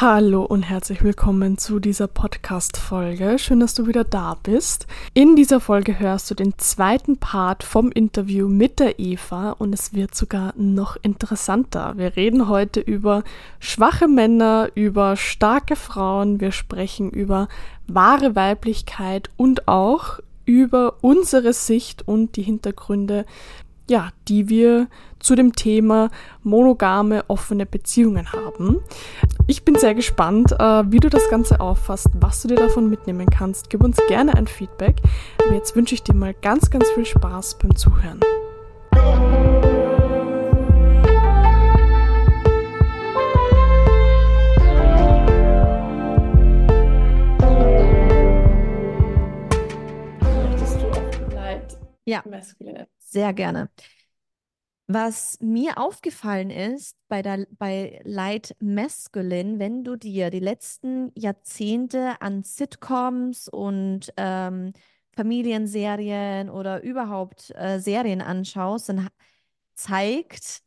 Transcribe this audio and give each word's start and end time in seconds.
Hallo 0.00 0.44
und 0.44 0.62
herzlich 0.62 1.02
willkommen 1.02 1.58
zu 1.58 1.80
dieser 1.80 2.06
Podcast-Folge. 2.06 3.36
Schön, 3.36 3.58
dass 3.58 3.74
du 3.74 3.88
wieder 3.88 4.04
da 4.04 4.38
bist. 4.40 4.86
In 5.12 5.34
dieser 5.34 5.58
Folge 5.58 5.98
hörst 5.98 6.30
du 6.30 6.36
den 6.36 6.56
zweiten 6.56 7.16
Part 7.16 7.64
vom 7.64 7.90
Interview 7.90 8.46
mit 8.48 8.78
der 8.78 9.00
Eva 9.00 9.50
und 9.58 9.72
es 9.72 9.94
wird 9.94 10.14
sogar 10.14 10.54
noch 10.56 10.96
interessanter. 11.02 11.94
Wir 11.96 12.14
reden 12.14 12.48
heute 12.48 12.78
über 12.78 13.24
schwache 13.58 14.06
Männer, 14.06 14.68
über 14.76 15.16
starke 15.16 15.74
Frauen, 15.74 16.38
wir 16.38 16.52
sprechen 16.52 17.10
über 17.10 17.48
wahre 17.88 18.36
Weiblichkeit 18.36 19.30
und 19.36 19.66
auch 19.66 20.20
über 20.44 20.98
unsere 21.00 21.52
Sicht 21.52 22.06
und 22.06 22.36
die 22.36 22.42
Hintergründe, 22.42 23.26
ja, 23.90 24.10
die 24.28 24.48
wir 24.48 24.86
zu 25.20 25.34
dem 25.34 25.54
Thema 25.54 26.10
monogame 26.42 27.24
offene 27.28 27.66
Beziehungen 27.66 28.32
haben. 28.32 28.80
Ich 29.46 29.64
bin 29.64 29.76
sehr 29.76 29.94
gespannt, 29.94 30.52
äh, 30.52 30.84
wie 30.90 31.00
du 31.00 31.08
das 31.08 31.28
Ganze 31.30 31.60
auffasst, 31.60 32.08
was 32.14 32.42
du 32.42 32.48
dir 32.48 32.56
davon 32.56 32.88
mitnehmen 32.90 33.26
kannst. 33.26 33.70
Gib 33.70 33.82
uns 33.82 33.98
gerne 34.08 34.34
ein 34.34 34.46
Feedback. 34.46 34.96
Aber 35.44 35.54
jetzt 35.54 35.74
wünsche 35.76 35.94
ich 35.94 36.02
dir 36.02 36.14
mal 36.14 36.34
ganz, 36.34 36.70
ganz 36.70 36.88
viel 36.90 37.06
Spaß 37.06 37.58
beim 37.58 37.74
Zuhören. 37.76 38.20
Ja, 52.08 52.22
sehr 52.98 53.34
gerne. 53.34 53.68
Was 54.90 55.36
mir 55.42 55.76
aufgefallen 55.76 56.48
ist 56.48 56.96
bei, 57.08 57.20
der, 57.20 57.46
bei 57.58 58.00
Light 58.04 58.56
Masculine, 58.58 59.58
wenn 59.58 59.84
du 59.84 59.96
dir 59.96 60.30
die 60.30 60.40
letzten 60.40 61.12
Jahrzehnte 61.14 62.22
an 62.22 62.42
Sitcoms 62.42 63.48
und 63.48 64.10
ähm, 64.16 64.72
Familienserien 65.14 66.48
oder 66.48 66.82
überhaupt 66.82 67.50
äh, 67.54 67.80
Serien 67.80 68.22
anschaust, 68.22 68.88
dann 68.88 69.08
zeigt, 69.74 70.62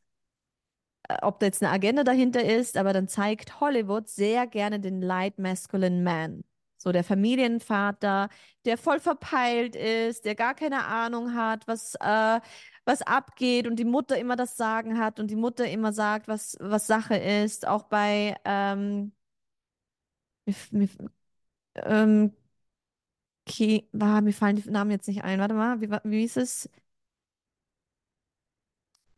äh, 1.10 1.18
ob 1.24 1.40
da 1.40 1.48
jetzt 1.48 1.64
eine 1.64 1.72
Agenda 1.72 2.04
dahinter 2.04 2.44
ist, 2.44 2.78
aber 2.78 2.94
dann 2.94 3.08
zeigt 3.08 3.60
Hollywood 3.60 4.08
sehr 4.08 4.46
gerne 4.46 4.80
den 4.80 5.02
Light 5.02 5.40
Masculine 5.40 6.02
Man. 6.02 6.44
So 6.78 6.92
der 6.92 7.04
Familienvater, 7.04 8.30
der 8.66 8.78
voll 8.78 9.00
verpeilt 9.00 9.76
ist, 9.76 10.26
der 10.26 10.36
gar 10.36 10.56
keine 10.56 10.86
Ahnung 10.86 11.36
hat, 11.36 11.68
was, 11.68 11.96
äh, 12.02 12.40
was 12.86 13.02
abgeht 13.04 13.68
und 13.68 13.78
die 13.78 13.86
Mutter 13.86 14.18
immer 14.18 14.36
das 14.36 14.58
Sagen 14.58 15.00
hat 15.00 15.20
und 15.20 15.28
die 15.32 15.36
Mutter 15.36 15.68
immer 15.70 15.94
sagt, 15.94 16.28
was, 16.28 16.58
was 16.60 16.88
Sache 16.88 17.16
ist. 17.16 17.68
Auch 17.68 17.84
bei, 17.84 18.36
ähm, 18.46 19.12
mir, 20.46 20.56
mir, 20.72 20.90
ähm, 21.76 22.34
okay, 23.48 23.88
war, 23.92 24.22
mir 24.22 24.34
fallen 24.34 24.56
die 24.58 24.70
Namen 24.70 24.92
jetzt 24.92 25.08
nicht 25.08 25.24
ein. 25.24 25.40
Warte 25.40 25.54
mal, 25.54 25.82
wie, 25.82 25.90
wie 26.04 26.20
hieß 26.22 26.38
es? 26.38 26.70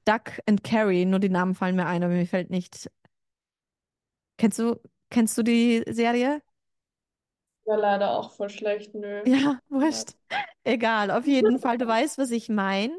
Duck 0.06 0.40
and 0.48 0.64
Carrie, 0.64 1.04
nur 1.06 1.20
die 1.20 1.28
Namen 1.30 1.56
fallen 1.56 1.76
mir 1.76 1.86
ein, 1.86 2.04
aber 2.04 2.14
mir 2.14 2.26
fällt 2.28 2.50
nicht. 2.50 2.90
Kennst 4.38 4.60
du, 4.60 4.80
kennst 5.10 5.38
du 5.38 5.44
die 5.44 5.84
Serie? 5.90 6.42
War 7.66 7.78
leider 7.78 8.12
auch 8.12 8.32
voll 8.32 8.50
schlecht, 8.50 8.96
nö. 8.96 9.22
Ja, 9.26 9.60
wurscht. 9.70 10.16
Egal, 10.64 11.12
auf 11.12 11.26
jeden 11.28 11.60
Fall, 11.60 11.78
du 11.78 11.88
weißt, 11.88 12.18
was 12.18 12.32
ich 12.32 12.50
meine. 12.50 12.94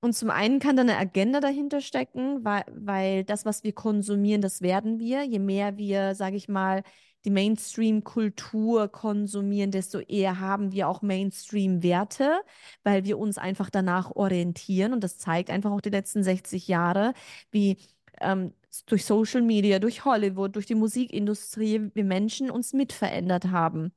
Und 0.00 0.14
zum 0.14 0.30
einen 0.30 0.60
kann 0.60 0.76
da 0.76 0.82
eine 0.82 0.96
Agenda 0.96 1.40
dahinter 1.40 1.80
stecken, 1.82 2.42
weil, 2.44 2.64
weil 2.72 3.24
das, 3.24 3.44
was 3.44 3.64
wir 3.64 3.72
konsumieren, 3.72 4.40
das 4.40 4.62
werden 4.62 4.98
wir. 4.98 5.24
Je 5.24 5.38
mehr 5.38 5.76
wir, 5.76 6.14
sage 6.14 6.36
ich 6.36 6.48
mal, 6.48 6.82
die 7.24 7.30
Mainstream-Kultur 7.30 8.88
konsumieren, 8.88 9.70
desto 9.70 9.98
eher 10.00 10.40
haben 10.40 10.72
wir 10.72 10.88
auch 10.88 11.02
Mainstream-Werte, 11.02 12.40
weil 12.82 13.04
wir 13.04 13.18
uns 13.18 13.36
einfach 13.36 13.68
danach 13.70 14.10
orientieren. 14.12 14.92
Und 14.94 15.04
das 15.04 15.18
zeigt 15.18 15.50
einfach 15.50 15.70
auch 15.70 15.82
die 15.82 15.90
letzten 15.90 16.22
60 16.22 16.66
Jahre, 16.68 17.12
wie 17.50 17.76
ähm, 18.20 18.54
durch 18.86 19.04
Social 19.04 19.42
Media, 19.42 19.78
durch 19.78 20.04
Hollywood, 20.04 20.54
durch 20.56 20.66
die 20.66 20.74
Musikindustrie 20.74 21.90
wir 21.94 22.04
Menschen 22.04 22.50
uns 22.50 22.72
mitverändert 22.72 23.46
haben. 23.50 23.92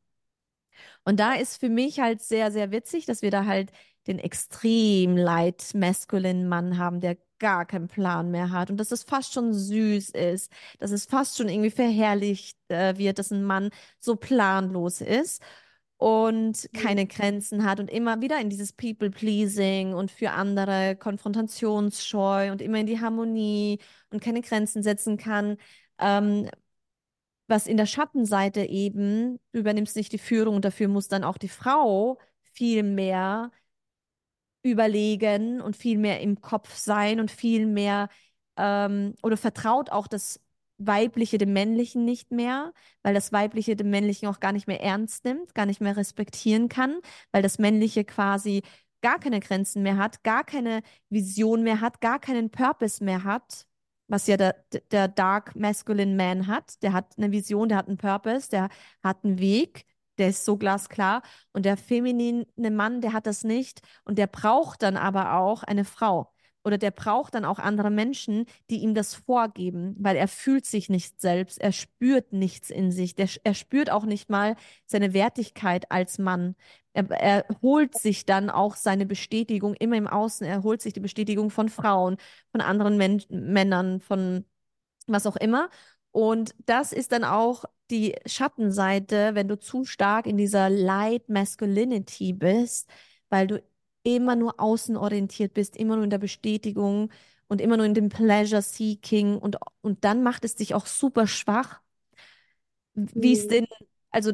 Und 1.06 1.20
da 1.20 1.34
ist 1.34 1.58
für 1.60 1.70
mich 1.70 2.00
halt 2.00 2.22
sehr, 2.22 2.52
sehr 2.52 2.72
witzig, 2.72 3.06
dass 3.06 3.22
wir 3.22 3.32
da 3.32 3.46
halt 3.46 3.72
den 4.08 4.20
extrem 4.20 5.18
light 5.18 5.74
masculine 5.74 6.48
Mann 6.48 6.78
haben, 6.78 7.00
der 7.00 7.18
gar 7.40 7.66
keinen 7.66 7.88
Plan 7.88 8.32
mehr 8.32 8.52
hat 8.52 8.70
und 8.70 8.78
dass 8.78 8.92
es 8.92 9.04
fast 9.04 9.34
schon 9.34 9.54
süß 9.54 10.12
ist, 10.12 10.52
dass 10.80 10.92
es 10.92 11.06
fast 11.06 11.38
schon 11.38 11.50
irgendwie 11.50 11.72
verherrlicht 11.72 12.58
äh, 12.70 12.98
wird, 12.98 13.20
dass 13.20 13.32
ein 13.32 13.44
Mann 13.44 13.70
so 14.00 14.16
planlos 14.16 15.02
ist 15.02 15.42
und 15.98 16.70
keine 16.74 17.06
Grenzen 17.08 17.64
hat 17.66 17.80
und 17.80 17.90
immer 17.90 18.22
wieder 18.22 18.40
in 18.42 18.50
dieses 18.50 18.74
People-Pleasing 18.74 19.94
und 19.94 20.12
für 20.12 20.32
andere 20.32 20.96
konfrontationsscheu 20.98 22.52
und 22.52 22.62
immer 22.62 22.80
in 22.80 22.88
die 22.88 23.00
Harmonie 23.00 23.80
und 24.10 24.22
keine 24.22 24.42
Grenzen 24.42 24.84
setzen 24.84 25.18
kann. 25.18 25.58
Ähm, 26.00 26.50
was 27.48 27.68
in 27.68 27.78
der 27.78 27.86
Schattenseite 27.86 28.66
eben, 28.66 29.40
du 29.52 29.60
übernimmst 29.60 29.96
nicht 29.96 30.12
die 30.12 30.18
Führung 30.18 30.56
und 30.56 30.66
dafür 30.66 30.88
muss 30.88 31.08
dann 31.08 31.24
auch 31.24 31.38
die 31.38 31.50
Frau 31.50 32.20
viel 32.54 32.84
mehr 32.84 33.52
überlegen 34.64 35.62
und 35.62 35.76
viel 35.76 35.98
mehr 35.98 36.22
im 36.22 36.42
Kopf 36.42 36.76
sein 36.76 37.20
und 37.20 37.30
viel 37.32 37.68
mehr 37.68 38.10
ähm, 38.58 39.14
oder 39.22 39.38
vertraut 39.38 39.92
auch 39.92 40.08
das 40.08 40.40
Weibliche 40.78 41.38
dem 41.38 41.54
Männlichen 41.54 42.04
nicht 42.06 42.32
mehr, 42.32 42.74
weil 43.04 43.14
das 43.14 43.32
Weibliche 43.32 43.76
dem 43.76 43.90
Männlichen 43.90 44.28
auch 44.28 44.40
gar 44.40 44.52
nicht 44.52 44.68
mehr 44.68 44.82
ernst 44.82 45.26
nimmt, 45.26 45.54
gar 45.54 45.66
nicht 45.66 45.82
mehr 45.82 45.96
respektieren 45.96 46.70
kann, 46.70 47.00
weil 47.32 47.42
das 47.42 47.60
Männliche 47.60 48.04
quasi 48.04 48.64
gar 49.02 49.20
keine 49.20 49.40
Grenzen 49.40 49.84
mehr 49.84 49.98
hat, 49.98 50.24
gar 50.24 50.44
keine 50.44 50.82
Vision 51.10 51.64
mehr 51.64 51.82
hat, 51.82 52.02
gar 52.02 52.20
keinen 52.20 52.50
Purpose 52.50 53.04
mehr 53.04 53.24
hat, 53.24 53.68
was 54.08 54.28
ja 54.28 54.38
der, 54.38 54.56
der 54.92 55.08
Dark 55.08 55.56
Masculine 55.56 56.16
Man 56.16 56.48
hat. 56.48 56.82
Der 56.84 56.94
hat 56.94 57.18
eine 57.18 57.32
Vision, 57.32 57.70
der 57.70 57.78
hat 57.80 57.88
einen 57.88 57.98
Purpose, 57.98 58.50
der 58.50 58.70
hat 59.04 59.24
einen 59.24 59.40
Weg 59.40 59.86
der 60.18 60.30
ist 60.30 60.46
so 60.46 60.58
glasklar. 60.58 61.22
Und 61.52 61.66
der 61.66 61.78
feminine 61.78 62.46
Mann, 62.72 63.02
der 63.02 63.14
hat 63.14 63.28
das 63.28 63.44
nicht. 63.44 63.82
Und 64.06 64.18
der 64.18 64.28
braucht 64.28 64.84
dann 64.84 64.98
aber 64.98 65.38
auch 65.38 65.64
eine 65.64 65.86
Frau. 65.86 66.34
Oder 66.66 66.78
der 66.78 66.92
braucht 66.92 67.36
dann 67.36 67.46
auch 67.46 67.60
andere 67.60 67.90
Menschen, 67.90 68.46
die 68.70 68.78
ihm 68.78 68.94
das 68.94 69.16
vorgeben, 69.16 69.96
weil 70.00 70.16
er 70.16 70.30
fühlt 70.30 70.66
sich 70.66 70.90
nicht 70.90 71.20
selbst, 71.20 71.60
er 71.60 71.74
spürt 71.74 72.32
nichts 72.32 72.70
in 72.70 72.92
sich, 72.92 73.16
der, 73.16 73.28
er 73.44 73.54
spürt 73.54 73.90
auch 73.90 74.06
nicht 74.06 74.30
mal 74.30 74.56
seine 74.86 75.14
Wertigkeit 75.14 75.92
als 75.92 76.20
Mann. 76.20 76.56
Er, 76.94 77.10
er 77.12 77.46
holt 77.62 77.98
sich 77.98 78.26
dann 78.26 78.50
auch 78.50 78.78
seine 78.78 79.06
Bestätigung 79.06 79.74
immer 79.74 79.98
im 79.98 80.08
Außen, 80.08 80.48
er 80.48 80.64
holt 80.64 80.82
sich 80.82 80.94
die 80.94 81.02
Bestätigung 81.02 81.50
von 81.50 81.68
Frauen, 81.68 82.16
von 82.52 82.62
anderen 82.62 82.98
Men 82.98 83.22
Männern, 83.30 84.00
von 84.00 84.46
was 85.08 85.28
auch 85.28 85.36
immer. 85.36 85.70
Und 86.14 86.54
das 86.68 86.94
ist 86.94 87.12
dann 87.12 87.24
auch 87.24 87.66
die 87.90 88.16
Schattenseite, 88.28 89.32
wenn 89.34 89.48
du 89.48 89.60
zu 89.60 89.84
stark 89.84 90.28
in 90.28 90.38
dieser 90.38 90.70
Light 90.70 91.28
Masculinity 91.28 92.34
bist, 92.34 92.88
weil 93.30 93.48
du 93.48 93.64
immer 94.04 94.36
nur 94.36 94.60
außenorientiert 94.60 95.56
bist, 95.56 95.76
immer 95.76 95.96
nur 95.96 96.04
in 96.04 96.12
der 96.12 96.20
Bestätigung 96.20 97.10
und 97.48 97.62
immer 97.62 97.78
nur 97.78 97.88
in 97.88 97.96
dem 97.96 98.10
Pleasure 98.10 98.62
Seeking 98.62 99.40
und, 99.40 99.58
und 99.82 100.06
dann 100.06 100.22
macht 100.22 100.46
es 100.46 100.56
dich 100.56 100.76
auch 100.76 100.86
super 100.86 101.26
schwach. 101.26 101.82
Wie 102.94 103.34
es 103.34 103.46
mhm. 103.46 103.50
denn, 103.50 103.68
also 104.12 104.34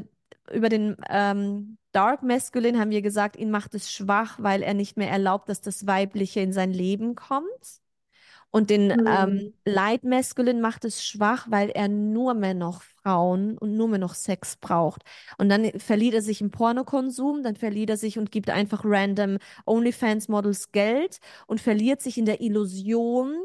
über 0.51 0.67
den 0.67 0.97
ähm, 1.09 1.77
Dark 1.93 2.23
Masculine 2.23 2.77
haben 2.77 2.91
wir 2.91 3.01
gesagt, 3.01 3.37
ihn 3.37 3.51
macht 3.51 3.73
es 3.73 3.89
schwach, 3.89 4.37
weil 4.41 4.63
er 4.63 4.73
nicht 4.73 4.97
mehr 4.97 5.09
erlaubt, 5.09 5.47
dass 5.47 5.61
das 5.61 5.87
Weibliche 5.87 6.41
in 6.41 6.51
sein 6.51 6.73
Leben 6.73 7.15
kommt. 7.15 7.79
Und 8.51 8.69
den 8.69 8.87
mhm. 8.87 9.07
ähm, 9.07 9.53
Light 9.65 10.03
Masculine 10.03 10.59
macht 10.59 10.83
es 10.85 11.05
schwach, 11.05 11.47
weil 11.49 11.69
er 11.69 11.87
nur 11.87 12.33
mehr 12.33 12.55
noch 12.55 12.81
Frauen 12.81 13.57
und 13.57 13.75
nur 13.75 13.87
mehr 13.87 13.99
noch 13.99 14.15
Sex 14.15 14.57
braucht. 14.57 15.03
Und 15.37 15.49
dann 15.49 15.79
verliert 15.79 16.15
er 16.15 16.21
sich 16.21 16.41
im 16.41 16.49
Pornokonsum, 16.49 17.43
dann 17.43 17.55
verliert 17.55 17.91
er 17.91 17.97
sich 17.97 18.17
und 18.17 18.31
gibt 18.31 18.49
einfach 18.49 18.81
random 18.83 19.37
OnlyFans-Models 19.65 20.71
Geld 20.71 21.19
und 21.47 21.61
verliert 21.61 22.01
sich 22.01 22.17
in 22.17 22.25
der 22.25 22.41
Illusion 22.41 23.35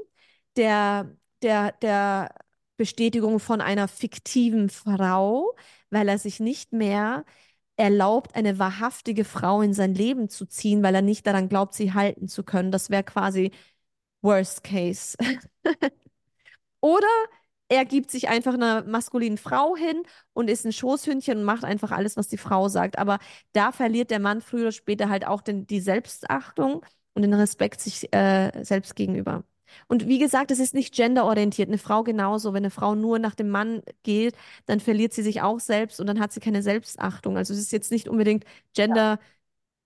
der, 0.57 1.11
der, 1.43 1.73
der 1.73 2.35
Bestätigung 2.77 3.41
von 3.41 3.61
einer 3.61 3.89
fiktiven 3.89 4.71
Frau, 4.71 5.55
weil 5.91 6.09
er 6.09 6.19
sich 6.19 6.41
nicht 6.41 6.73
mehr 6.73 7.25
erlaubt, 7.77 8.37
eine 8.37 8.59
wahrhaftige 8.59 9.25
Frau 9.25 9.61
in 9.61 9.75
sein 9.75 9.95
Leben 9.95 10.29
zu 10.29 10.47
ziehen, 10.47 10.83
weil 10.83 10.95
er 10.95 11.03
nicht 11.03 11.27
daran 11.27 11.49
glaubt, 11.49 11.75
sie 11.75 11.93
halten 11.93 12.29
zu 12.29 12.45
können. 12.45 12.71
Das 12.71 12.91
wäre 12.91 13.03
quasi 13.05 13.51
Worst 14.25 14.65
Case. 14.65 15.17
Oder 16.81 17.07
er 17.69 17.85
gibt 17.85 18.11
sich 18.11 18.29
einfach 18.29 18.55
einer 18.55 18.85
maskulinen 18.85 19.39
Frau 19.39 19.75
hin 19.77 20.03
und 20.35 20.51
ist 20.51 20.67
ein 20.67 20.73
Schoßhündchen 20.73 21.39
und 21.39 21.45
macht 21.45 21.65
einfach 21.65 21.93
alles, 21.93 22.17
was 22.17 22.29
die 22.29 22.37
Frau 22.39 22.69
sagt. 22.69 22.99
Aber 22.99 23.19
da 23.53 23.73
verliert 23.73 24.11
der 24.11 24.21
Mann 24.21 24.43
früher 24.43 24.63
oder 24.63 24.73
später 24.73 25.09
halt 25.09 25.27
auch 25.27 25.41
den, 25.41 25.67
die 25.67 25.81
Selbstachtung 25.81 26.85
und 27.15 27.23
den 27.23 27.35
Respekt 27.35 27.81
sich 27.81 28.13
äh, 28.13 28.65
selbst 28.65 28.97
gegenüber. 28.97 29.45
Und 29.89 30.07
wie 30.09 30.19
gesagt, 30.19 30.51
es 30.51 30.59
ist 30.61 30.75
nicht 30.75 30.95
genderorientiert. 30.95 31.69
Eine 31.69 31.79
Frau 31.79 32.05
genauso. 32.05 32.53
Wenn 32.53 32.65
eine 32.65 32.71
Frau 32.71 32.95
nur 32.95 33.19
nach 33.19 33.35
dem 33.35 33.49
Mann 33.51 33.83
geht, 34.03 34.37
dann 34.67 34.79
verliert 34.81 35.13
sie 35.13 35.23
sich 35.23 35.43
auch 35.43 35.59
selbst 35.59 36.01
und 36.01 36.07
dann 36.07 36.21
hat 36.21 36.33
sie 36.33 36.41
keine 36.41 36.63
Selbstachtung. 36.63 37.37
Also 37.37 37.55
es 37.55 37.61
ist 37.61 37.73
jetzt 37.73 37.91
nicht 37.91 38.09
unbedingt 38.09 38.45
gender 38.75 39.19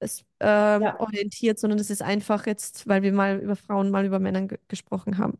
es, 0.00 0.24
ähm, 0.40 0.90
Ja. 0.90 0.98
orientiert, 0.98 1.58
sondern 1.58 1.78
es 1.78 1.90
ist 1.90 2.02
einfach 2.02 2.46
jetzt, 2.46 2.88
weil 2.88 3.02
wir 3.02 3.12
mal 3.12 3.38
über 3.40 3.56
Frauen, 3.56 3.90
mal 3.90 4.04
über 4.06 4.18
Männer 4.20 4.42
ge 4.46 4.58
gesprochen 4.68 5.18
haben. 5.18 5.38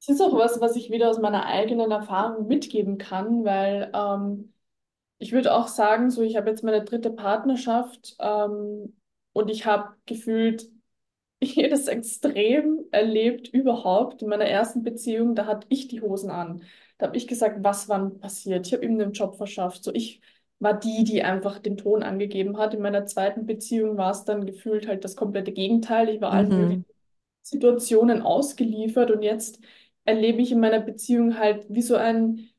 Es 0.00 0.08
ist 0.08 0.20
auch 0.20 0.34
was, 0.36 0.60
was 0.60 0.76
ich 0.76 0.90
wieder 0.90 1.08
aus 1.10 1.18
meiner 1.18 1.46
eigenen 1.46 1.90
Erfahrung 1.90 2.46
mitgeben 2.46 2.98
kann, 2.98 3.44
weil 3.44 3.90
ähm, 3.94 4.52
ich 5.18 5.32
würde 5.32 5.54
auch 5.54 5.68
sagen, 5.68 6.10
so 6.10 6.22
ich 6.22 6.36
habe 6.36 6.50
jetzt 6.50 6.64
meine 6.64 6.84
dritte 6.84 7.10
Partnerschaft 7.10 8.16
ähm, 8.20 8.96
und 9.32 9.50
ich 9.50 9.66
habe 9.66 9.96
gefühlt 10.06 10.66
jedes 11.42 11.88
Extrem 11.88 12.80
erlebt 12.92 13.48
überhaupt. 13.48 14.22
In 14.22 14.28
meiner 14.30 14.46
ersten 14.46 14.82
Beziehung, 14.84 15.34
da 15.36 15.46
hatte 15.46 15.66
ich 15.70 15.88
die 15.88 16.02
Hosen 16.02 16.30
an. 16.30 16.62
Da 16.98 17.06
habe 17.08 17.16
ich 17.16 17.26
gesagt, 17.28 17.58
was 17.64 17.88
wann 17.88 18.20
passiert. 18.20 18.66
Ich 18.66 18.74
habe 18.74 18.84
ihm 18.84 19.00
einen 19.00 19.12
Job 19.12 19.36
verschafft. 19.36 19.84
So 19.84 19.92
ich 19.94 20.20
war 20.60 20.74
die, 20.78 21.04
die 21.04 21.22
einfach 21.22 21.58
den 21.58 21.76
Ton 21.76 22.02
angegeben 22.02 22.58
hat. 22.58 22.74
In 22.74 22.82
meiner 22.82 23.06
zweiten 23.06 23.46
Beziehung 23.46 23.96
war 23.96 24.10
es 24.12 24.24
dann 24.24 24.46
gefühlt 24.46 24.88
halt 24.88 25.04
das 25.04 25.16
komplette 25.16 25.52
Gegenteil. 25.52 26.08
Ich 26.08 26.20
war 26.20 26.32
allen 26.32 26.54
möglichen 26.54 26.76
Mhm. 26.76 26.84
Situationen 27.42 28.22
ausgeliefert 28.22 29.10
und 29.10 29.22
jetzt 29.22 29.60
erlebe 30.04 30.42
ich 30.42 30.52
in 30.52 30.60
meiner 30.60 30.80
Beziehung 30.80 31.38
halt 31.38 31.66
wie 31.68 31.82
so 31.82 31.96
ein 31.96 32.50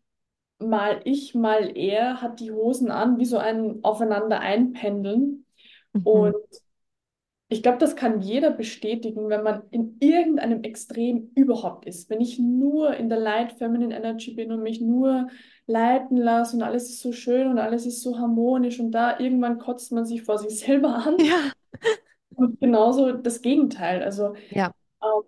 mal 0.59 1.01
ich, 1.05 1.35
mal 1.35 1.75
er 1.77 2.21
hat 2.21 2.39
die 2.39 2.51
Hosen 2.51 2.91
an, 2.91 3.17
wie 3.19 3.25
so 3.25 3.37
ein 3.37 3.83
Aufeinander 3.83 4.39
einpendeln. 4.39 5.45
Und 6.03 6.35
Mhm. 6.35 6.35
Ich 7.49 7.61
glaube, 7.61 7.77
das 7.77 7.95
kann 7.95 8.21
jeder 8.21 8.51
bestätigen, 8.51 9.29
wenn 9.29 9.43
man 9.43 9.63
in 9.71 9.97
irgendeinem 9.99 10.63
Extrem 10.63 11.31
überhaupt 11.35 11.85
ist. 11.85 12.09
Wenn 12.09 12.21
ich 12.21 12.39
nur 12.39 12.95
in 12.95 13.09
der 13.09 13.19
Light 13.19 13.53
Feminine 13.53 13.95
Energy 13.95 14.33
bin 14.33 14.51
und 14.51 14.63
mich 14.63 14.81
nur 14.81 15.27
leiten 15.67 16.17
lasse 16.17 16.55
und 16.57 16.63
alles 16.63 16.89
ist 16.89 17.01
so 17.01 17.11
schön 17.11 17.47
und 17.47 17.59
alles 17.59 17.85
ist 17.85 18.01
so 18.01 18.17
harmonisch 18.17 18.79
und 18.79 18.91
da 18.91 19.19
irgendwann 19.19 19.59
kotzt 19.59 19.91
man 19.91 20.05
sich 20.05 20.23
vor 20.23 20.39
sich 20.39 20.59
selber 20.59 20.95
an. 20.95 21.17
Ja. 21.19 21.51
Und 22.35 22.59
genauso 22.59 23.13
das 23.13 23.41
Gegenteil. 23.41 24.03
Also 24.03 24.35
Ja. 24.49 24.71
ähm, 25.03 25.23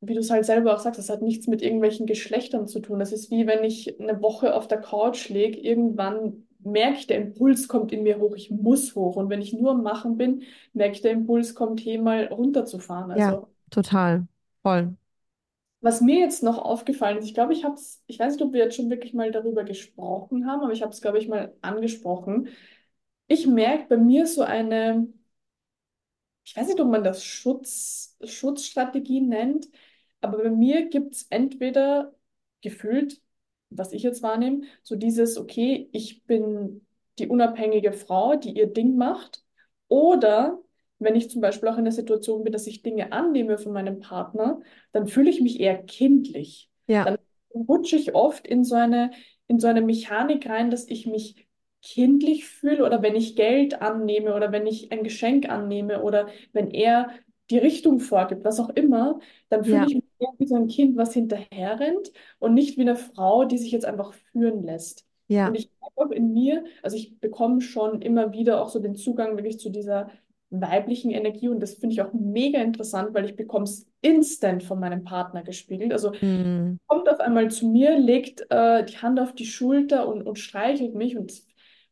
wie 0.00 0.14
du 0.14 0.20
es 0.20 0.30
halt 0.30 0.44
selber 0.46 0.74
auch 0.74 0.78
sagst, 0.80 0.98
das 0.98 1.08
hat 1.10 1.22
nichts 1.22 1.46
mit 1.48 1.62
irgendwelchen 1.62 2.06
Geschlechtern 2.06 2.66
zu 2.68 2.80
tun. 2.80 2.98
Das 3.00 3.12
ist 3.12 3.30
wie 3.30 3.46
wenn 3.46 3.64
ich 3.64 4.00
eine 4.00 4.22
Woche 4.22 4.54
auf 4.54 4.68
der 4.68 4.80
Couch 4.80 5.28
liege, 5.28 5.58
irgendwann 5.58 6.47
merke 6.60 6.98
ich, 6.98 7.06
der 7.06 7.18
Impuls 7.18 7.68
kommt 7.68 7.92
in 7.92 8.02
mir 8.02 8.18
hoch, 8.20 8.34
ich 8.36 8.50
muss 8.50 8.94
hoch. 8.94 9.16
Und 9.16 9.30
wenn 9.30 9.40
ich 9.42 9.52
nur 9.52 9.72
am 9.72 9.82
Machen 9.82 10.16
bin, 10.16 10.42
merke 10.72 10.94
ich, 10.94 11.02
der 11.02 11.12
Impuls 11.12 11.54
kommt, 11.54 11.80
hier 11.80 12.00
mal 12.02 12.26
runterzufahren. 12.26 13.10
Ja, 13.12 13.34
Also, 13.34 13.48
total. 13.70 14.26
Voll. 14.62 14.96
was 15.80 16.00
mir 16.00 16.18
jetzt 16.18 16.42
noch 16.42 16.58
aufgefallen 16.58 17.18
ist, 17.18 17.24
ich 17.26 17.34
glaube, 17.34 17.52
ich 17.52 17.64
habe 17.64 17.74
es, 17.74 18.02
ich 18.06 18.18
weiß 18.18 18.34
nicht, 18.34 18.42
ob 18.42 18.52
wir 18.52 18.64
jetzt 18.64 18.76
schon 18.76 18.90
wirklich 18.90 19.14
mal 19.14 19.30
darüber 19.30 19.64
gesprochen 19.64 20.46
haben, 20.46 20.62
aber 20.62 20.72
ich 20.72 20.82
habe 20.82 20.92
es, 20.92 21.00
glaube 21.00 21.18
ich, 21.18 21.28
mal 21.28 21.54
angesprochen. 21.60 22.48
Ich 23.28 23.46
merke 23.46 23.86
bei 23.88 23.96
mir 23.98 24.26
so 24.26 24.42
eine, 24.42 25.08
ich 26.44 26.56
weiß 26.56 26.66
nicht, 26.68 26.80
ob 26.80 26.88
man 26.88 27.04
das 27.04 27.24
Schutz, 27.24 28.16
Schutzstrategie 28.24 29.20
nennt, 29.20 29.68
aber 30.20 30.38
bei 30.42 30.50
mir 30.50 30.88
gibt 30.88 31.14
es 31.14 31.22
entweder 31.30 32.14
gefühlt, 32.62 33.20
was 33.70 33.92
ich 33.92 34.02
jetzt 34.02 34.22
wahrnehme, 34.22 34.62
so 34.82 34.96
dieses, 34.96 35.36
okay, 35.36 35.88
ich 35.92 36.24
bin 36.24 36.86
die 37.18 37.28
unabhängige 37.28 37.92
Frau, 37.92 38.36
die 38.36 38.56
ihr 38.56 38.66
Ding 38.66 38.96
macht, 38.96 39.42
oder 39.88 40.58
wenn 40.98 41.16
ich 41.16 41.30
zum 41.30 41.40
Beispiel 41.40 41.68
auch 41.68 41.78
in 41.78 41.84
der 41.84 41.92
Situation 41.92 42.44
bin, 42.44 42.52
dass 42.52 42.66
ich 42.66 42.82
Dinge 42.82 43.12
annehme 43.12 43.58
von 43.58 43.72
meinem 43.72 44.00
Partner, 44.00 44.60
dann 44.92 45.06
fühle 45.06 45.30
ich 45.30 45.40
mich 45.40 45.60
eher 45.60 45.82
kindlich. 45.82 46.70
Ja. 46.86 47.04
Dann 47.04 47.18
rutsche 47.54 47.96
ich 47.96 48.14
oft 48.14 48.46
in 48.46 48.64
so 48.64 48.74
eine, 48.74 49.12
in 49.46 49.60
so 49.60 49.68
eine 49.68 49.80
Mechanik 49.80 50.48
rein, 50.48 50.70
dass 50.70 50.88
ich 50.88 51.06
mich 51.06 51.46
kindlich 51.82 52.46
fühle 52.46 52.84
oder 52.84 53.02
wenn 53.02 53.14
ich 53.14 53.36
Geld 53.36 53.80
annehme 53.80 54.34
oder 54.34 54.50
wenn 54.50 54.66
ich 54.66 54.90
ein 54.90 55.04
Geschenk 55.04 55.48
annehme 55.48 56.02
oder 56.02 56.28
wenn 56.52 56.70
er 56.70 57.10
die 57.50 57.58
Richtung 57.58 58.00
vorgibt, 58.00 58.44
was 58.44 58.60
auch 58.60 58.68
immer, 58.70 59.20
dann 59.48 59.64
fühle 59.64 59.78
Ja. 59.78 59.86
ich 59.86 59.94
mich 59.96 60.04
eher 60.18 60.28
wie 60.38 60.46
so 60.46 60.56
ein 60.56 60.68
Kind, 60.68 60.96
was 60.96 61.14
hinterher 61.14 61.80
rennt 61.80 62.12
und 62.38 62.54
nicht 62.54 62.76
wie 62.76 62.82
eine 62.82 62.96
Frau, 62.96 63.44
die 63.44 63.58
sich 63.58 63.72
jetzt 63.72 63.86
einfach 63.86 64.12
führen 64.32 64.62
lässt. 64.62 65.06
Ja. 65.28 65.48
Und 65.48 65.54
ich 65.54 65.70
merke 65.80 65.94
auch 65.96 66.10
in 66.10 66.32
mir, 66.32 66.64
also 66.82 66.96
ich 66.96 67.18
bekomme 67.20 67.60
schon 67.60 68.02
immer 68.02 68.32
wieder 68.32 68.62
auch 68.62 68.68
so 68.68 68.78
den 68.80 68.94
Zugang 68.96 69.36
wirklich 69.36 69.58
zu 69.58 69.70
dieser 69.70 70.10
weiblichen 70.50 71.10
Energie 71.10 71.48
und 71.48 71.60
das 71.60 71.74
finde 71.74 71.92
ich 71.94 72.02
auch 72.02 72.12
mega 72.14 72.60
interessant, 72.62 73.12
weil 73.14 73.26
ich 73.26 73.36
bekomme 73.36 73.64
es 73.64 73.86
instant 74.00 74.62
von 74.62 74.80
meinem 74.80 75.04
Partner 75.04 75.42
gespiegelt. 75.42 75.92
Also 75.92 76.12
Mhm. 76.20 76.78
kommt 76.86 77.08
auf 77.08 77.20
einmal 77.20 77.50
zu 77.50 77.66
mir, 77.68 77.98
legt 77.98 78.46
äh, 78.50 78.84
die 78.84 78.98
Hand 78.98 79.20
auf 79.20 79.34
die 79.34 79.46
Schulter 79.46 80.08
und, 80.08 80.22
und 80.22 80.38
streichelt 80.38 80.94
mich 80.94 81.16
und 81.18 81.32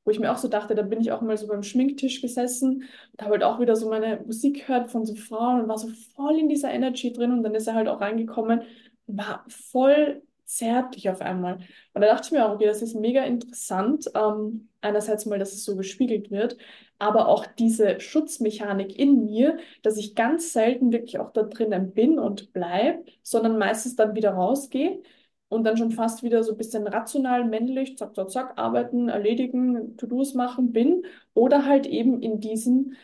wo 0.07 0.11
ich 0.13 0.21
mir 0.21 0.33
auch 0.33 0.39
so 0.39 0.49
dachte, 0.49 0.75
da 0.75 0.83
bin 0.83 1.01
ich 1.01 1.11
auch 1.11 1.21
mal 1.21 1.37
so 1.37 1.49
beim 1.49 1.65
Schminktisch 1.65 2.23
gesessen 2.23 2.85
und 3.13 3.23
habe 3.23 3.33
halt 3.33 3.43
auch 3.43 3.61
wieder 3.61 3.75
so 3.75 3.91
meine 3.91 4.21
Musik 4.25 4.67
gehört 4.67 4.91
von 4.91 5.05
so 5.05 5.17
Frauen 5.17 5.61
und 5.63 5.69
war 5.69 5.79
so 5.79 5.89
voll 6.15 6.39
in 6.39 6.49
dieser 6.49 6.71
Energy 6.71 7.13
drin 7.13 7.33
und 7.33 7.43
dann 7.43 7.55
ist 7.57 7.67
er 7.67 7.75
halt 7.75 7.89
auch 7.89 8.01
reingekommen 8.01 8.63
und 9.07 9.19
war 9.19 9.45
voll 9.49 10.23
zärtlich 10.45 11.11
auf 11.11 11.21
einmal. 11.21 11.57
Und 11.93 12.03
da 12.03 12.07
dachte 12.07 12.27
ich 12.27 12.33
mir 12.33 12.47
auch, 12.47 12.55
okay, 12.55 12.67
das 12.67 12.83
ist 12.83 12.95
mega 12.95 13.25
interessant. 13.25 14.09
Ähm, 14.15 14.69
einerseits 14.81 15.27
mal, 15.27 15.41
dass 15.41 15.53
es 15.53 15.65
so 15.65 15.75
gespiegelt 15.75 16.31
wird, 16.31 16.57
aber 17.01 17.27
auch 17.27 17.45
diese 17.45 17.99
Schutzmechanik 17.99 18.97
in 18.97 19.25
mir, 19.25 19.59
dass 19.83 19.97
ich 19.97 20.15
ganz 20.15 20.53
selten 20.53 20.93
wirklich 20.93 21.19
auch 21.19 21.33
da 21.33 21.43
drinnen 21.43 21.93
bin 21.93 22.21
und 22.21 22.53
bleibe, 22.53 23.05
sondern 23.23 23.59
meistens 23.59 23.97
dann 23.97 24.15
wieder 24.15 24.31
rausgehe 24.31 25.03
und 25.49 25.65
dann 25.65 25.77
schon 25.77 25.93
fast 25.93 26.23
wieder 26.23 26.43
so 26.45 26.53
ein 26.53 26.59
bisschen 26.59 26.87
rational, 26.87 27.45
männlich, 27.45 27.97
zack, 27.99 28.15
zack, 28.15 28.31
zack, 28.31 28.59
arbeiten, 28.59 29.09
erledigen, 29.09 29.97
To-Dos 29.97 30.35
machen 30.35 30.73
bin 30.73 31.05
oder 31.35 31.65
halt 31.67 31.87
eben 31.87 32.23
in 32.23 32.41
diesem 32.41 32.95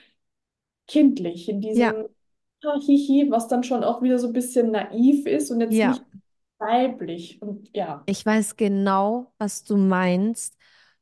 kindlich, 0.86 1.48
in 1.48 1.60
diesem 1.60 1.92
Ja. 1.92 2.06
ah, 2.64 2.78
Hihi, 2.80 3.30
was 3.30 3.48
dann 3.48 3.64
schon 3.64 3.84
auch 3.84 4.02
wieder 4.02 4.18
so 4.18 4.28
ein 4.28 4.32
bisschen 4.32 4.70
naiv 4.72 5.26
ist 5.26 5.50
und 5.50 5.60
jetzt 5.60 5.82
Ja. 5.82 5.84
nicht 5.84 6.04
weiblich 6.58 7.40
und 7.42 7.70
ja. 7.76 8.06
Ich 8.06 8.24
weiß 8.26 8.56
genau, 8.56 9.32
was 9.38 9.64
du 9.64 9.76
meinst. 9.76 10.56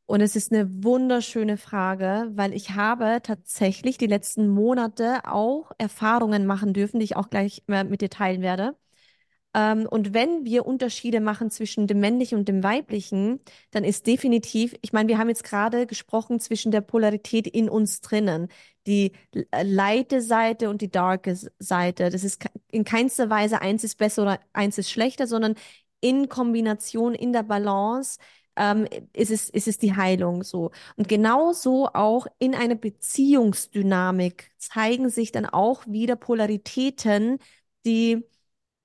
Und 0.06 0.20
es 0.22 0.34
ist 0.36 0.52
eine 0.52 0.68
wunderschöne 0.84 1.56
Frage, 1.56 2.30
weil 2.34 2.52
ich 2.52 2.70
habe 2.72 3.20
tatsächlich 3.22 3.96
die 3.96 4.06
letzten 4.08 4.48
Monate 4.48 5.20
auch 5.24 5.70
Erfahrungen 5.78 6.46
machen 6.46 6.72
dürfen, 6.74 6.98
die 7.00 7.04
ich 7.04 7.16
auch 7.16 7.30
gleich 7.30 7.62
mit 7.68 8.00
dir 8.00 8.10
teilen 8.10 8.42
werde. 8.42 8.76
Ähm, 9.54 9.86
und 9.90 10.14
wenn 10.14 10.44
wir 10.44 10.66
Unterschiede 10.66 11.20
machen 11.20 11.50
zwischen 11.50 11.86
dem 11.86 12.00
männlichen 12.00 12.38
und 12.38 12.48
dem 12.48 12.62
weiblichen, 12.62 13.40
dann 13.72 13.84
ist 13.84 14.06
definitiv, 14.06 14.76
ich 14.80 14.92
meine, 14.92 15.08
wir 15.08 15.18
haben 15.18 15.28
jetzt 15.28 15.44
gerade 15.44 15.86
gesprochen 15.86 16.38
zwischen 16.40 16.70
der 16.70 16.80
Polarität 16.82 17.46
in 17.48 17.68
uns 17.68 18.00
drinnen, 18.00 18.48
die 18.86 19.12
äh, 19.50 19.62
lighte 19.64 20.22
Seite 20.22 20.70
und 20.70 20.80
die 20.82 20.90
darke 20.90 21.36
Seite. 21.58 22.10
Das 22.10 22.22
ist 22.24 22.44
in 22.70 22.84
keinster 22.84 23.28
Weise 23.30 23.60
eins 23.60 23.82
ist 23.84 23.96
besser 23.98 24.22
oder 24.22 24.40
eins 24.52 24.78
ist 24.78 24.90
schlechter, 24.90 25.26
sondern 25.26 25.54
in 26.00 26.28
Kombination, 26.28 27.14
in 27.14 27.32
der 27.32 27.42
Balance, 27.42 28.18
ähm, 28.56 28.86
ist 29.12 29.30
es, 29.30 29.48
ist 29.50 29.68
es 29.68 29.78
die 29.78 29.96
Heilung 29.96 30.42
so. 30.44 30.70
Und 30.96 31.08
genauso 31.08 31.88
auch 31.88 32.26
in 32.38 32.54
einer 32.54 32.74
Beziehungsdynamik 32.74 34.50
zeigen 34.58 35.08
sich 35.10 35.32
dann 35.32 35.46
auch 35.46 35.86
wieder 35.86 36.16
Polaritäten, 36.16 37.38
die 37.84 38.24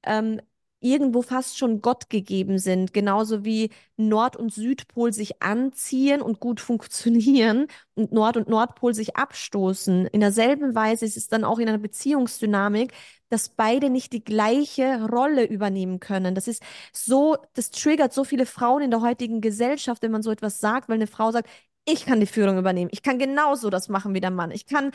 ähm, 0.03 0.41
irgendwo 0.85 1.21
fast 1.23 1.57
schon 1.57 1.81
Gott 1.81 2.09
gegeben 2.09 2.59
sind, 2.59 2.93
genauso 2.93 3.43
wie 3.43 3.71
Nord- 3.97 4.35
und 4.35 4.53
Südpol 4.53 5.11
sich 5.13 5.41
anziehen 5.41 6.21
und 6.21 6.39
gut 6.39 6.59
funktionieren 6.61 7.67
und 7.95 8.11
Nord- 8.11 8.37
und 8.37 8.47
Nordpol 8.47 8.93
sich 8.93 9.15
abstoßen. 9.17 10.05
In 10.07 10.19
derselben 10.21 10.75
Weise 10.75 11.05
ist 11.05 11.17
es 11.17 11.27
dann 11.27 11.43
auch 11.43 11.59
in 11.59 11.67
einer 11.67 11.79
Beziehungsdynamik, 11.79 12.93
dass 13.29 13.49
beide 13.49 13.89
nicht 13.89 14.13
die 14.13 14.23
gleiche 14.23 15.03
Rolle 15.09 15.45
übernehmen 15.45 15.99
können. 15.99 16.35
Das 16.35 16.47
ist 16.47 16.61
so, 16.93 17.37
das 17.53 17.71
triggert 17.71 18.13
so 18.13 18.23
viele 18.23 18.45
Frauen 18.45 18.83
in 18.83 18.91
der 18.91 19.01
heutigen 19.01 19.41
Gesellschaft, 19.41 20.03
wenn 20.03 20.11
man 20.11 20.21
so 20.23 20.31
etwas 20.31 20.59
sagt, 20.59 20.87
weil 20.87 20.95
eine 20.95 21.07
Frau 21.07 21.31
sagt, 21.31 21.49
ich 21.85 22.05
kann 22.05 22.19
die 22.19 22.25
Führung 22.27 22.57
übernehmen. 22.57 22.89
Ich 22.93 23.01
kann 23.03 23.19
genauso 23.19 23.69
das 23.69 23.89
machen 23.89 24.13
wie 24.13 24.21
der 24.21 24.31
Mann. 24.31 24.51
Ich 24.51 24.65
kann, 24.67 24.91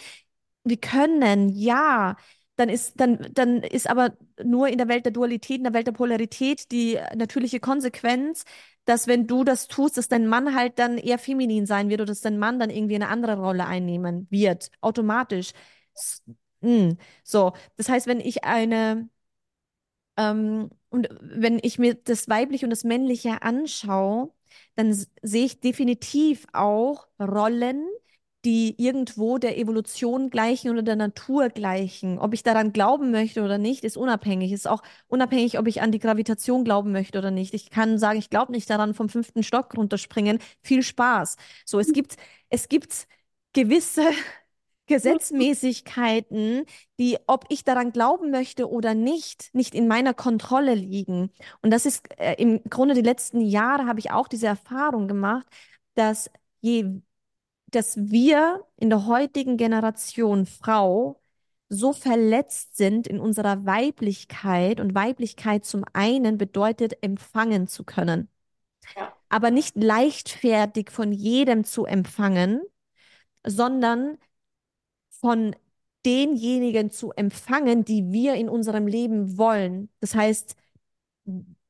wir 0.65 0.77
können, 0.79 1.49
ja 1.51 2.17
dann 2.61 2.69
ist, 2.69 3.01
dann, 3.01 3.19
dann 3.33 3.63
ist 3.63 3.89
aber 3.89 4.13
nur 4.43 4.69
in 4.69 4.79
der 4.79 4.89
Welt 4.89 5.05
der 5.07 5.13
Dualität, 5.13 5.59
in 5.59 5.65
der 5.65 5.75
Welt 5.75 5.87
der 5.87 5.93
Polarität 5.93 6.71
die 6.71 6.99
natürliche 7.17 7.59
Konsequenz, 7.61 8.45
dass 8.85 9.07
wenn 9.07 9.27
du 9.27 9.45
das 9.45 9.67
tust, 9.69 9.97
dass 9.97 10.09
dein 10.09 10.27
Mann 10.27 10.55
halt 10.55 10.79
dann 10.79 10.99
eher 10.99 11.19
feminin 11.19 11.67
sein 11.67 11.89
wird 11.89 12.01
oder 12.01 12.09
dass 12.09 12.21
dein 12.21 12.39
Mann 12.39 12.59
dann 12.61 12.71
irgendwie 12.71 12.97
eine 12.97 13.09
andere 13.09 13.39
Rolle 13.39 13.67
einnehmen 13.67 14.27
wird, 14.31 14.71
automatisch. 14.81 15.53
Mm. 16.61 16.93
So, 17.25 17.53
das 17.77 17.89
heißt, 17.89 18.07
wenn 18.07 18.21
ich 18.21 18.45
eine, 18.45 19.09
ähm, 20.17 20.71
und 20.91 21.09
wenn 21.21 21.59
ich 21.63 21.79
mir 21.79 21.95
das 21.95 22.29
Weibliche 22.29 22.67
und 22.67 22.71
das 22.71 22.85
Männliche 22.85 23.43
anschaue, 23.43 24.33
dann 24.77 24.93
sehe 25.23 25.45
ich 25.47 25.61
definitiv 25.61 26.47
auch 26.53 27.07
Rollen, 27.21 27.87
die 28.45 28.75
irgendwo 28.83 29.39
der 29.39 29.59
Evolution 29.59 30.31
gleichen 30.31 30.71
oder 30.71 30.83
der 30.83 30.97
Natur 30.97 31.51
gleichen. 31.51 32.19
Ob 32.19 32.33
ich 32.33 32.43
daran 32.43 32.73
glauben 32.73 33.11
möchte 33.11 33.43
oder 33.43 33.59
nicht, 33.59 33.85
ist 33.85 33.97
unabhängig. 33.99 34.53
Ist 34.53 34.69
auch 34.69 34.83
unabhängig, 35.09 35.59
ob 35.59 35.67
ich 35.67 35.83
an 35.83 35.93
die 35.93 35.99
Gravitation 35.99 36.65
glauben 36.65 36.93
möchte 36.93 37.19
oder 37.19 37.31
nicht. 37.31 37.53
Ich 37.55 37.71
kann 37.71 37.99
sagen, 37.99 38.19
ich 38.19 38.31
glaube 38.31 38.53
nicht 38.53 38.71
daran, 38.71 38.95
vom 38.95 39.09
fünften 39.11 39.43
Stock 39.43 39.77
runterspringen. 39.77 40.39
Viel 40.63 40.83
Spaß. 40.83 41.37
So, 41.67 41.79
es 41.79 41.93
gibt, 41.93 42.17
es 42.49 42.69
gibt 42.69 43.07
gewisse 43.53 44.05
Gesetzmäßigkeiten, 44.87 46.65
die, 46.99 47.19
ob 47.27 47.45
ich 47.51 47.63
daran 47.65 47.93
glauben 47.93 48.31
möchte 48.31 48.69
oder 48.71 48.95
nicht, 48.95 49.55
nicht 49.55 49.75
in 49.75 49.87
meiner 49.87 50.15
Kontrolle 50.15 50.75
liegen. 50.75 51.31
Und 51.63 51.71
das 51.73 51.87
ist 51.87 52.09
äh, 52.19 52.35
im 52.39 52.63
Grunde 52.71 52.95
die 52.95 53.03
letzten 53.03 53.41
Jahre 53.43 53.87
habe 53.87 54.01
ich 54.01 54.11
auch 54.11 54.29
diese 54.29 54.47
Erfahrung 54.47 55.09
gemacht, 55.09 55.47
dass 55.95 56.31
je 56.61 57.01
dass 57.71 57.97
wir 57.97 58.65
in 58.77 58.91
der 58.91 59.07
heutigen 59.07 59.57
Generation 59.57 60.47
Frau 60.47 61.21
so 61.69 61.93
verletzt 61.93 62.77
sind 62.77 63.07
in 63.07 63.21
unserer 63.21 63.65
Weiblichkeit 63.65 64.81
und 64.81 64.95
Weiblichkeit 64.95 65.65
zum 65.65 65.85
einen 65.93 66.37
bedeutet, 66.37 67.03
empfangen 67.03 67.69
zu 67.69 67.85
können. 67.85 68.29
Ja. 68.97 69.15
Aber 69.29 69.51
nicht 69.51 69.77
leichtfertig 69.77 70.91
von 70.91 71.13
jedem 71.13 71.65
zu 71.65 71.85
empfangen, 71.85 72.63
sondern 73.47 74.19
von 75.11 75.55
denjenigen 76.05 76.91
zu 76.91 77.13
empfangen, 77.13 77.85
die 77.85 78.11
wir 78.11 78.35
in 78.35 78.49
unserem 78.49 78.87
Leben 78.87 79.39
wollen. 79.39 79.91
Das 80.01 80.15
heißt, 80.15 80.57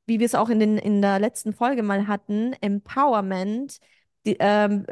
wie 0.07 0.19
wir 0.19 0.27
es 0.27 0.35
auch 0.35 0.49
in, 0.49 0.61
den, 0.61 0.79
in 0.79 1.03
der 1.03 1.19
letzten 1.19 1.53
Folge 1.53 1.83
mal 1.83 2.07
hatten, 2.07 2.55
Empowerment, 2.61 3.79
die, 4.25 4.37
ähm, 4.41 4.87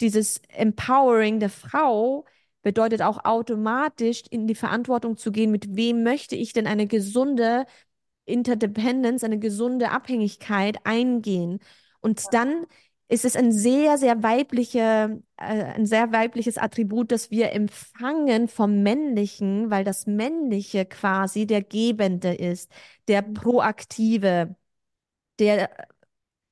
dieses 0.00 0.40
Empowering 0.48 1.40
der 1.40 1.50
Frau 1.50 2.24
bedeutet 2.62 3.02
auch 3.02 3.24
automatisch 3.24 4.22
in 4.30 4.46
die 4.46 4.54
Verantwortung 4.54 5.16
zu 5.16 5.32
gehen, 5.32 5.50
mit 5.50 5.76
wem 5.76 6.02
möchte 6.02 6.36
ich 6.36 6.52
denn 6.52 6.66
eine 6.66 6.86
gesunde 6.86 7.66
Interdependence, 8.26 9.24
eine 9.24 9.38
gesunde 9.38 9.90
Abhängigkeit 9.90 10.78
eingehen. 10.84 11.60
Und 12.00 12.22
dann 12.32 12.66
ist 13.08 13.24
es 13.24 13.36
ein 13.36 13.52
sehr, 13.52 13.96
sehr 13.98 14.22
weibliche, 14.22 15.22
äh, 15.38 15.64
ein 15.64 15.86
sehr 15.86 16.12
weibliches 16.12 16.58
Attribut, 16.58 17.10
das 17.10 17.30
wir 17.30 17.52
empfangen 17.52 18.48
vom 18.48 18.82
Männlichen, 18.82 19.70
weil 19.70 19.84
das 19.84 20.06
Männliche 20.06 20.84
quasi 20.84 21.46
der 21.46 21.62
Gebende 21.62 22.34
ist, 22.34 22.70
der 23.08 23.22
Proaktive, 23.22 24.56
der 25.38 25.70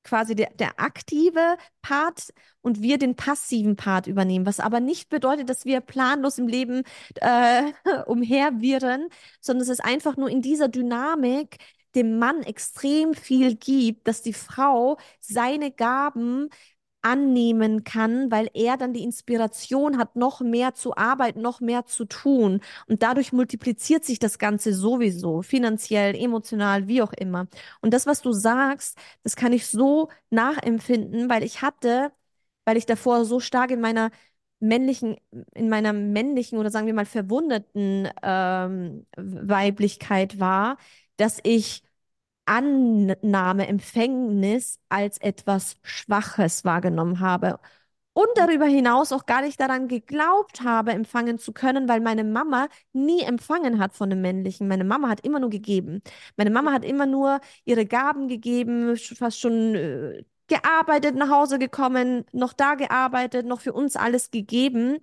quasi 0.07 0.35
der, 0.35 0.51
der 0.55 0.79
aktive 0.81 1.57
Part 1.83 2.33
und 2.63 2.81
wir 2.81 2.99
den 2.99 3.17
passiven 3.17 3.77
Part 3.77 4.07
übernehmen, 4.07 4.47
was 4.47 4.61
aber 4.61 4.81
nicht 4.81 5.09
bedeutet, 5.09 5.51
dass 5.51 5.65
wir 5.65 5.81
planlos 5.81 6.39
im 6.39 6.49
Leben 6.49 6.85
äh, 7.17 7.73
umherwirren, 8.07 9.09
sondern 9.41 9.63
es 9.63 9.69
ist 9.69 9.85
einfach 9.85 10.17
nur 10.17 10.31
in 10.31 10.43
dieser 10.43 10.69
Dynamik 10.69 11.59
dem 11.97 12.19
Mann 12.19 12.43
extrem 12.43 13.15
viel 13.15 13.57
gibt, 13.57 14.07
dass 14.07 14.23
die 14.23 14.35
Frau 14.35 14.99
seine 15.21 15.71
Gaben 15.73 16.51
annehmen 17.07 17.85
kann, 17.85 18.33
weil 18.33 18.51
er 18.53 18.77
dann 18.77 18.93
die 18.93 19.05
Inspiration 19.05 19.97
hat, 19.97 20.17
noch 20.17 20.41
mehr 20.41 20.75
zu 20.75 20.97
arbeiten, 20.97 21.41
noch 21.41 21.61
mehr 21.61 21.87
zu 21.87 22.05
tun. 22.05 22.61
Und 22.89 23.03
dadurch 23.03 23.33
multipliziert 23.33 24.05
sich 24.05 24.19
das 24.19 24.39
Ganze 24.41 24.75
sowieso, 24.75 25.43
finanziell, 25.43 26.17
emotional, 26.17 26.89
wie 26.89 27.03
auch 27.03 27.13
immer. 27.13 27.47
Und 27.81 27.95
das, 27.95 28.07
was 28.07 28.23
du 28.23 28.33
sagst, 28.33 28.99
das 29.23 29.37
kann 29.37 29.53
ich 29.53 29.69
so 29.69 30.09
nachempfinden, 30.31 31.31
weil 31.31 31.45
ich 31.45 31.63
hatte, 31.63 32.11
weil 32.65 32.77
ich 32.77 32.87
davor 32.87 33.25
so 33.25 33.39
stark 33.41 33.71
in 33.71 33.81
meiner 33.81 34.11
männlichen, 34.59 35.17
in 35.55 35.69
meiner 35.69 35.93
männlichen 35.93 36.59
oder 36.59 36.71
sagen 36.71 36.87
wir 36.87 36.95
mal 36.95 37.05
verwundeten 37.07 38.09
ähm, 38.23 39.07
Weiblichkeit 39.17 40.41
war, 40.41 40.77
dass 41.17 41.39
ich 41.45 41.83
Annahme, 42.47 43.67
Empfängnis 43.69 44.81
als 44.89 45.19
etwas 45.19 45.77
Schwaches 45.83 46.65
wahrgenommen 46.65 47.21
habe. 47.21 47.59
Und 48.13 48.29
darüber 48.37 48.65
hinaus 48.65 49.13
auch 49.13 49.27
gar 49.27 49.43
nicht 49.43 49.61
daran 49.61 49.89
geglaubt 49.89 50.63
habe, 50.63 50.93
empfangen 50.93 51.39
zu 51.39 51.53
können, 51.53 51.87
weil 51.87 52.01
meine 52.01 52.25
Mama 52.25 52.69
nie 52.95 53.21
empfangen 53.23 53.79
hat 53.79 53.93
von 53.95 54.09
dem 54.09 54.23
Männlichen. 54.23 54.69
Meine 54.69 54.85
Mama 54.85 55.11
hat 55.11 55.21
immer 55.21 55.39
nur 55.39 55.51
gegeben. 55.51 56.01
Meine 56.39 56.51
Mama 56.51 56.73
hat 56.73 56.83
immer 56.85 57.05
nur 57.05 57.41
ihre 57.67 57.85
Gaben 57.85 58.27
gegeben, 58.29 58.97
fast 58.97 59.39
schon 59.39 59.75
äh, 59.75 60.25
gearbeitet, 60.47 61.15
nach 61.17 61.29
Hause 61.29 61.59
gekommen, 61.59 62.25
noch 62.33 62.55
da 62.55 62.75
gearbeitet, 62.75 63.45
noch 63.47 63.61
für 63.61 63.75
uns 63.75 63.97
alles 63.97 64.31
gegeben. 64.31 64.99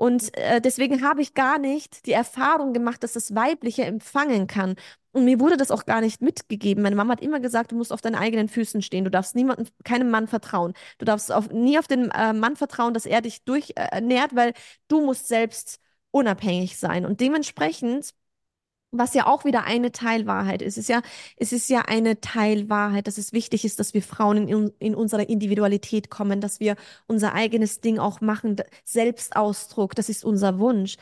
Und 0.00 0.34
äh, 0.38 0.62
deswegen 0.62 1.02
habe 1.02 1.20
ich 1.20 1.34
gar 1.34 1.58
nicht 1.58 2.06
die 2.06 2.12
Erfahrung 2.12 2.72
gemacht, 2.72 3.02
dass 3.02 3.12
das 3.12 3.34
Weibliche 3.34 3.84
empfangen 3.84 4.46
kann. 4.46 4.76
Und 5.12 5.26
mir 5.26 5.38
wurde 5.40 5.58
das 5.58 5.70
auch 5.70 5.84
gar 5.84 6.00
nicht 6.00 6.22
mitgegeben. 6.22 6.82
Meine 6.82 6.96
Mama 6.96 7.12
hat 7.12 7.20
immer 7.20 7.38
gesagt, 7.38 7.70
du 7.72 7.76
musst 7.76 7.92
auf 7.92 8.00
deinen 8.00 8.14
eigenen 8.14 8.48
Füßen 8.48 8.80
stehen. 8.80 9.04
Du 9.04 9.10
darfst 9.10 9.34
niemandem, 9.36 9.66
keinem 9.84 10.08
Mann 10.08 10.26
vertrauen. 10.26 10.72
Du 10.96 11.04
darfst 11.04 11.30
auf, 11.30 11.50
nie 11.50 11.78
auf 11.78 11.86
den 11.86 12.10
äh, 12.12 12.32
Mann 12.32 12.56
vertrauen, 12.56 12.94
dass 12.94 13.04
er 13.04 13.20
dich 13.20 13.44
durchnährt, 13.44 14.32
äh, 14.32 14.36
weil 14.36 14.54
du 14.88 15.04
musst 15.04 15.28
selbst 15.28 15.80
unabhängig 16.12 16.78
sein. 16.78 17.04
Und 17.04 17.20
dementsprechend 17.20 18.14
was 18.92 19.14
ja 19.14 19.26
auch 19.26 19.44
wieder 19.44 19.64
eine 19.64 19.92
Teilwahrheit 19.92 20.62
ist. 20.62 20.76
Es 20.76 20.84
ist 20.84 20.88
ja, 20.88 21.02
es 21.36 21.52
ist 21.52 21.68
ja 21.70 21.82
eine 21.82 22.20
Teilwahrheit, 22.20 23.06
dass 23.06 23.18
es 23.18 23.32
wichtig 23.32 23.64
ist, 23.64 23.78
dass 23.78 23.94
wir 23.94 24.02
Frauen 24.02 24.48
in, 24.48 24.72
in 24.78 24.94
unserer 24.94 25.28
Individualität 25.28 26.10
kommen, 26.10 26.40
dass 26.40 26.60
wir 26.60 26.76
unser 27.06 27.34
eigenes 27.34 27.80
Ding 27.80 27.98
auch 27.98 28.20
machen, 28.20 28.56
Selbstausdruck, 28.84 29.94
das 29.94 30.08
ist 30.08 30.24
unser 30.24 30.58
Wunsch. 30.58 30.96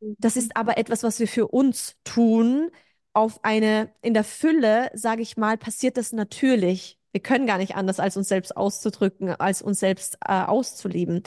Das 0.00 0.36
ist 0.36 0.56
aber 0.56 0.78
etwas, 0.78 1.02
was 1.02 1.18
wir 1.18 1.28
für 1.28 1.48
uns 1.48 1.96
tun, 2.04 2.70
auf 3.14 3.40
eine, 3.44 3.92
in 4.02 4.14
der 4.14 4.24
Fülle, 4.24 4.90
sage 4.94 5.22
ich 5.22 5.36
mal, 5.36 5.56
passiert 5.56 5.96
das 5.96 6.12
natürlich. 6.12 6.98
Wir 7.12 7.22
können 7.22 7.46
gar 7.46 7.58
nicht 7.58 7.76
anders, 7.76 8.00
als 8.00 8.16
uns 8.16 8.28
selbst 8.28 8.56
auszudrücken, 8.56 9.30
als 9.36 9.62
uns 9.62 9.80
selbst 9.80 10.18
äh, 10.26 10.42
auszuleben. 10.42 11.22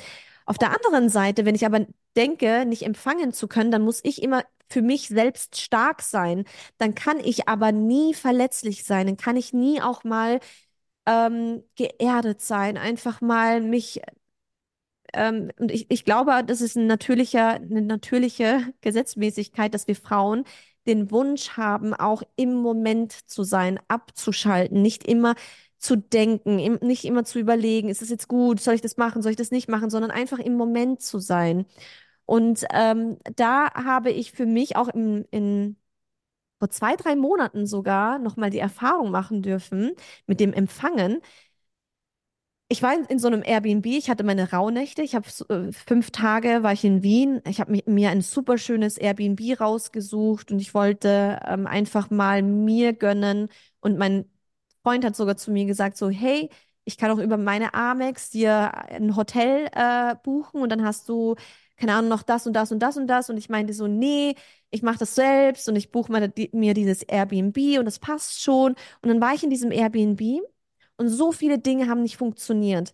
Auf 0.46 0.58
der 0.58 0.72
anderen 0.72 1.10
Seite, 1.10 1.46
wenn 1.46 1.56
ich 1.56 1.66
aber 1.66 1.86
denke, 2.16 2.66
nicht 2.66 2.84
empfangen 2.84 3.32
zu 3.34 3.48
können, 3.48 3.72
dann 3.72 3.82
muss 3.84 4.02
ich 4.04 4.22
immer 4.22 4.44
für 4.70 4.82
mich 4.82 5.08
selbst 5.08 5.60
stark 5.60 6.02
sein. 6.02 6.46
Dann 6.78 6.96
kann 6.96 7.20
ich 7.20 7.48
aber 7.48 7.72
nie 7.72 8.14
verletzlich 8.14 8.84
sein. 8.84 9.08
Dann 9.08 9.18
kann 9.18 9.36
ich 9.38 9.54
nie 9.54 9.82
auch 9.82 10.04
mal 10.04 10.40
ähm, 11.06 11.64
geerdet 11.76 12.42
sein, 12.42 12.78
einfach 12.78 13.22
mal 13.22 13.62
mich 13.62 14.02
ähm, 15.14 15.52
und 15.60 15.72
ich, 15.72 15.88
ich 15.90 16.06
glaube, 16.06 16.44
das 16.46 16.62
ist 16.62 16.76
ein 16.76 16.88
natürlicher, 16.88 17.54
eine 17.56 17.82
natürliche 17.82 18.62
Gesetzmäßigkeit, 18.82 19.74
dass 19.74 19.88
wir 19.88 19.96
Frauen 19.96 20.44
den 20.88 21.12
Wunsch 21.12 21.52
haben, 21.58 21.94
auch 21.94 22.24
im 22.38 22.54
Moment 22.56 23.12
zu 23.30 23.44
sein, 23.44 23.80
abzuschalten, 23.88 24.82
nicht 24.82 25.06
immer 25.06 25.36
zu 25.80 25.96
denken, 25.98 26.60
im, 26.60 26.80
nicht 26.82 27.06
immer 27.06 27.24
zu 27.24 27.40
überlegen, 27.40 27.90
ist 27.90 28.02
das 28.02 28.10
jetzt 28.10 28.28
gut, 28.28 28.60
soll 28.62 28.74
ich 28.76 28.82
das 28.82 28.98
machen, 28.98 29.22
soll 29.22 29.32
ich 29.32 29.38
das 29.38 29.52
nicht 29.52 29.70
machen, 29.70 29.90
sondern 29.90 30.12
einfach 30.12 30.40
im 30.40 30.56
Moment 30.56 31.02
zu 31.02 31.20
sein. 31.20 31.66
Und 32.28 32.66
ähm, 32.72 33.18
da 33.36 33.74
habe 33.74 34.12
ich 34.12 34.32
für 34.34 34.46
mich 34.46 34.76
auch 34.76 34.90
im, 34.90 35.26
in 35.32 35.78
vor 36.60 36.70
zwei, 36.70 36.96
drei 36.96 37.16
Monaten 37.16 37.68
sogar 37.68 38.20
nochmal 38.20 38.52
die 38.52 38.60
Erfahrung 38.60 39.12
machen 39.12 39.42
dürfen 39.42 39.94
mit 40.28 40.40
dem 40.40 40.54
Empfangen, 40.54 41.22
ich 42.70 42.84
war 42.84 42.94
in, 42.94 43.06
in, 43.06 43.20
so 43.20 43.28
einem 43.28 43.44
Airbnb, 43.46 43.86
ich 43.86 44.10
hatte 44.10 44.24
meine 44.24 44.52
Rauhnächte, 44.52 45.02
ich 45.02 45.16
habe 45.16 45.28
äh, 45.50 45.72
fünf 45.72 46.12
Tage 46.12 46.64
war 46.64 46.74
ich 46.74 46.84
in 46.84 47.02
Wien, 47.02 47.42
ich 47.48 47.62
habe 47.62 47.82
mir 47.86 48.10
ein 48.10 48.22
super 48.22 48.58
schönes 48.58 48.98
Airbnb 48.98 49.60
rausgesucht 49.60 50.52
und 50.52 50.60
ich 50.60 50.74
wollte 50.74 51.40
ähm, 51.46 51.66
einfach 51.66 52.10
mal 52.10 52.42
mir 52.44 52.94
gönnen. 52.94 53.48
Und 53.80 53.98
mein 53.98 54.26
Freund 54.84 55.06
hat 55.06 55.16
sogar 55.16 55.38
zu 55.38 55.52
mir 55.52 55.66
gesagt 55.66 55.96
so, 55.98 56.10
hey, 56.10 56.50
ich 56.84 56.98
kann 56.98 57.12
auch 57.12 57.20
über 57.20 57.38
meine 57.38 57.74
Amex 57.74 58.30
dir 58.32 58.74
ein 58.90 59.16
Hotel 59.16 59.70
äh, 59.74 60.16
buchen 60.24 60.62
und 60.62 60.70
dann 60.70 60.84
hast 60.86 61.08
du 61.10 61.36
keine 61.78 61.94
Ahnung 61.94 62.10
noch 62.10 62.24
das 62.24 62.48
und 62.48 62.54
das 62.54 62.72
und 62.72 62.80
das 62.80 62.98
und 62.98 63.08
das 63.08 63.30
und 63.30 63.38
ich 63.38 63.50
meinte 63.50 63.74
so, 63.74 63.88
nee, 63.88 64.36
ich 64.72 64.82
mache 64.84 64.98
das 65.00 65.16
selbst 65.16 65.70
und 65.70 65.76
ich 65.76 65.92
buche 65.92 66.12
mir 66.52 66.74
dieses 66.74 67.04
Airbnb 67.04 67.58
und 67.80 67.86
das 67.86 68.00
passt 68.00 68.42
schon 68.42 68.76
und 69.02 69.10
dann 69.10 69.22
war 69.22 69.34
ich 69.34 69.44
in 69.44 69.50
diesem 69.50 69.72
Airbnb 69.72 70.42
und 70.98 71.10
so 71.10 71.32
viele 71.32 71.60
Dinge 71.60 71.88
haben 71.88 72.02
nicht 72.02 72.18
funktioniert. 72.18 72.94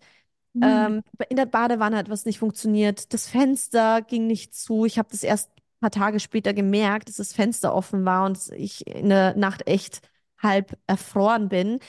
Mhm. 0.53 0.63
Ähm, 0.63 1.01
in 1.29 1.37
der 1.37 1.45
Badewanne 1.45 1.97
hat 1.97 2.09
was 2.09 2.25
nicht 2.25 2.39
funktioniert. 2.39 3.13
Das 3.13 3.27
Fenster 3.27 4.01
ging 4.01 4.27
nicht 4.27 4.53
zu. 4.55 4.85
Ich 4.85 4.97
habe 4.97 5.09
das 5.11 5.23
erst 5.23 5.49
ein 5.49 5.79
paar 5.79 5.91
Tage 5.91 6.19
später 6.19 6.53
gemerkt, 6.53 7.09
dass 7.09 7.15
das 7.15 7.33
Fenster 7.33 7.73
offen 7.73 8.05
war 8.05 8.25
und 8.25 8.39
ich 8.55 8.85
in 8.87 9.09
der 9.09 9.35
Nacht 9.35 9.67
echt 9.67 10.01
halb 10.37 10.77
erfroren 10.87 11.49
bin. 11.49 11.79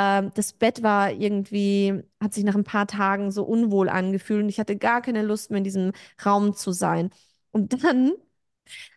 Ähm, 0.00 0.32
das 0.34 0.54
Bett 0.54 0.82
war 0.82 1.12
irgendwie, 1.12 2.02
hat 2.22 2.34
sich 2.34 2.44
nach 2.44 2.54
ein 2.56 2.64
paar 2.64 2.86
Tagen 2.86 3.30
so 3.32 3.44
unwohl 3.44 3.88
angefühlt 3.90 4.42
und 4.44 4.48
ich 4.48 4.60
hatte 4.60 4.76
gar 4.78 5.02
keine 5.02 5.22
Lust 5.22 5.50
mehr 5.50 5.58
in 5.58 5.64
diesem 5.64 5.92
Raum 6.24 6.54
zu 6.54 6.72
sein. 6.72 7.10
Und 7.52 7.72
dann 7.84 8.12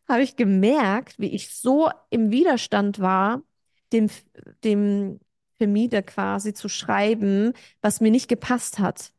habe 0.10 0.24
ich 0.24 0.36
gemerkt, 0.36 1.20
wie 1.20 1.30
ich 1.30 1.56
so 1.56 1.90
im 2.10 2.32
Widerstand 2.32 3.00
war, 3.00 3.44
dem, 3.94 4.10
dem 4.64 5.20
Vermieter 5.58 6.02
quasi 6.04 6.54
zu 6.54 6.70
schreiben, 6.70 7.54
was 7.82 8.02
mir 8.02 8.12
nicht 8.12 8.28
gepasst 8.30 8.80
hat. 8.80 9.14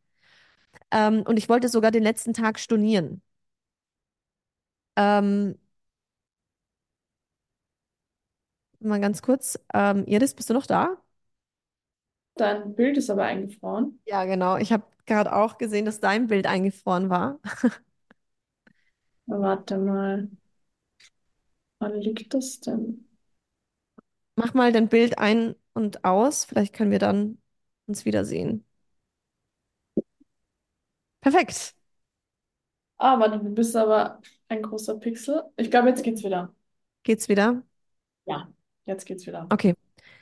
Ähm, 0.92 1.22
und 1.26 1.38
ich 1.38 1.48
wollte 1.48 1.68
sogar 1.68 1.90
den 1.90 2.02
letzten 2.02 2.32
Tag 2.34 2.58
stornieren. 2.58 3.22
Ähm, 4.96 5.54
mal 8.80 9.00
ganz 9.00 9.22
kurz. 9.22 9.58
Ähm, 9.74 10.04
Iris, 10.06 10.34
bist 10.34 10.50
du 10.50 10.54
noch 10.54 10.66
da? 10.66 10.96
Dein 12.36 12.74
Bild 12.76 12.96
ist 12.96 13.10
aber 13.10 13.24
eingefroren. 13.24 13.98
Ja, 14.06 14.24
genau. 14.24 14.56
Ich 14.58 14.72
habe 14.72 14.84
gerade 15.06 15.34
auch 15.34 15.58
gesehen, 15.58 15.84
dass 15.86 16.00
dein 16.00 16.26
Bild 16.26 16.46
eingefroren 16.46 17.08
war. 17.10 17.38
Warte 19.26 19.76
mal. 19.76 20.28
Wann 21.78 22.00
liegt 22.00 22.34
das 22.34 22.58
denn? 22.58 23.06
Mach 24.36 24.54
mal 24.54 24.72
dein 24.72 24.88
Bild 24.88 25.18
ein 25.18 25.54
und 25.74 26.04
aus. 26.04 26.44
Vielleicht 26.44 26.72
können 26.74 26.90
wir 26.90 26.98
dann 26.98 27.38
uns 27.86 28.04
wiedersehen. 28.04 28.64
Perfekt. 31.20 31.74
Ah, 32.98 33.18
warte, 33.20 33.38
du 33.38 33.50
bist 33.54 33.76
aber 33.76 34.20
ein 34.48 34.62
großer 34.62 34.98
Pixel. 34.98 35.42
Ich 35.56 35.70
glaube, 35.70 35.88
jetzt 35.88 36.02
geht's 36.02 36.22
wieder. 36.24 36.54
Geht's 37.02 37.28
wieder? 37.28 37.62
Ja, 38.26 38.52
jetzt 38.86 39.04
geht's 39.06 39.26
wieder. 39.26 39.52
Okay. 39.52 39.74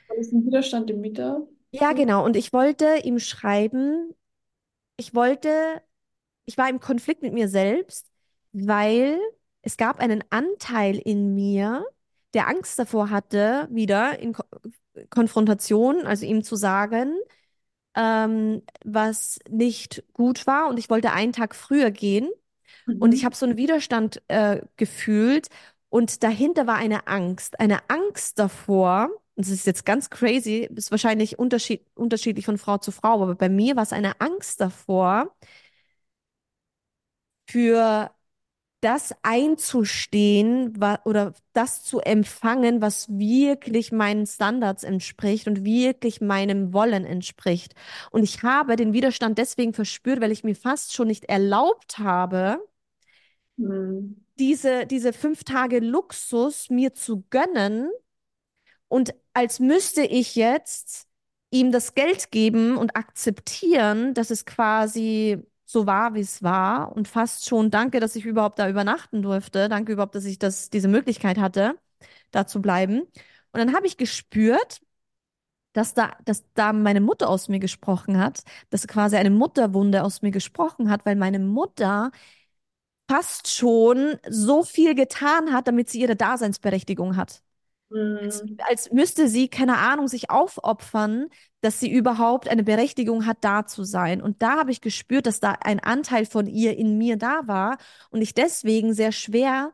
Da 0.09 0.15
ist 0.15 0.33
ein 0.33 0.45
Widerstand 0.45 0.89
im 0.91 1.01
Mitte. 1.01 1.47
Ja, 1.73 1.93
genau. 1.93 2.23
Und 2.23 2.35
ich 2.35 2.53
wollte 2.53 2.97
ihm 3.03 3.19
schreiben, 3.19 4.13
ich 4.97 5.15
wollte, 5.15 5.81
ich 6.45 6.57
war 6.57 6.69
im 6.69 6.79
Konflikt 6.79 7.23
mit 7.23 7.33
mir 7.33 7.49
selbst, 7.49 8.11
weil 8.53 9.19
es 9.63 9.77
gab 9.77 9.99
einen 9.99 10.23
Anteil 10.31 10.97
in 10.97 11.35
mir, 11.35 11.85
der 12.33 12.47
Angst 12.49 12.79
davor 12.79 13.09
hatte, 13.11 13.67
wieder 13.71 14.19
in 14.19 14.33
Ko 14.33 14.43
Konfrontation, 15.11 16.05
also 16.07 16.25
ihm 16.25 16.43
zu 16.43 16.55
sagen, 16.57 17.15
ähm, 17.95 18.63
was 18.85 19.39
nicht 19.49 20.03
gut 20.13 20.47
war. 20.47 20.69
Und 20.69 20.79
ich 20.79 20.89
wollte 20.89 21.11
einen 21.13 21.33
Tag 21.33 21.55
früher 21.55 21.91
gehen. 21.91 22.29
Und 22.99 23.13
ich 23.13 23.23
Mhm. 23.23 23.25
habe 23.25 23.35
so 23.35 23.45
einen 23.45 23.57
Widerstand 23.57 24.21
äh, 24.29 24.61
gefühlt. 24.77 25.49
Und 25.89 26.23
dahinter 26.23 26.67
war 26.67 26.77
eine 26.77 27.07
Angst. 27.07 27.59
Eine 27.59 27.89
Angst 27.89 28.39
davor, 28.39 29.09
das 29.35 29.49
ist 29.49 29.65
jetzt 29.65 29.85
ganz 29.85 30.09
crazy, 30.09 30.69
ist 30.75 30.91
wahrscheinlich 30.91 31.39
unterschied 31.39 31.85
unterschiedlich 31.95 32.45
von 32.45 32.57
Frau 32.57 32.77
zu 32.77 32.91
Frau, 32.91 33.21
aber 33.23 33.35
bei 33.35 33.49
mir 33.49 33.75
war 33.75 33.83
es 33.83 33.93
eine 33.93 34.19
Angst 34.21 34.61
davor, 34.61 35.33
für 37.49 38.11
das 38.81 39.13
einzustehen 39.23 40.77
oder 41.05 41.33
das 41.53 41.83
zu 41.83 41.99
empfangen, 42.01 42.81
was 42.81 43.09
wirklich 43.09 43.91
meinen 43.91 44.27
Standards 44.27 44.83
entspricht 44.83 45.47
und 45.47 45.65
wirklich 45.65 46.21
meinem 46.21 46.73
Wollen 46.73 47.05
entspricht. 47.05 47.75
Und 48.11 48.23
ich 48.23 48.43
habe 48.43 48.75
den 48.77 48.93
Widerstand 48.93 49.37
deswegen 49.39 49.73
verspürt, 49.73 50.21
weil 50.21 50.31
ich 50.31 50.43
mir 50.45 50.55
fast 50.55 50.93
schon 50.93 51.07
nicht 51.07 51.25
erlaubt 51.25 51.99
habe, 51.99 52.59
Mhm. 53.57 54.15
diese, 54.39 54.85
diese 54.87 55.13
fünf 55.13 55.43
Tage 55.43 55.79
Luxus 55.79 56.69
mir 56.69 56.93
zu 56.93 57.23
gönnen 57.29 57.89
und 58.93 59.15
als 59.33 59.59
müsste 59.59 60.03
ich 60.03 60.35
jetzt 60.35 61.07
ihm 61.49 61.71
das 61.71 61.95
Geld 61.95 62.29
geben 62.31 62.77
und 62.77 62.95
akzeptieren, 62.95 64.13
dass 64.13 64.29
es 64.29 64.45
quasi 64.45 65.43
so 65.65 65.87
war, 65.87 66.13
wie 66.13 66.19
es 66.19 66.43
war 66.43 66.95
und 66.95 67.07
fast 67.07 67.47
schon 67.47 67.71
danke, 67.71 67.99
dass 67.99 68.15
ich 68.15 68.25
überhaupt 68.25 68.59
da 68.59 68.69
übernachten 68.69 69.23
durfte, 69.23 69.67
danke 69.67 69.93
überhaupt, 69.93 70.13
dass 70.13 70.25
ich 70.25 70.37
das, 70.37 70.69
diese 70.69 70.87
Möglichkeit 70.87 71.39
hatte, 71.39 71.75
da 72.31 72.45
zu 72.47 72.61
bleiben. 72.61 73.01
Und 73.01 73.11
dann 73.59 73.73
habe 73.75 73.87
ich 73.87 73.97
gespürt, 73.97 74.81
dass 75.73 75.93
da, 75.95 76.15
dass 76.25 76.45
da 76.53 76.73
meine 76.73 77.01
Mutter 77.01 77.29
aus 77.29 77.49
mir 77.49 77.59
gesprochen 77.59 78.19
hat, 78.19 78.43
dass 78.69 78.87
quasi 78.87 79.15
eine 79.17 79.31
Mutterwunde 79.31 80.03
aus 80.03 80.21
mir 80.21 80.31
gesprochen 80.31 80.89
hat, 80.91 81.05
weil 81.05 81.15
meine 81.15 81.39
Mutter 81.39 82.11
fast 83.09 83.49
schon 83.49 84.17
so 84.29 84.63
viel 84.63 84.95
getan 84.95 85.53
hat, 85.53 85.67
damit 85.67 85.89
sie 85.89 86.01
ihre 86.01 86.15
Daseinsberechtigung 86.15 87.17
hat. 87.17 87.43
Als, 88.21 88.43
Mhm. 88.43 88.57
als 88.67 88.91
müsste 88.91 89.27
sie, 89.27 89.47
keine 89.49 89.77
Ahnung, 89.77 90.07
sich 90.07 90.29
aufopfern, 90.29 91.27
dass 91.61 91.79
sie 91.79 91.91
überhaupt 91.91 92.47
eine 92.49 92.63
Berechtigung 92.63 93.25
hat, 93.25 93.37
da 93.41 93.65
zu 93.65 93.83
sein. 93.83 94.21
Und 94.21 94.41
da 94.41 94.57
habe 94.57 94.71
ich 94.71 94.81
gespürt, 94.81 95.25
dass 95.25 95.39
da 95.39 95.53
ein 95.61 95.79
Anteil 95.79 96.25
von 96.25 96.47
ihr 96.47 96.77
in 96.77 96.97
mir 96.97 97.17
da 97.17 97.41
war 97.47 97.77
und 98.11 98.21
ich 98.21 98.33
deswegen 98.33 98.93
sehr 98.93 99.11
schwer 99.11 99.71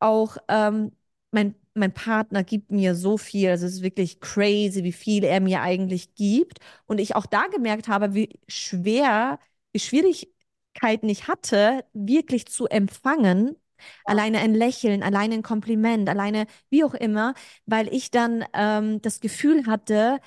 auch, 0.00 0.36
ähm, 0.48 0.92
mein, 1.32 1.54
mein 1.74 1.92
Partner 1.94 2.44
gibt 2.44 2.70
mir 2.72 2.94
so 2.94 3.18
viel, 3.18 3.50
also 3.50 3.66
es 3.66 3.74
ist 3.74 3.82
wirklich 3.82 4.20
crazy, 4.20 4.84
wie 4.84 4.92
viel 4.92 5.24
er 5.24 5.40
mir 5.40 5.62
eigentlich 5.62 6.14
gibt. 6.14 6.58
Und 6.86 6.98
ich 7.00 7.16
auch 7.16 7.26
da 7.26 7.46
gemerkt 7.48 7.88
habe, 7.88 8.14
wie 8.14 8.40
schwer, 8.48 9.38
wie 9.72 9.80
Schwierigkeiten 9.80 11.08
ich 11.08 11.28
hatte, 11.28 11.84
wirklich 11.92 12.46
zu 12.46 12.66
empfangen. 12.66 13.56
Alleine 14.04 14.38
ein 14.40 14.54
Lächeln, 14.54 15.02
alleine 15.02 15.34
ein 15.34 15.42
Kompliment, 15.42 16.08
alleine 16.08 16.46
wie 16.70 16.84
auch 16.84 16.94
immer, 16.94 17.34
weil 17.66 17.88
ich 17.94 18.10
dann 18.10 18.44
ähm, 18.54 19.00
das 19.02 19.20
Gefühl 19.20 19.66
hatte, 19.66 20.20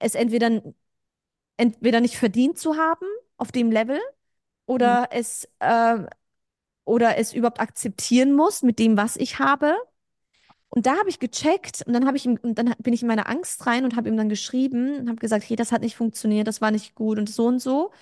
es 0.00 0.14
entweder, 0.16 0.62
entweder 1.56 2.00
nicht 2.00 2.16
verdient 2.18 2.58
zu 2.58 2.76
haben 2.76 3.06
auf 3.36 3.52
dem 3.52 3.70
Level 3.70 3.98
Mhm. 4.80 4.98
oder 4.98 5.08
es, 5.12 5.48
äh, 5.60 5.98
oder 6.84 7.18
es 7.18 7.34
überhaupt 7.34 7.60
akzeptieren 7.60 8.34
muss 8.34 8.62
mit 8.62 8.78
dem, 8.78 8.96
was 8.96 9.16
ich 9.16 9.38
habe. 9.38 9.74
Und 10.70 10.86
da 10.86 10.98
habe 10.98 11.08
ich 11.10 11.18
gecheckt 11.18 11.82
und 11.86 11.92
dann 11.94 12.06
habe 12.06 12.16
ich 12.16 12.26
ihm, 12.26 12.38
und 12.42 12.56
dann 12.58 12.74
bin 12.78 12.92
ich 12.94 13.02
in 13.02 13.08
meine 13.08 13.26
Angst 13.26 13.66
rein 13.66 13.84
und 13.84 13.96
habe 13.96 14.08
ihm 14.08 14.16
dann 14.16 14.28
geschrieben 14.28 14.96
und 15.00 15.08
habe 15.08 15.18
gesagt, 15.18 15.48
hey, 15.48 15.56
das 15.56 15.72
hat 15.72 15.82
nicht 15.82 15.96
funktioniert, 15.96 16.46
das 16.48 16.60
war 16.60 16.70
nicht 16.70 16.94
gut 16.94 17.18
und 17.18 17.30
so 17.30 17.46
und 17.46 17.60
so. 17.60 17.92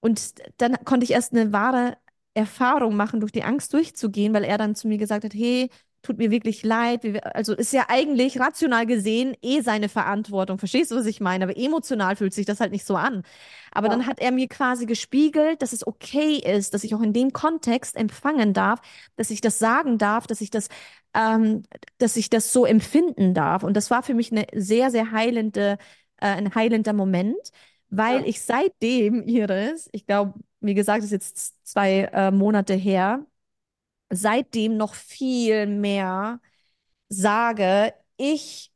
Und 0.00 0.34
dann 0.60 0.76
konnte 0.84 1.04
ich 1.04 1.12
erst 1.12 1.32
eine 1.34 1.52
wahre 1.52 1.98
Erfahrung 2.36 2.96
machen, 2.96 3.20
durch 3.20 3.32
die 3.32 3.44
Angst 3.44 3.72
durchzugehen, 3.72 4.34
weil 4.34 4.44
er 4.44 4.58
dann 4.58 4.74
zu 4.74 4.88
mir 4.88 4.98
gesagt 4.98 5.24
hat, 5.24 5.34
hey, 5.34 5.70
tut 6.02 6.18
mir 6.18 6.30
wirklich 6.30 6.62
leid. 6.62 7.02
Also 7.34 7.54
ist 7.54 7.72
ja 7.72 7.86
eigentlich 7.88 8.38
rational 8.38 8.86
gesehen 8.86 9.34
eh 9.42 9.60
seine 9.62 9.88
Verantwortung. 9.88 10.58
Verstehst 10.58 10.90
du, 10.92 10.96
was 10.96 11.06
ich 11.06 11.20
meine? 11.20 11.44
Aber 11.44 11.56
emotional 11.56 12.14
fühlt 12.16 12.34
sich 12.34 12.46
das 12.46 12.60
halt 12.60 12.70
nicht 12.72 12.86
so 12.86 12.94
an. 12.96 13.22
Aber 13.72 13.88
dann 13.88 14.00
Ja. 14.00 14.06
hat 14.06 14.20
er 14.20 14.30
mir 14.32 14.48
quasi 14.48 14.86
gespiegelt, 14.86 15.62
dass 15.62 15.72
es 15.72 15.86
okay 15.86 16.36
ist, 16.38 16.74
dass 16.74 16.84
ich 16.84 16.94
auch 16.94 17.02
in 17.02 17.12
dem 17.12 17.32
Kontext 17.32 17.96
empfangen 17.96 18.52
darf, 18.54 18.80
dass 19.16 19.30
ich 19.30 19.40
das 19.40 19.58
sagen 19.58 19.98
darf, 19.98 20.26
dass 20.26 20.40
ich 20.40 20.50
das, 20.50 20.68
ähm, 21.14 21.62
dass 21.98 22.16
ich 22.16 22.30
das 22.30 22.52
so 22.52 22.64
empfinden 22.64 23.34
darf. 23.34 23.62
Und 23.64 23.74
das 23.76 23.90
war 23.90 24.02
für 24.02 24.14
mich 24.14 24.30
eine 24.32 24.46
sehr, 24.54 24.90
sehr 24.90 25.10
heilende, 25.12 25.78
äh, 26.18 26.26
ein 26.28 26.54
heilender 26.54 26.92
Moment 26.92 27.36
weil 27.88 28.16
Ja. 28.16 28.26
ich 28.26 28.40
seitdem, 28.42 29.22
Iris, 29.22 29.88
ich 29.92 30.06
glaube, 30.06 30.34
wie 30.60 30.74
gesagt, 30.74 31.04
ist 31.04 31.10
jetzt 31.12 31.66
zwei 31.66 32.02
äh, 32.12 32.30
Monate 32.30 32.74
her, 32.74 33.24
seitdem 34.10 34.76
noch 34.76 34.94
viel 34.94 35.66
mehr 35.66 36.40
sage, 37.08 37.94
ich 38.16 38.72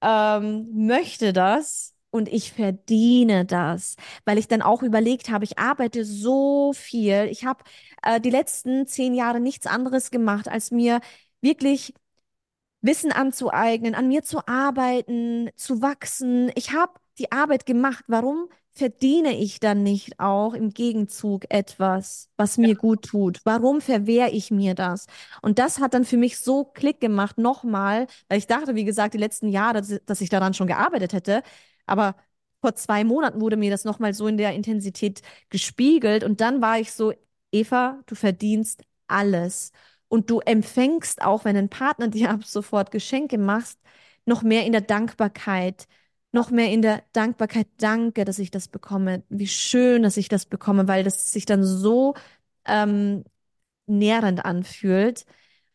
ähm, 0.00 0.68
möchte 0.86 1.32
das 1.32 1.94
und 2.10 2.28
ich 2.28 2.52
verdiene 2.52 3.44
das, 3.44 3.96
weil 4.24 4.38
ich 4.38 4.48
dann 4.48 4.62
auch 4.62 4.82
überlegt 4.82 5.30
habe, 5.30 5.44
ich 5.44 5.58
arbeite 5.58 6.04
so 6.04 6.72
viel, 6.72 7.28
ich 7.30 7.44
habe 7.44 7.62
äh, 8.02 8.20
die 8.20 8.30
letzten 8.30 8.86
zehn 8.86 9.14
Jahre 9.14 9.40
nichts 9.40 9.66
anderes 9.66 10.10
gemacht, 10.10 10.48
als 10.48 10.70
mir 10.70 11.00
wirklich 11.40 11.94
Wissen 12.82 13.12
anzueignen, 13.12 13.94
an 13.94 14.08
mir 14.08 14.22
zu 14.22 14.46
arbeiten, 14.48 15.50
zu 15.56 15.82
wachsen. 15.82 16.50
Ich 16.54 16.72
habe 16.72 16.94
die 17.18 17.30
Arbeit 17.32 17.66
gemacht. 17.66 18.04
Warum 18.08 18.48
verdiene 18.74 19.36
ich 19.36 19.60
dann 19.60 19.82
nicht 19.82 20.18
auch 20.20 20.54
im 20.54 20.70
Gegenzug 20.70 21.44
etwas, 21.50 22.28
was 22.36 22.56
Ja. 22.56 22.68
mir 22.68 22.76
gut 22.76 23.02
tut? 23.04 23.40
Warum 23.44 23.80
verwehre 23.80 24.30
ich 24.30 24.50
mir 24.50 24.74
das? 24.74 25.06
Und 25.42 25.58
das 25.58 25.78
hat 25.80 25.94
dann 25.94 26.04
für 26.04 26.16
mich 26.16 26.38
so 26.38 26.64
Klick 26.64 27.00
gemacht, 27.00 27.36
nochmal, 27.38 28.06
weil 28.28 28.38
ich 28.38 28.46
dachte, 28.46 28.74
wie 28.74 28.84
gesagt, 28.84 29.14
die 29.14 29.18
letzten 29.18 29.48
Jahre, 29.48 29.74
dass, 29.80 30.00
dass 30.06 30.20
ich 30.20 30.28
daran 30.30 30.54
schon 30.54 30.66
gearbeitet 30.68 31.12
hätte. 31.12 31.42
Aber 31.86 32.14
vor 32.60 32.74
zwei 32.74 33.04
Monaten 33.04 33.40
wurde 33.40 33.56
mir 33.56 33.70
das 33.70 33.84
nochmal 33.84 34.14
so 34.14 34.26
in 34.26 34.36
der 34.36 34.54
Intensität 34.54 35.22
gespiegelt. 35.48 36.24
Und 36.24 36.40
dann 36.40 36.60
war 36.62 36.78
ich 36.78 36.92
so, 36.92 37.12
Eva, 37.52 38.00
du 38.06 38.14
verdienst 38.14 38.82
alles. 39.08 39.72
Und 40.08 40.30
du 40.30 40.40
empfängst 40.40 41.22
auch, 41.22 41.44
wenn 41.44 41.56
ein 41.56 41.68
Partner 41.68 42.08
dir 42.08 42.30
ab 42.30 42.44
sofort 42.44 42.90
Geschenke 42.90 43.38
macht, 43.38 43.78
noch 44.26 44.42
mehr 44.42 44.64
in 44.66 44.72
der 44.72 44.80
Dankbarkeit, 44.82 45.86
noch 46.32 46.50
mehr 46.50 46.70
in 46.70 46.82
der 46.82 47.02
Dankbarkeit. 47.12 47.66
Danke, 47.78 48.24
dass 48.24 48.38
ich 48.38 48.50
das 48.50 48.68
bekomme. 48.68 49.22
Wie 49.28 49.48
schön, 49.48 50.02
dass 50.02 50.16
ich 50.16 50.28
das 50.28 50.46
bekomme, 50.46 50.88
weil 50.88 51.04
das 51.04 51.32
sich 51.32 51.46
dann 51.46 51.64
so 51.64 52.14
ähm, 52.66 53.24
nährend 53.86 54.44
anfühlt. 54.44 55.24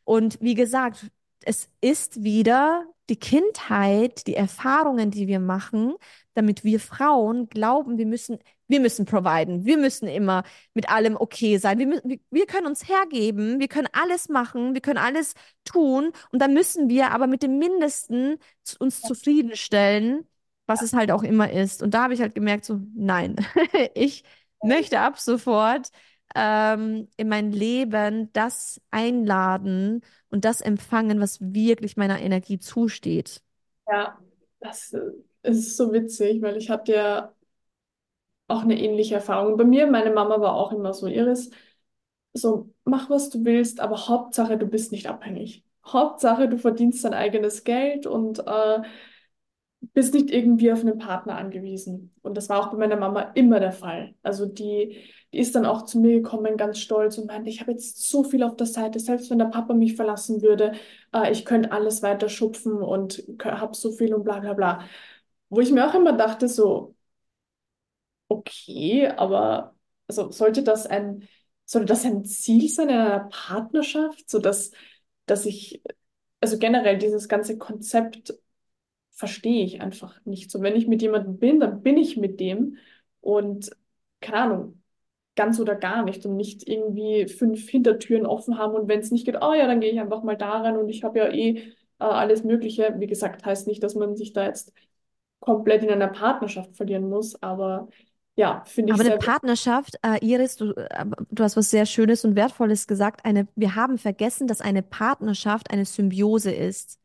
Und 0.04 0.40
wie 0.42 0.54
gesagt, 0.56 1.08
es 1.42 1.70
ist 1.82 2.24
wieder 2.24 2.86
die 3.10 3.18
Kindheit, 3.18 4.26
die 4.26 4.36
Erfahrungen, 4.36 5.12
die 5.12 5.28
wir 5.28 5.40
machen, 5.40 5.94
damit 6.34 6.64
wir 6.64 6.80
Frauen 6.80 7.48
glauben, 7.50 7.98
wir 7.98 8.08
müssen, 8.08 8.40
wir 8.68 8.80
müssen 8.80 9.06
providen, 9.06 9.66
wir 9.66 9.78
müssen 9.78 10.08
immer 10.08 10.44
mit 10.74 10.90
allem 10.90 11.16
okay 11.16 11.58
sein. 11.58 11.78
Wir, 11.78 12.02
wir, 12.32 12.46
können 12.48 12.66
uns 12.66 12.90
hergeben, 12.90 13.60
wir 13.60 13.68
können 13.68 13.88
alles 13.92 14.28
machen, 14.28 14.74
wir 14.74 14.82
können 14.82 14.98
alles 14.98 15.34
tun 15.66 16.12
und 16.32 16.42
dann 16.42 16.54
müssen 16.54 16.90
wir 16.90 17.12
aber 17.12 17.28
mit 17.28 17.44
dem 17.44 17.60
Mindesten 17.60 18.38
uns 18.80 19.02
zufriedenstellen, 19.02 20.28
was 20.68 20.82
es 20.82 20.94
halt 20.94 21.12
auch 21.12 21.24
immer 21.24 21.52
ist. 21.52 21.84
Und 21.84 21.94
da 21.94 22.04
habe 22.04 22.14
ich 22.14 22.22
halt 22.22 22.36
gemerkt, 22.36 22.66
so, 22.66 22.80
nein, 22.96 23.36
ich 23.94 24.24
möchte 24.64 25.00
ab 25.00 25.20
sofort 25.20 25.90
ähm, 26.36 27.08
in 27.18 27.30
mein 27.30 27.52
Leben 27.52 28.32
das 28.34 28.82
einladen 28.92 30.02
und 30.30 30.46
das 30.46 30.62
empfangen, 30.62 31.20
was 31.20 31.40
wirklich 31.42 31.98
meiner 31.98 32.20
Energie 32.20 32.60
zusteht. 32.60 33.42
Ja, 33.88 34.18
das 34.60 34.94
äh, 34.94 35.02
ist 35.44 35.78
so 35.78 35.94
witzig, 35.94 36.42
weil 36.42 36.58
ich 36.58 36.70
hatte 36.70 36.94
ja 36.94 37.36
auch 38.48 38.62
eine 38.62 38.80
ähnliche 38.80 39.16
Erfahrung. 39.16 39.58
Bei 39.58 39.64
mir, 39.64 39.88
meine 39.88 40.12
Mama 40.12 40.40
war 40.40 40.54
auch 40.54 40.72
immer 40.72 40.94
so, 40.94 41.08
Iris, 41.08 41.50
so 42.34 42.70
mach, 42.84 43.10
was 43.10 43.30
du 43.30 43.46
willst, 43.46 43.80
aber 43.80 44.08
Hauptsache, 44.08 44.58
du 44.58 44.68
bist 44.68 44.92
nicht 44.92 45.08
abhängig. 45.08 45.64
Hauptsache, 45.86 46.50
du 46.50 46.58
verdienst 46.58 47.06
dein 47.06 47.14
eigenes 47.14 47.64
Geld 47.64 48.08
und 48.08 48.40
äh, 48.40 48.82
bist 49.94 50.14
nicht 50.14 50.32
irgendwie 50.32 50.72
auf 50.72 50.82
einen 50.82 50.98
Partner 50.98 51.38
angewiesen. 51.38 52.14
Und 52.22 52.36
das 52.38 52.50
war 52.50 52.60
auch 52.60 52.72
bei 52.72 52.78
meiner 52.78 52.96
Mama 52.98 53.22
immer 53.36 53.60
der 53.60 53.72
Fall. 53.72 54.16
Also 54.24 54.46
die, 54.46 54.98
die 55.34 55.38
ist 55.40 55.56
dann 55.56 55.66
auch 55.66 55.84
zu 55.86 56.00
mir 56.00 56.22
gekommen, 56.22 56.58
ganz 56.58 56.80
stolz 56.80 57.18
und 57.18 57.28
meinte, 57.28 57.50
ich 57.50 57.62
habe 57.62 57.72
jetzt 57.72 58.10
so 58.10 58.24
viel 58.24 58.44
auf 58.44 58.56
der 58.56 58.68
Seite, 58.68 59.00
selbst 59.00 59.30
wenn 59.30 59.40
der 59.40 59.46
Papa 59.46 59.74
mich 59.74 59.96
verlassen 59.96 60.42
würde, 60.42 60.74
äh, 61.14 61.32
ich 61.32 61.46
könnte 61.46 61.72
alles 61.72 62.02
weiter 62.04 62.30
schupfen 62.30 62.74
und 62.82 63.24
habe 63.44 63.76
so 63.76 63.92
viel 63.92 64.14
und 64.14 64.24
bla 64.24 64.40
bla 64.40 64.54
bla. 64.54 64.82
Wo 65.50 65.62
ich 65.62 65.72
mir 65.72 65.88
auch 65.88 65.94
immer 65.96 66.14
dachte, 66.14 66.48
so, 66.48 66.96
okay, 68.28 69.08
aber 69.08 69.76
also 70.08 70.32
sollte 70.32 70.64
das 70.64 70.86
ein, 70.86 71.28
sollte 71.66 71.88
das 71.88 72.06
ein 72.06 72.26
Ziel 72.26 72.70
sein 72.70 72.90
in 72.90 72.96
einer 72.96 73.30
Partnerschaft, 73.32 74.30
so 74.30 74.40
dass, 74.40 74.72
dass 75.26 75.46
ich, 75.46 75.82
also 76.42 76.58
generell 76.60 76.98
dieses 76.98 77.28
ganze 77.28 77.58
Konzept 77.58 78.34
verstehe 79.16 79.66
ich 79.66 79.82
einfach 79.82 80.24
nicht. 80.26 80.52
So, 80.52 80.62
wenn 80.62 80.76
ich 80.76 80.88
mit 80.88 81.02
jemandem 81.02 81.38
bin, 81.40 81.60
dann 81.60 81.82
bin 81.82 81.98
ich 81.98 82.18
mit 82.18 82.40
dem 82.40 82.78
und 83.22 83.72
keine 84.22 84.38
Ahnung, 84.38 84.82
ganz 85.36 85.60
oder 85.60 85.76
gar 85.76 86.04
nicht 86.04 86.26
und 86.26 86.36
nicht 86.36 86.68
irgendwie 86.68 87.28
fünf 87.28 87.68
Hintertüren 87.70 88.26
offen 88.26 88.58
haben 88.58 88.74
und 88.76 88.88
wenn 88.88 89.00
es 89.00 89.12
nicht 89.12 89.26
geht, 89.26 89.38
oh 89.42 89.54
ja, 89.54 89.68
dann 89.68 89.80
gehe 89.80 89.92
ich 89.92 90.00
einfach 90.00 90.24
mal 90.24 90.38
da 90.38 90.62
rein 90.62 90.78
und 90.78 90.90
ich 90.90 91.04
habe 91.04 91.20
ja 91.20 91.30
eh 91.30 91.58
äh, 91.58 92.04
alles 92.04 92.44
Mögliche. 92.44 92.96
Wie 93.00 93.08
gesagt, 93.08 93.46
heißt 93.46 93.68
nicht, 93.68 93.84
dass 93.84 93.96
man 93.96 94.16
sich 94.16 94.34
da 94.34 94.46
jetzt 94.46 94.74
komplett 95.40 95.84
in 95.84 95.90
einer 95.90 96.08
Partnerschaft 96.08 96.76
verlieren 96.76 97.10
muss, 97.10 97.42
aber 97.42 97.88
ja, 98.38 98.64
finde 98.66 98.92
ich 98.92 99.00
Aber 99.00 99.02
eine 99.02 99.12
sehr 99.12 99.18
Partnerschaft, 99.18 99.98
äh, 100.04 100.26
Iris, 100.26 100.58
du, 100.58 100.72
äh, 100.72 101.06
du 101.32 101.44
hast 101.44 101.56
was 101.56 101.70
sehr 101.70 101.86
Schönes 101.86 102.26
und 102.26 102.36
Wertvolles 102.36 102.86
gesagt. 102.86 103.24
Eine, 103.24 103.48
wir 103.56 103.76
haben 103.76 103.98
vergessen, 103.98 104.48
dass 104.48 104.60
eine 104.60 104.84
Partnerschaft 104.84 105.72
eine 105.72 105.86
Symbiose 105.86 106.52
ist 106.52 107.00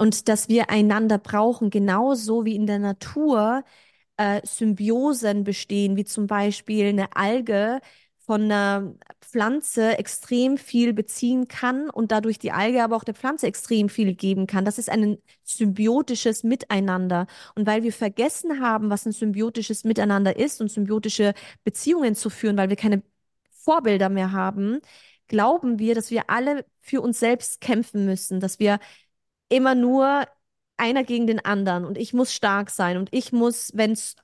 und 0.00 0.28
dass 0.28 0.48
wir 0.48 0.70
einander 0.70 1.18
brauchen, 1.18 1.68
genauso 1.68 2.46
wie 2.46 2.56
in 2.56 2.66
der 2.66 2.78
Natur 2.78 3.64
äh, 4.16 4.40
Symbiosen 4.46 5.44
bestehen, 5.44 5.94
wie 5.96 6.04
zum 6.06 6.26
Beispiel 6.26 6.86
eine 6.86 7.14
Alge 7.14 7.80
von 8.16 8.44
einer 8.44 8.94
Pflanze 9.20 9.98
extrem 9.98 10.56
viel 10.56 10.94
beziehen 10.94 11.48
kann 11.48 11.90
und 11.90 12.12
dadurch 12.12 12.38
die 12.38 12.50
Alge 12.52 12.82
aber 12.82 12.96
auch 12.96 13.04
der 13.04 13.14
Pflanze 13.14 13.46
extrem 13.46 13.90
viel 13.90 14.14
geben 14.14 14.46
kann. 14.46 14.64
Das 14.64 14.78
ist 14.78 14.88
ein 14.88 15.18
symbiotisches 15.44 16.44
Miteinander. 16.44 17.26
Und 17.54 17.66
weil 17.66 17.82
wir 17.82 17.92
vergessen 17.92 18.60
haben, 18.62 18.88
was 18.88 19.04
ein 19.04 19.12
symbiotisches 19.12 19.84
Miteinander 19.84 20.34
ist 20.38 20.62
und 20.62 20.70
symbiotische 20.70 21.34
Beziehungen 21.62 22.14
zu 22.14 22.30
führen, 22.30 22.56
weil 22.56 22.70
wir 22.70 22.76
keine 22.76 23.02
Vorbilder 23.50 24.08
mehr 24.08 24.32
haben, 24.32 24.80
glauben 25.28 25.78
wir, 25.78 25.94
dass 25.94 26.10
wir 26.10 26.30
alle 26.30 26.64
für 26.80 27.02
uns 27.02 27.20
selbst 27.20 27.60
kämpfen 27.60 28.06
müssen, 28.06 28.40
dass 28.40 28.58
wir 28.58 28.78
immer 29.50 29.74
nur 29.74 30.26
einer 30.78 31.04
gegen 31.04 31.26
den 31.26 31.44
anderen 31.44 31.84
und 31.84 31.98
ich 31.98 32.14
muss 32.14 32.32
stark 32.32 32.70
sein 32.70 32.96
und 32.96 33.10
ich 33.12 33.32
muss, 33.32 33.70
wenn's, 33.74 34.16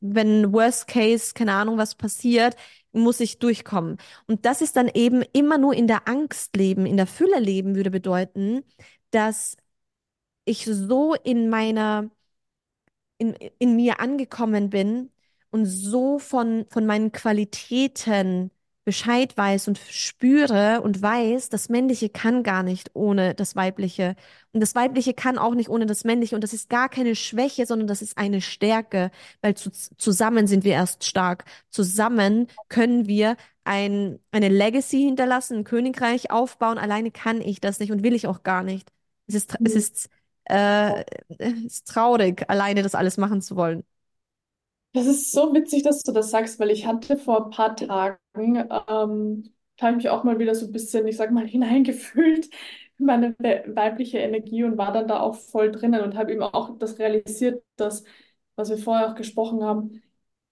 wenn 0.00 0.52
Worst 0.52 0.86
Case, 0.88 1.34
keine 1.34 1.52
Ahnung, 1.52 1.76
was 1.78 1.94
passiert, 1.96 2.56
muss 2.92 3.20
ich 3.20 3.38
durchkommen. 3.38 3.98
Und 4.26 4.46
das 4.46 4.62
ist 4.62 4.76
dann 4.76 4.88
eben 4.88 5.22
immer 5.34 5.58
nur 5.58 5.74
in 5.74 5.86
der 5.86 6.08
Angst 6.08 6.56
leben, 6.56 6.86
in 6.86 6.96
der 6.96 7.06
Fülle 7.06 7.40
leben 7.40 7.76
würde 7.76 7.90
bedeuten, 7.90 8.64
dass 9.10 9.56
ich 10.46 10.64
so 10.66 11.14
in 11.14 11.48
meiner, 11.50 12.10
in, 13.18 13.34
in 13.58 13.76
mir 13.76 14.00
angekommen 14.00 14.70
bin 14.70 15.10
und 15.50 15.66
so 15.66 16.18
von, 16.18 16.66
von 16.70 16.86
meinen 16.86 17.12
Qualitäten 17.12 18.50
Bescheid 18.88 19.36
weiß 19.36 19.68
und 19.68 19.78
spüre 19.78 20.80
und 20.82 21.02
weiß, 21.02 21.50
das 21.50 21.68
Männliche 21.68 22.08
kann 22.08 22.42
gar 22.42 22.62
nicht 22.62 22.90
ohne 22.94 23.34
das 23.34 23.54
Weibliche. 23.54 24.16
Und 24.52 24.60
das 24.60 24.74
Weibliche 24.74 25.12
kann 25.14 25.36
auch 25.38 25.54
nicht 25.54 25.68
ohne 25.68 25.84
das 25.86 26.04
Männliche. 26.04 26.34
Und 26.34 26.42
das 26.42 26.54
ist 26.54 26.70
gar 26.70 26.88
keine 26.88 27.14
Schwäche, 27.14 27.66
sondern 27.66 27.86
das 27.86 28.00
ist 28.02 28.16
eine 28.18 28.40
Stärke, 28.40 29.10
weil 29.42 29.54
zu, 29.56 29.70
zusammen 29.70 30.46
sind 30.46 30.64
wir 30.64 30.72
erst 30.72 31.04
stark. 31.04 31.44
Zusammen 31.70 32.46
können 32.68 33.06
wir 33.06 33.36
ein, 33.64 34.18
eine 34.32 34.48
Legacy 34.48 35.02
hinterlassen, 35.02 35.58
ein 35.58 35.64
Königreich 35.64 36.30
aufbauen. 36.30 36.78
Alleine 36.78 37.10
kann 37.10 37.40
ich 37.42 37.60
das 37.60 37.80
nicht 37.80 37.92
und 37.92 38.02
will 38.02 38.14
ich 38.14 38.26
auch 38.26 38.42
gar 38.42 38.62
nicht. 38.62 38.90
Es 39.26 39.34
ist, 39.34 39.58
es 39.64 39.74
Mhm. 39.74 39.78
ist, 39.78 40.08
äh, 40.44 41.04
es 41.38 41.62
ist 41.64 41.88
traurig, 41.88 42.48
alleine 42.48 42.82
das 42.82 42.94
alles 42.94 43.16
machen 43.18 43.42
zu 43.42 43.56
wollen. 43.56 43.84
Das 44.92 45.06
ist 45.06 45.32
so 45.32 45.54
witzig, 45.54 45.82
dass 45.82 46.02
du 46.02 46.12
das 46.12 46.30
sagst, 46.30 46.58
weil 46.58 46.70
ich 46.70 46.86
hatte 46.86 47.16
vor 47.16 47.44
ein 47.46 47.50
paar 47.50 47.76
Tagen, 47.76 48.18
ähm, 48.36 49.44
da 49.76 49.86
habe 49.86 49.92
ich 49.92 49.96
mich 49.96 50.08
auch 50.08 50.24
mal 50.24 50.38
wieder 50.38 50.54
so 50.54 50.66
ein 50.66 50.72
bisschen, 50.72 51.06
ich 51.06 51.16
sag 51.16 51.30
mal, 51.30 51.46
hineingefühlt 51.46 52.48
in 52.98 53.06
meine 53.06 53.36
we 53.38 53.62
weibliche 53.68 54.18
Energie 54.18 54.64
und 54.64 54.76
war 54.78 54.92
dann 54.92 55.06
da 55.06 55.20
auch 55.20 55.36
voll 55.36 55.70
drinnen 55.70 56.02
und 56.02 56.16
habe 56.16 56.32
eben 56.32 56.42
auch 56.42 56.76
das 56.78 56.98
realisiert, 56.98 57.62
dass, 57.76 58.02
was 58.56 58.70
wir 58.70 58.78
vorher 58.78 59.10
auch 59.10 59.14
gesprochen 59.14 59.62
haben, 59.62 60.02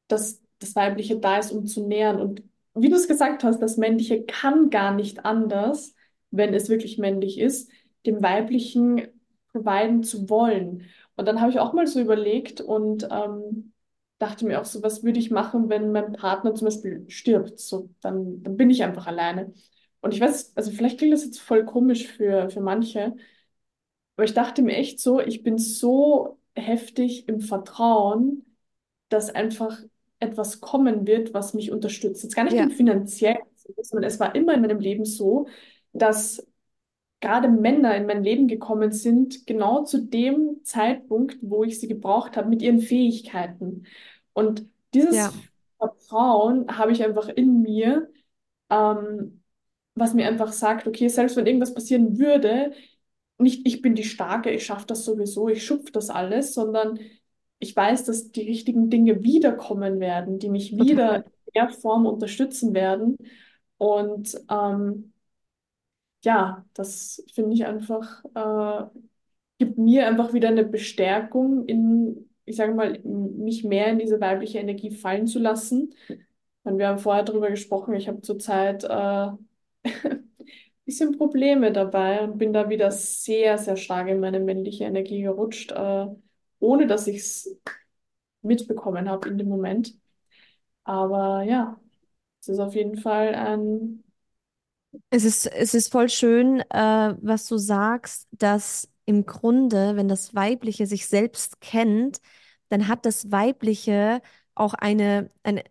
dass 0.09 0.43
das 0.61 0.77
Weibliche 0.77 1.19
da 1.19 1.39
ist, 1.39 1.51
um 1.53 1.67
zu 1.67 1.87
nähren. 1.87 2.21
Und 2.21 2.43
wie 2.75 2.89
du 2.89 2.97
es 2.97 3.09
gesagt 3.09 3.43
hast, 3.43 3.61
das 3.61 3.77
Männliche 3.79 4.25
kann 4.25 4.71
gar 4.71 4.95
nicht 4.95 5.25
anders, 5.25 5.95
wenn 6.31 6.55
es 6.55 6.69
wirklich 6.69 6.99
männlich 6.99 7.39
ist, 7.41 7.71
dem 8.07 8.23
Weiblichen 8.23 9.09
providen 9.53 10.03
zu 10.05 10.29
wollen. 10.31 10.87
Und 11.17 11.27
dann 11.27 11.41
habe 11.41 11.51
ich 11.51 11.59
auch 11.59 11.73
mal 11.73 11.87
so 11.87 12.01
überlegt 12.01 12.61
und 12.61 13.09
ähm, 13.11 13.73
dachte 14.19 14.47
mir 14.47 14.61
auch 14.61 14.65
so, 14.65 14.83
was 14.83 15.03
würde 15.05 15.19
ich 15.19 15.31
machen, 15.31 15.69
wenn 15.69 15.93
mein 15.93 16.13
Partner 16.13 16.55
zum 16.55 16.67
Beispiel 16.67 17.05
stirbt? 17.11 17.61
So, 17.61 17.91
dann, 18.01 18.43
dann 18.43 18.57
bin 18.57 18.71
ich 18.71 18.83
einfach 18.85 19.07
alleine. 19.07 19.53
Und 20.01 20.15
ich 20.15 20.21
weiß, 20.21 20.53
also 20.57 20.71
vielleicht 20.71 20.99
klingt 20.99 21.15
das 21.15 21.25
jetzt 21.25 21.41
voll 21.41 21.65
komisch 21.65 22.07
für, 22.09 22.51
für 22.51 22.61
manche, 22.61 23.17
aber 24.17 24.25
ich 24.25 24.35
dachte 24.35 24.63
mir 24.63 24.77
echt 24.77 25.01
so, 25.01 25.21
ich 25.21 25.43
bin 25.43 25.59
so 25.59 26.39
heftig 26.55 27.29
im 27.29 27.41
Vertrauen, 27.41 28.47
dass 29.09 29.31
einfach 29.35 29.79
etwas 30.21 30.61
kommen 30.61 31.07
wird, 31.07 31.35
was 31.35 31.55
mich 31.55 31.71
unterstützt. 31.71 32.23
Jetzt 32.23 32.35
gar 32.37 32.45
nicht 32.45 32.57
Ja, 32.57 32.63
im 32.63 32.71
finanziellen, 32.71 33.39
sondern 33.83 34.09
es 34.09 34.19
war 34.21 34.35
immer 34.35 34.55
in 34.55 34.63
meinem 34.63 34.81
Leben 34.81 35.05
so, 35.05 35.47
dass 35.93 36.47
gerade 37.21 37.49
Männer 37.49 37.97
in 37.97 38.07
mein 38.07 38.23
Leben 38.23 38.49
gekommen 38.49 38.93
sind, 38.93 39.47
genau 39.47 39.85
zu 39.85 40.03
dem 40.03 40.61
Zeitpunkt, 40.65 41.39
wo 41.41 41.65
ich 41.65 41.81
sie 41.81 41.89
gebraucht 41.89 42.37
habe, 42.37 42.49
mit 42.49 42.63
ihren 42.63 42.81
Fähigkeiten. 42.81 43.87
Und 44.33 44.67
dieses 44.93 45.17
ja, 45.17 45.33
Vertrauen 45.79 46.79
habe 46.79 46.93
ich 46.93 47.03
einfach 47.03 47.29
in 47.29 47.63
mir, 47.63 48.11
ähm, 48.71 49.43
was 49.95 50.15
mir 50.15 50.29
einfach 50.29 50.53
sagt, 50.53 50.87
okay, 50.87 51.09
selbst 51.09 51.37
wenn 51.37 51.47
irgendwas 51.47 51.75
passieren 51.75 52.19
würde, 52.19 52.73
nicht 53.39 53.67
ich 53.67 53.83
bin 53.83 53.95
die 53.95 54.05
Starke, 54.05 54.51
ich 54.51 54.65
schaffe 54.65 54.87
das 54.87 55.05
sowieso, 55.05 55.49
ich 55.49 55.65
schupfe 55.65 55.93
das 55.93 56.11
alles, 56.11 56.55
sondern 56.55 56.99
ich 57.59 57.75
weiß, 57.75 58.05
dass 58.05 58.33
die 58.33 58.43
richtigen 58.43 58.91
Dinge 58.91 59.23
wiederkommen 59.23 60.01
werden, 60.01 60.39
die 60.39 60.51
mich 60.51 60.73
wieder 60.73 61.09
total. 61.09 61.25
in 61.47 61.53
der 61.55 61.69
Form 61.71 62.07
unterstützen 62.07 62.75
werden. 62.75 63.17
Und 63.79 64.39
ähm, 64.51 65.13
ja, 66.27 66.67
das 66.75 67.25
finde 67.35 67.55
ich 67.55 67.65
einfach, 67.67 68.25
äh, 68.35 68.87
gibt 69.59 69.79
mir 69.79 70.07
einfach 70.09 70.33
wieder 70.33 70.49
eine 70.49 70.65
Bestärkung 70.65 71.67
in, 71.67 72.29
ich 72.45 72.57
sage 72.57 72.75
mal, 72.75 72.99
mich 73.05 73.63
mehr 73.65 73.89
in 73.89 73.99
diese 74.01 74.21
weibliche 74.21 74.59
Energie 74.59 74.91
fallen 74.91 75.27
zu 75.29 75.39
lassen. 75.39 75.95
Und 76.65 76.79
wir 76.79 76.89
haben 76.89 76.99
vorher 76.99 77.23
darüber 77.25 77.49
gesprochen, 77.51 77.95
ich 77.95 78.09
habe 78.09 78.23
zurzeit 78.23 78.85
äh, 78.85 78.89
ein 78.89 79.39
bisschen 80.85 81.17
Probleme 81.17 81.73
dabei 81.73 82.23
und 82.25 82.39
bin 82.39 82.53
da 82.53 82.69
wieder 82.71 82.91
sehr, 82.91 83.57
sehr 83.59 83.77
stark 83.77 84.09
in 84.09 84.19
meine 84.21 84.41
männliche 84.41 84.85
Energie 84.85 85.23
gerutscht, 85.23 85.73
äh, 85.73 86.07
ohne 86.59 86.87
dass 86.89 87.07
ich 87.07 87.19
es 87.19 87.61
mitbekommen 88.43 89.09
habe 89.09 89.29
in 89.29 89.39
dem 89.39 89.49
Moment. 89.49 89.95
Aber 90.85 91.43
ja, 91.45 91.81
es 92.41 92.49
ist 92.49 92.59
auf 92.61 92.75
jeden 92.75 92.97
Fall 92.99 93.35
ein, 93.35 94.05
Es 95.11 95.25
ist, 95.25 95.47
es 95.47 95.75
ist 95.75 95.91
voll 95.93 96.09
schön, 96.09 96.61
äh, 96.71 97.15
was 97.21 97.47
du 97.49 97.59
sagst, 97.59 98.29
dass 98.33 98.89
im 99.05 99.27
Grunde, 99.27 99.97
wenn 99.97 100.09
das 100.09 100.35
Weibliche 100.35 100.87
sich 100.87 101.07
selbst 101.07 101.61
kennt, 101.61 102.19
dann 102.69 102.89
hat 102.89 103.07
das 103.07 103.31
Weibliche 103.31 104.21
auch 104.55 104.75
eine, 104.75 105.31
eine 105.43 105.63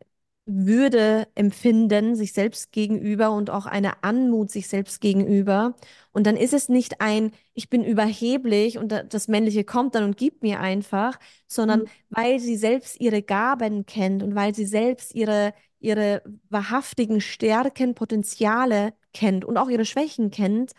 Würde 0.45 1.27
empfinden 1.35 2.15
sich 2.15 2.33
selbst 2.33 2.71
gegenüber 2.71 3.31
und 3.31 3.49
auch 3.49 3.65
eine 3.65 4.03
Anmut 4.03 4.51
sich 4.51 4.67
selbst 4.67 5.01
gegenüber. 5.01 5.75
Und 6.11 6.27
dann 6.27 6.37
ist 6.37 6.53
es 6.53 6.69
nicht 6.69 7.01
ein, 7.01 7.31
ich 7.53 7.69
bin 7.69 7.83
überheblich 7.83 8.77
und 8.77 8.91
da- 8.91 9.03
das 9.03 9.27
Männliche 9.27 9.63
kommt 9.63 9.95
dann 9.95 10.03
und 10.03 10.17
gibt 10.17 10.43
mir 10.43 10.59
einfach, 10.59 11.19
sondern 11.47 11.83
weil 12.09 12.39
sie 12.39 12.55
selbst 12.57 12.99
ihre 13.01 13.21
Gaben 13.23 13.85
kennt 13.85 14.21
und 14.23 14.35
weil 14.35 14.53
sie 14.55 14.65
selbst 14.65 15.13
ihre 15.15 15.53
ihre 15.79 16.23
wahrhaftigen 16.49 17.21
Stärken, 17.21 17.93
Potenziale 17.95 18.93
kennt 19.15 19.45
und 19.45 19.57
auch 19.57 19.69
ihre 19.69 19.85
Schwächen 19.85 20.29
kennt, 20.29 20.73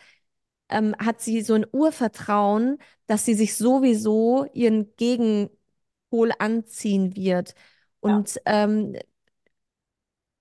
ähm, 0.68 0.94
hat 0.99 1.20
sie 1.20 1.42
so 1.42 1.55
ein 1.55 1.66
Urvertrauen, 1.72 2.79
dass 3.07 3.25
sie 3.25 3.35
sich 3.35 3.57
sowieso 3.57 4.46
ihren 4.53 4.94
Gegenpol 4.96 6.33
anziehen 6.38 7.16
wird. 7.16 7.55
Ja. 8.03 8.16
Und, 8.16 8.40
ähm, 8.46 8.96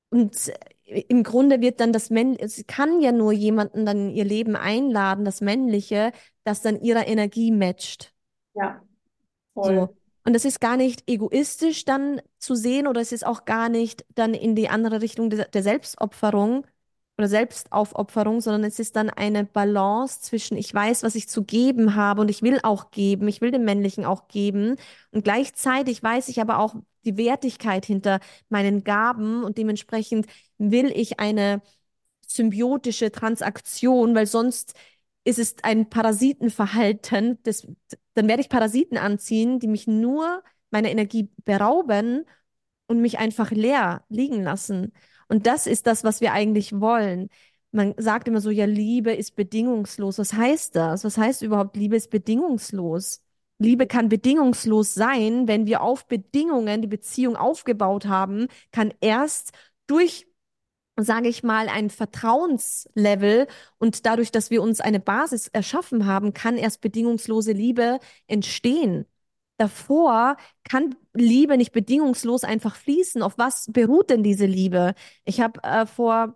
und 0.10 0.52
im 0.86 1.24
Grunde 1.24 1.62
wird 1.62 1.80
dann 1.80 1.92
das 1.92 2.10
Männliche, 2.10 2.48
sie 2.48 2.64
kann 2.64 3.02
ja 3.02 3.12
nur 3.12 3.34
jemanden 3.34 3.86
dann 3.86 4.10
in 4.10 4.16
ihr 4.16 4.26
Leben 4.26 4.56
einladen, 4.56 5.26
das 5.26 5.42
Männliche, 5.42 6.12
das 6.44 6.62
dann 6.62 6.80
ihrer 6.80 7.08
Energie 7.08 7.52
matcht. 7.52 8.14
Ja, 8.54 8.82
So. 9.56 9.64
voll. 9.64 9.90
Und 10.26 10.34
das 10.34 10.46
ist 10.46 10.60
gar 10.60 10.76
nicht 10.76 11.04
egoistisch 11.08 11.86
dann 11.86 12.22
zu 12.40 12.56
sehen 12.56 12.88
oder 12.88 13.00
es 13.02 13.12
ist 13.12 13.26
auch 13.26 13.46
gar 13.46 13.70
nicht 13.70 14.06
dann 14.16 14.34
in 14.34 14.56
die 14.56 14.70
andere 14.70 15.02
Richtung 15.02 15.30
der, 15.30 15.48
der 15.48 15.62
Selbstopferung 15.62 16.66
oder 17.18 17.28
Selbstaufopferung, 17.28 18.42
sondern 18.42 18.64
es 18.66 18.80
ist 18.80 18.96
dann 18.96 19.10
eine 19.10 19.46
Balance 19.46 20.22
zwischen 20.22 20.58
ich 20.58 20.74
weiß, 20.74 21.04
was 21.04 21.16
ich 21.16 21.30
zu 21.30 21.44
geben 21.44 21.96
habe 21.96 22.22
und 22.22 22.30
ich 22.30 22.42
will 22.42 22.60
auch 22.64 22.92
geben, 22.92 23.28
ich 23.28 23.42
will 23.42 23.52
dem 23.52 23.64
Männlichen 23.64 24.06
auch 24.06 24.28
geben 24.28 24.76
und 25.12 25.24
gleichzeitig 25.24 26.04
weiß 26.04 26.28
ich 26.30 26.42
aber 26.42 26.60
auch 26.60 26.76
die 27.06 27.18
Wertigkeit 27.18 27.86
hinter 27.86 28.20
meinen 28.50 28.84
Gaben 28.84 29.44
und 29.44 29.58
dementsprechend 29.58 30.28
will 30.58 30.92
ich 30.94 31.20
eine 31.20 31.62
symbiotische 32.28 33.12
Transaktion, 33.12 34.16
weil 34.16 34.28
sonst 34.28 34.74
ist 35.24 35.40
es 35.40 35.56
ein 35.64 35.90
Parasitenverhalten, 35.90 37.40
das, 37.44 37.68
dann 38.14 38.28
werde 38.28 38.42
ich 38.42 38.50
Parasiten 38.50 38.98
anziehen, 38.98 39.60
die 39.60 39.68
mich 39.68 39.88
nur 39.88 40.44
meiner 40.72 40.90
Energie 40.90 41.30
berauben 41.46 42.26
und 42.88 43.02
mich 43.02 43.18
einfach 43.20 43.52
leer 43.52 44.04
liegen 44.10 44.44
lassen. 44.44 44.94
Und 45.28 45.48
das 45.48 45.68
ist 45.68 45.88
das, 45.88 46.04
was 46.04 46.22
wir 46.22 46.34
eigentlich 46.34 46.80
wollen. 46.80 47.30
Man 47.72 47.94
sagt 47.98 48.28
immer 48.28 48.42
so, 48.42 48.50
ja, 48.52 48.66
Liebe 48.66 49.14
ist 49.14 49.36
bedingungslos. 49.36 50.18
Was 50.20 50.34
heißt 50.34 50.76
das? 50.76 51.04
Was 51.04 51.18
heißt 51.18 51.42
überhaupt, 51.42 51.76
Liebe 51.76 51.96
ist 51.96 52.10
bedingungslos? 52.10 53.22
Liebe 53.58 53.88
kann 53.88 54.10
bedingungslos 54.10 54.94
sein, 54.94 55.48
wenn 55.48 55.66
wir 55.66 55.82
auf 55.82 56.08
Bedingungen 56.08 56.82
die 56.82 56.88
Beziehung 56.88 57.36
aufgebaut 57.36 58.06
haben, 58.06 58.48
kann 58.72 58.94
erst 59.02 59.52
durch 59.88 60.28
sage 60.98 61.28
ich 61.28 61.44
mal, 61.44 61.68
ein 61.70 61.90
Vertrauenslevel 61.90 63.48
und 63.78 64.06
dadurch, 64.06 64.32
dass 64.32 64.50
wir 64.50 64.62
uns 64.62 64.80
eine 64.80 65.00
Basis 65.00 65.48
erschaffen 65.50 66.06
haben, 66.06 66.34
kann 66.34 66.58
erst 66.58 66.82
bedingungslose 66.82 67.52
Liebe 67.52 68.00
entstehen. 68.28 69.06
Davor 69.58 70.38
kann 70.64 70.96
Liebe 71.14 71.58
nicht 71.58 71.72
bedingungslos 71.72 72.44
einfach 72.44 72.76
fließen. 72.76 73.22
Auf 73.22 73.38
was 73.38 73.68
beruht 73.72 74.10
denn 74.10 74.24
diese 74.24 74.46
Liebe? 74.46 74.94
Ich 75.24 75.40
habe 75.42 75.64
äh, 75.64 75.86
vor, 75.86 76.36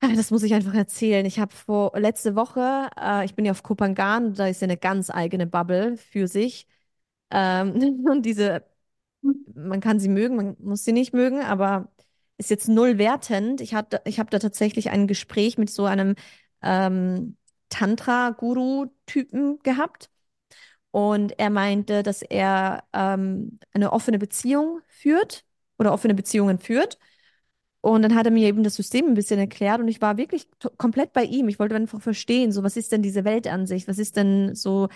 ah, 0.00 0.08
das 0.14 0.30
muss 0.30 0.42
ich 0.42 0.54
einfach 0.54 0.74
erzählen. 0.74 1.24
Ich 1.26 1.38
habe 1.38 1.54
vor 1.54 1.92
letzte 1.98 2.34
Woche, 2.36 2.90
äh, 3.00 3.24
ich 3.24 3.34
bin 3.34 3.44
ja 3.44 3.52
auf 3.52 3.62
Kopangan, 3.62 4.34
da 4.34 4.46
ist 4.46 4.60
ja 4.60 4.66
eine 4.66 4.76
ganz 4.76 5.10
eigene 5.10 5.46
Bubble 5.46 5.96
für 5.96 6.26
sich. 6.28 6.66
Ähm, 7.30 8.04
und 8.10 8.22
diese, 8.26 8.64
man 9.22 9.80
kann 9.80 10.00
sie 10.00 10.08
mögen, 10.08 10.36
man 10.36 10.56
muss 10.60 10.84
sie 10.84 10.92
nicht 10.92 11.12
mögen, 11.14 11.40
aber 11.42 11.92
ist 12.38 12.50
jetzt 12.50 12.68
null 12.68 12.98
wertend. 12.98 13.60
Ich 13.60 13.74
hatte, 13.74 14.00
ich 14.06 14.18
habe 14.18 14.30
da 14.30 14.38
tatsächlich 14.38 14.90
ein 14.90 15.06
Gespräch 15.06 15.58
mit 15.58 15.70
so 15.70 15.84
einem 15.86 16.14
ähm, 16.62 17.36
Tantra-Guru-Typen 17.70 19.60
gehabt. 19.62 20.10
Und 20.92 21.38
er 21.38 21.50
meinte, 21.50 22.02
dass 22.02 22.22
er 22.22 22.84
ähm, 22.92 23.58
eine 23.72 23.92
offene 23.92 24.18
Beziehung 24.18 24.80
führt 24.88 25.44
oder 25.78 25.92
offene 25.92 26.14
Beziehungen 26.14 26.58
führt. 26.58 26.98
Und 27.82 28.02
dann 28.02 28.14
hat 28.14 28.26
er 28.26 28.32
mir 28.32 28.46
eben 28.48 28.62
das 28.64 28.74
System 28.76 29.06
ein 29.06 29.14
bisschen 29.14 29.38
erklärt 29.38 29.80
und 29.80 29.88
ich 29.88 30.02
war 30.02 30.18
wirklich 30.18 30.48
komplett 30.78 31.12
bei 31.14 31.24
ihm. 31.24 31.48
Ich 31.48 31.58
wollte 31.58 31.76
einfach 31.76 32.00
verstehen, 32.02 32.52
so 32.52 32.62
was 32.62 32.76
ist 32.76 32.92
denn 32.92 33.02
diese 33.02 33.24
Weltansicht? 33.24 33.88
Was 33.88 33.98
ist 33.98 34.16
denn 34.16 34.54
so 34.54 34.88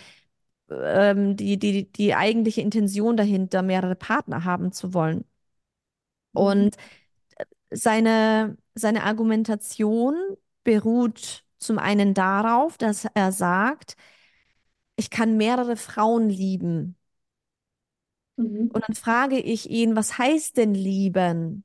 ähm, 0.70 1.37
die, 1.37 1.59
die, 1.59 1.90
die 1.92 2.14
eigentliche 2.14 2.61
Intention 2.62 3.16
dahinter, 3.16 3.62
mehrere 3.62 3.96
Partner 3.96 4.44
haben 4.44 4.72
zu 4.72 4.94
wollen? 4.94 5.24
Und 6.33 6.76
seine, 7.70 8.57
seine 8.74 9.04
Argumentation 9.04 10.14
beruht 10.64 11.44
zum 11.59 11.78
einen 11.78 12.14
darauf, 12.14 12.78
dass 12.78 13.07
er 13.14 13.33
sagt, 13.33 13.96
ich 14.96 15.11
kann 15.11 15.37
mehrere 15.37 15.76
Frauen 15.76 16.28
lieben. 16.30 16.96
Mhm. 18.37 18.70
Und 18.72 18.85
dann 18.87 18.94
frage 18.96 19.38
ich 19.38 19.70
ihn, 19.70 19.96
was 19.96 20.18
heißt 20.18 20.57
denn 20.57 20.74
lieben? 20.74 21.64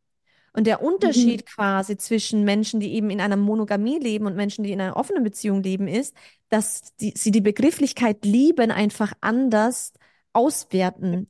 Und 0.53 0.67
der 0.67 0.83
Unterschied 0.83 1.45
quasi 1.45 1.97
zwischen 1.97 2.43
Menschen, 2.43 2.79
die 2.79 2.93
eben 2.93 3.09
in 3.09 3.21
einer 3.21 3.37
Monogamie 3.37 3.99
leben 3.99 4.25
und 4.27 4.35
Menschen, 4.35 4.63
die 4.63 4.71
in 4.73 4.81
einer 4.81 4.97
offenen 4.97 5.23
Beziehung 5.23 5.63
leben, 5.63 5.87
ist, 5.87 6.15
dass 6.49 6.95
die, 6.97 7.13
sie 7.15 7.31
die 7.31 7.41
Begrifflichkeit 7.41 8.25
lieben 8.25 8.71
einfach 8.71 9.13
anders 9.21 9.93
auswerten. 10.33 11.29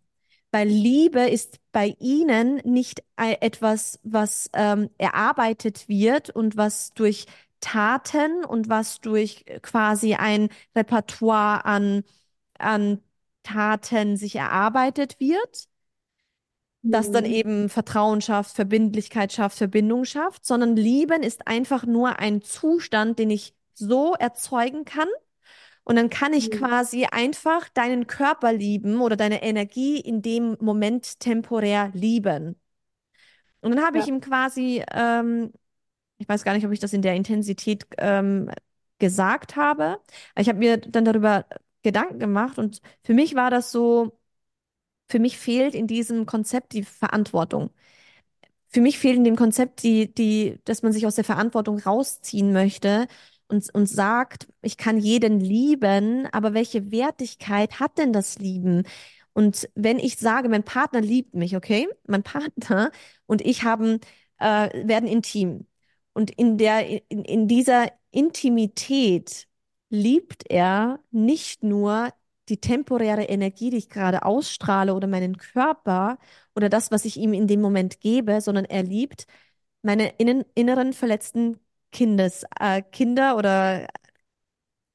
Weil 0.51 0.67
Liebe 0.69 1.21
ist 1.29 1.59
bei 1.71 1.95
ihnen 1.99 2.57
nicht 2.65 3.03
ei- 3.17 3.38
etwas, 3.41 3.99
was 4.03 4.49
ähm, 4.53 4.89
erarbeitet 4.97 5.88
wird 5.89 6.29
und 6.31 6.57
was 6.57 6.91
durch 6.93 7.27
Taten 7.62 8.43
und 8.45 8.69
was 8.69 9.02
durch 9.02 9.45
quasi 9.62 10.15
ein 10.15 10.50
Repertoire 10.76 11.65
an, 11.65 12.04
an 12.60 13.02
Taten 13.43 14.17
sich 14.17 14.36
erarbeitet 14.36 15.19
wird, 15.19 15.67
das 16.91 17.12
dann 17.12 17.26
Mhm. 17.26 17.26
eben 17.26 17.69
Vertrauen 17.69 18.22
schafft, 18.22 18.56
Verbindlichkeit 18.56 19.32
schafft, 19.34 19.58
Verbindung 19.58 20.06
schafft, 20.06 20.45
sondern 20.45 20.76
Lieben 20.76 21.22
ist 21.24 21.48
einfach 21.48 21.86
nur 21.86 22.19
ein 22.19 22.41
Zustand, 22.41 23.19
den 23.19 23.30
ich 23.30 23.54
so 23.74 24.15
erzeugen 24.15 24.86
kann. 24.86 25.08
Und 25.84 25.98
dann 25.98 26.10
kann 26.10 26.34
ich 26.34 26.52
Mhm. 26.52 26.52
quasi 26.52 27.06
einfach 27.06 27.69
deinen 27.69 28.08
Körper 28.08 28.54
lieben 28.54 29.02
oder 29.02 29.17
deine 29.17 29.43
Energie 29.43 30.00
in 30.00 30.22
dem 30.22 30.58
Moment 30.62 31.19
temporär 31.19 31.91
lieben. 31.93 32.60
Und 33.62 33.76
dann 33.76 33.86
habe 33.86 33.98
ich 34.00 34.06
Ja. 34.06 34.08
ihm 34.08 34.22
quasi, 34.22 34.84
ähm, 34.93 35.52
ich 36.19 36.29
weiß 36.29 36.43
gar 36.45 36.53
nicht, 36.55 36.65
ob 36.67 36.73
ich 36.73 36.79
das 36.82 36.93
in 36.93 37.03
der 37.03 37.15
Intensität 37.15 37.88
ähm, 37.99 38.51
gesagt 38.99 39.58
habe, 39.58 39.99
ich 40.38 40.49
habe 40.49 40.60
mir 40.60 40.77
dann 40.79 41.05
darüber 41.05 41.47
Gedanken 41.84 42.19
gemacht 42.19 42.60
und 42.60 42.82
für 43.03 43.15
mich 43.15 43.36
war 43.36 43.51
das 43.51 43.71
so, 43.71 44.19
für 45.10 45.19
mich 45.19 45.38
fehlt 45.39 45.75
in 45.75 45.88
diesem 45.88 46.25
Konzept 46.25 46.73
die 46.73 46.84
Verantwortung. 46.84 47.71
Für 48.67 48.82
mich 48.82 48.99
fehlt 48.99 49.17
in 49.17 49.23
dem 49.23 49.36
Konzept 49.36 49.84
die, 49.84 50.13
die, 50.13 50.60
dass 50.65 50.84
man 50.84 50.93
sich 50.93 51.08
aus 51.08 51.15
der 51.15 51.23
Verantwortung 51.23 51.79
rausziehen 51.79 52.53
möchte 52.53 53.08
und, 53.47 53.73
und 53.73 53.88
sagt, 53.88 54.47
ich 54.62 54.77
kann 54.77 54.97
jeden 54.99 55.39
lieben, 55.39 56.27
aber 56.32 56.53
welche 56.53 56.91
Wertigkeit 56.91 57.79
hat 57.79 57.97
denn 57.97 58.13
das 58.13 58.38
Lieben? 58.39 58.84
Und 59.34 59.69
wenn 59.75 59.97
ich 59.99 60.17
sage, 60.17 60.49
mein 60.49 60.63
Partner 60.63 61.01
liebt 61.01 61.34
mich, 61.36 61.55
okay, 61.55 61.88
mein 62.08 62.23
Partner 62.23 62.91
und 63.25 63.41
ich 63.41 63.63
haben, 63.63 63.99
äh, 64.39 64.88
werden 64.88 65.08
intim. 65.10 65.65
Und 66.19 66.32
in 66.32 66.58
der, 66.58 66.86
in, 67.10 67.23
in 67.23 67.47
dieser 67.47 67.93
Intimität 68.12 69.47
liebt 69.89 70.43
er 70.51 70.99
nicht 71.12 71.63
nur 71.63 72.10
die 72.49 72.58
temporäre 72.58 73.23
Energie, 73.23 73.69
die 73.69 73.77
ich 73.77 73.89
gerade 73.89 74.23
ausstrahle 74.25 74.95
oder 74.95 75.08
meinen 75.08 75.38
Körper 75.38 76.17
oder 76.55 76.67
das, 76.67 76.91
was 76.91 77.05
ich 77.05 77.15
ihm 77.15 77.32
in 77.32 77.47
dem 77.47 77.62
Moment 77.62 78.01
gebe, 78.01 78.41
sondern 78.41 78.65
er 78.65 78.84
liebt 78.84 79.27
meine 79.82 80.10
innen, 80.17 80.43
inneren 80.55 80.91
verletzten 80.91 81.58
Kindes, 81.93 82.43
äh, 82.60 82.82
Kinder 82.82 83.38
oder 83.38 83.88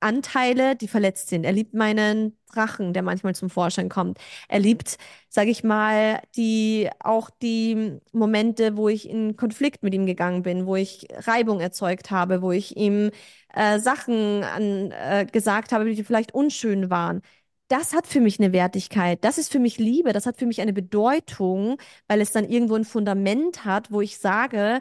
Anteile, 0.04 0.76
die 0.76 0.88
verletzt 0.88 1.28
sind. 1.28 1.44
Er 1.44 1.52
liebt 1.52 1.74
meinen 1.74 2.36
Drachen, 2.52 2.92
der 2.92 3.02
manchmal 3.02 3.34
zum 3.34 3.50
Vorschein 3.50 3.88
kommt. 3.88 4.18
Er 4.48 4.60
liebt, 4.60 4.96
sage 5.28 5.50
ich 5.50 5.64
mal, 5.64 6.20
die 6.36 6.88
auch 7.00 7.30
die 7.30 7.98
Momente, 8.12 8.76
wo 8.76 8.88
ich 8.88 9.08
in 9.08 9.36
Konflikt 9.36 9.82
mit 9.82 9.94
ihm 9.94 10.06
gegangen 10.06 10.42
bin, 10.42 10.66
wo 10.66 10.76
ich 10.76 11.08
Reibung 11.26 11.60
erzeugt 11.60 12.10
habe, 12.10 12.42
wo 12.42 12.52
ich 12.52 12.76
ihm 12.76 13.10
äh, 13.54 13.78
Sachen 13.80 14.44
an, 14.44 14.90
äh, 14.92 15.26
gesagt 15.30 15.72
habe, 15.72 15.92
die 15.94 16.04
vielleicht 16.04 16.34
unschön 16.34 16.90
waren. 16.90 17.22
Das 17.68 17.94
hat 17.94 18.06
für 18.06 18.20
mich 18.20 18.38
eine 18.38 18.52
Wertigkeit. 18.52 19.24
Das 19.24 19.38
ist 19.38 19.50
für 19.50 19.58
mich 19.58 19.78
Liebe. 19.78 20.12
Das 20.12 20.26
hat 20.26 20.36
für 20.38 20.46
mich 20.46 20.60
eine 20.60 20.72
Bedeutung, 20.74 21.78
weil 22.08 22.20
es 22.20 22.30
dann 22.32 22.48
irgendwo 22.48 22.74
ein 22.74 22.84
Fundament 22.84 23.64
hat, 23.64 23.90
wo 23.90 24.00
ich 24.02 24.18
sage, 24.18 24.80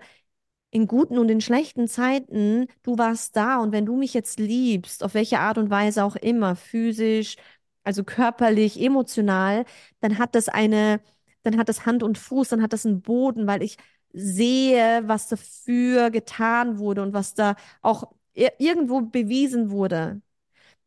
in 0.74 0.88
guten 0.88 1.18
und 1.20 1.30
in 1.30 1.42
schlechten 1.42 1.88
Zeiten, 1.88 2.68
du 2.84 2.98
warst 2.98 3.36
da 3.36 3.60
und 3.60 3.72
wenn 3.72 3.86
du 3.86 3.96
mich 3.98 4.14
jetzt 4.14 4.40
liebst, 4.40 5.04
auf 5.04 5.14
welche 5.14 5.40
Art 5.40 5.58
und 5.58 5.70
Weise 5.70 6.04
auch 6.04 6.16
immer, 6.16 6.56
physisch, 6.56 7.38
also 7.84 8.04
körperlich, 8.04 8.82
emotional, 8.82 9.66
dann 10.02 10.18
hat 10.18 10.36
das 10.36 10.50
eine, 10.50 11.02
dann 11.44 11.58
hat 11.58 11.70
das 11.70 11.86
Hand 11.86 12.04
und 12.04 12.18
Fuß, 12.18 12.50
dann 12.50 12.62
hat 12.62 12.74
das 12.74 12.86
einen 12.86 13.02
Boden, 13.02 13.48
weil 13.48 13.62
ich 13.64 13.78
sehe, 14.14 15.04
was 15.08 15.28
dafür 15.28 16.10
getan 16.12 16.78
wurde 16.80 17.02
und 17.04 17.14
was 17.14 17.34
da 17.36 17.56
auch 17.82 18.12
ir- 18.36 18.54
irgendwo 18.60 19.02
bewiesen 19.02 19.70
wurde. 19.72 20.22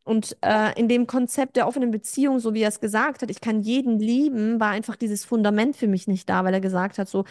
Und 0.05 0.37
äh, 0.43 0.79
in 0.79 0.89
dem 0.89 1.07
Konzept 1.09 1.57
der 1.57 1.67
offenen 1.67 1.91
Beziehung, 1.91 2.39
so 2.39 2.55
wie 2.55 2.63
er 2.63 2.69
es 2.69 2.79
gesagt 2.81 3.23
hat, 3.23 3.31
ich 3.31 3.41
kann 3.41 3.61
jeden 3.63 3.99
lieben, 3.99 4.61
war 4.61 4.71
einfach 4.71 4.95
dieses 4.97 5.25
Fundament 5.25 5.77
für 5.77 5.89
mich 5.89 6.07
nicht 6.07 6.29
da, 6.29 6.45
weil 6.45 6.55
er 6.55 6.61
gesagt 6.61 6.99
hat, 6.99 7.09
so, 7.09 7.25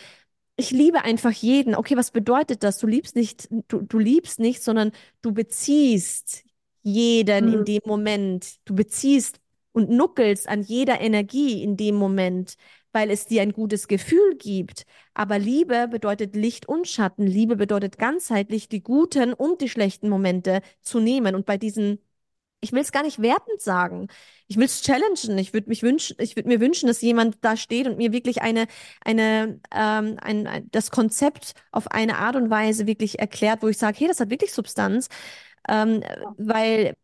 ich 0.57 0.71
liebe 0.71 1.03
einfach 1.03 1.31
jeden. 1.31 1.75
Okay, 1.75 1.97
was 1.97 2.11
bedeutet 2.11 2.63
das? 2.63 2.77
Du 2.79 2.87
liebst 2.87 3.15
nicht, 3.15 3.47
du, 3.67 3.81
du 3.81 3.99
liebst 3.99 4.39
nicht, 4.39 4.61
sondern 4.63 4.91
du 5.21 5.33
beziehst 5.33 6.43
jeden 6.83 7.47
in 7.47 7.63
Mhm. 7.63 7.65
dem 7.65 7.81
Moment. 7.85 8.55
Du 8.65 8.75
beziehst 8.75 9.39
und 9.73 9.89
nuckelst 9.89 10.47
an 10.47 10.61
jeder 10.63 11.01
Energie 11.01 11.61
in 11.61 11.75
dem 11.75 11.95
Moment, 11.95 12.55
weil 12.93 13.11
es 13.11 13.25
dir 13.25 13.41
ein 13.41 13.51
gutes 13.51 13.87
Gefühl 13.89 14.35
gibt. 14.37 14.85
Aber 15.13 15.37
Liebe 15.39 15.87
bedeutet 15.89 16.35
Licht 16.35 16.67
und 16.69 16.87
Schatten. 16.87 17.27
Liebe 17.27 17.57
bedeutet 17.57 17.97
ganzheitlich 17.97 18.69
die 18.69 18.81
guten 18.81 19.33
und 19.33 19.59
die 19.61 19.67
schlechten 19.69 20.07
Momente 20.09 20.61
zu 20.81 20.99
nehmen. 21.01 21.35
Und 21.35 21.45
bei 21.45 21.57
diesen 21.57 21.99
ich 22.65 22.73
will 22.73 22.81
es 22.81 22.91
gar 22.91 23.03
nicht 23.03 23.21
wertend 23.21 23.61
sagen. 23.61 24.07
Ich 24.47 24.57
will 24.57 24.65
es 24.65 24.81
challengen. 24.81 25.37
Ich 25.37 25.53
würde 25.53 25.69
mich 25.69 25.83
wünschen, 25.83 26.17
ich 26.19 26.35
würde 26.35 26.49
mir 26.49 26.59
wünschen, 26.59 26.87
dass 26.87 27.01
jemand 27.01 27.37
da 27.41 27.57
steht 27.57 27.87
und 27.87 27.97
mir 27.97 28.11
wirklich 28.11 28.41
eine, 28.41 28.67
eine, 29.03 29.59
ähm, 29.73 30.17
ein, 30.21 30.47
ein, 30.47 30.69
das 30.71 30.91
Konzept 30.91 31.53
auf 31.71 31.87
eine 31.91 32.17
Art 32.17 32.35
und 32.35 32.49
Weise 32.49 32.87
wirklich 32.87 33.19
erklärt, 33.19 33.61
wo 33.63 33.67
ich 33.69 33.77
sage, 33.77 33.97
hey, 33.99 34.07
das 34.07 34.19
hat 34.19 34.29
wirklich 34.29 34.53
Substanz. 34.53 35.09
Ähm, 35.69 36.03
weil 36.37 36.95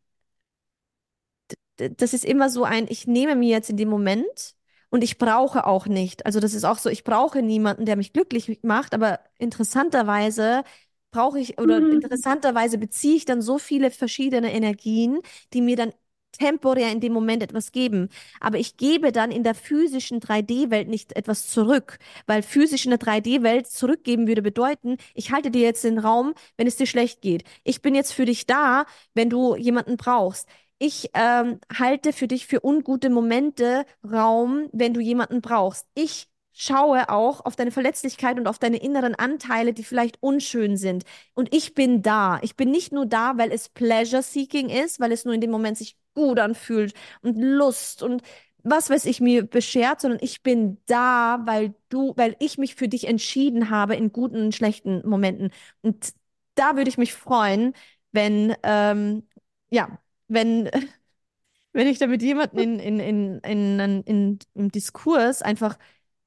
das 1.77 2.13
ist 2.13 2.25
immer 2.25 2.49
so 2.49 2.63
ein, 2.63 2.85
ich 2.89 3.07
nehme 3.07 3.35
mir 3.35 3.49
jetzt 3.49 3.69
in 3.69 3.77
dem 3.77 3.89
Moment 3.89 4.55
und 4.89 5.03
ich 5.03 5.17
brauche 5.17 5.65
auch 5.65 5.87
nicht. 5.87 6.25
Also 6.25 6.39
das 6.39 6.53
ist 6.53 6.63
auch 6.63 6.77
so, 6.77 6.89
ich 6.89 7.03
brauche 7.03 7.41
niemanden, 7.41 7.85
der 7.85 7.95
mich 7.95 8.13
glücklich 8.13 8.59
macht, 8.63 8.93
aber 8.93 9.19
interessanterweise 9.37 10.63
brauche 11.11 11.39
ich 11.39 11.59
oder 11.59 11.81
Mhm. 11.81 11.91
interessanterweise 11.91 12.77
beziehe 12.77 13.15
ich 13.17 13.25
dann 13.25 13.41
so 13.41 13.57
viele 13.59 13.91
verschiedene 13.91 14.51
Energien, 14.53 15.19
die 15.53 15.61
mir 15.61 15.75
dann 15.75 15.93
temporär 16.33 16.91
in 16.91 17.01
dem 17.01 17.11
Moment 17.13 17.43
etwas 17.43 17.71
geben. 17.73 18.07
Aber 18.39 18.57
ich 18.57 18.77
gebe 18.77 19.11
dann 19.11 19.31
in 19.31 19.43
der 19.43 19.53
physischen 19.53 20.19
3D-Welt 20.21 20.87
nicht 20.87 21.13
etwas 21.15 21.47
zurück, 21.49 21.99
weil 22.25 22.41
physisch 22.41 22.85
in 22.85 22.91
der 22.91 22.99
3D-Welt 22.99 23.67
zurückgeben 23.67 24.27
würde 24.27 24.41
bedeuten, 24.41 24.97
ich 25.13 25.31
halte 25.31 25.51
dir 25.51 25.61
jetzt 25.61 25.83
den 25.83 25.99
Raum, 25.99 26.33
wenn 26.57 26.67
es 26.67 26.77
dir 26.77 26.87
schlecht 26.87 27.21
geht. 27.21 27.43
Ich 27.63 27.81
bin 27.81 27.95
jetzt 27.95 28.13
für 28.13 28.25
dich 28.25 28.45
da, 28.45 28.85
wenn 29.13 29.29
du 29.29 29.55
jemanden 29.55 29.97
brauchst. 29.97 30.47
Ich 30.79 31.09
ähm, 31.13 31.59
halte 31.77 32.11
für 32.13 32.27
dich 32.27 32.47
für 32.47 32.65
ungute 32.65 33.09
Momente 33.09 33.85
Raum, 34.09 34.67
wenn 34.71 34.93
du 34.93 34.99
jemanden 35.01 35.41
brauchst. 35.41 35.85
Ich 35.93 36.27
schaue 36.53 37.09
auch 37.09 37.45
auf 37.45 37.55
deine 37.55 37.71
Verletzlichkeit 37.71 38.37
und 38.37 38.47
auf 38.47 38.59
deine 38.59 38.77
inneren 38.77 39.15
Anteile, 39.15 39.73
die 39.73 39.83
vielleicht 39.83 40.21
unschön 40.21 40.77
sind. 40.77 41.03
Und 41.33 41.53
ich 41.53 41.73
bin 41.73 42.01
da. 42.01 42.39
Ich 42.41 42.55
bin 42.55 42.71
nicht 42.71 42.91
nur 42.91 43.05
da, 43.05 43.37
weil 43.37 43.51
es 43.51 43.69
Pleasure-Seeking 43.69 44.69
ist, 44.69 44.99
weil 44.99 45.11
es 45.11 45.25
nur 45.25 45.33
in 45.33 45.41
dem 45.41 45.51
Moment 45.51 45.77
sich 45.77 45.97
gut 46.13 46.39
anfühlt 46.39 46.93
und 47.21 47.37
Lust 47.37 48.03
und 48.03 48.21
was 48.63 48.89
weiß 48.89 49.05
ich 49.05 49.21
mir 49.21 49.43
beschert, 49.43 50.01
sondern 50.01 50.19
ich 50.21 50.43
bin 50.43 50.77
da, 50.85 51.41
weil 51.45 51.73
du, 51.89 52.13
weil 52.15 52.35
ich 52.39 52.57
mich 52.57 52.75
für 52.75 52.87
dich 52.87 53.07
entschieden 53.07 53.69
habe 53.69 53.95
in 53.95 54.11
guten 54.11 54.45
und 54.45 54.55
schlechten 54.55 55.07
Momenten. 55.07 55.51
Und 55.81 56.13
da 56.55 56.75
würde 56.75 56.89
ich 56.89 56.97
mich 56.97 57.13
freuen, 57.13 57.73
wenn, 58.11 58.55
ähm, 58.63 59.27
ja, 59.69 59.99
wenn, 60.27 60.69
wenn 61.73 61.87
ich 61.87 61.99
da 61.99 62.07
mit 62.07 62.21
jemandem 62.21 62.59
in, 62.59 62.79
in, 62.79 62.99
in, 62.99 63.39
in, 63.39 63.79
in, 63.79 64.03
in, 64.03 64.39
im 64.53 64.71
Diskurs 64.71 65.41
einfach 65.41 65.77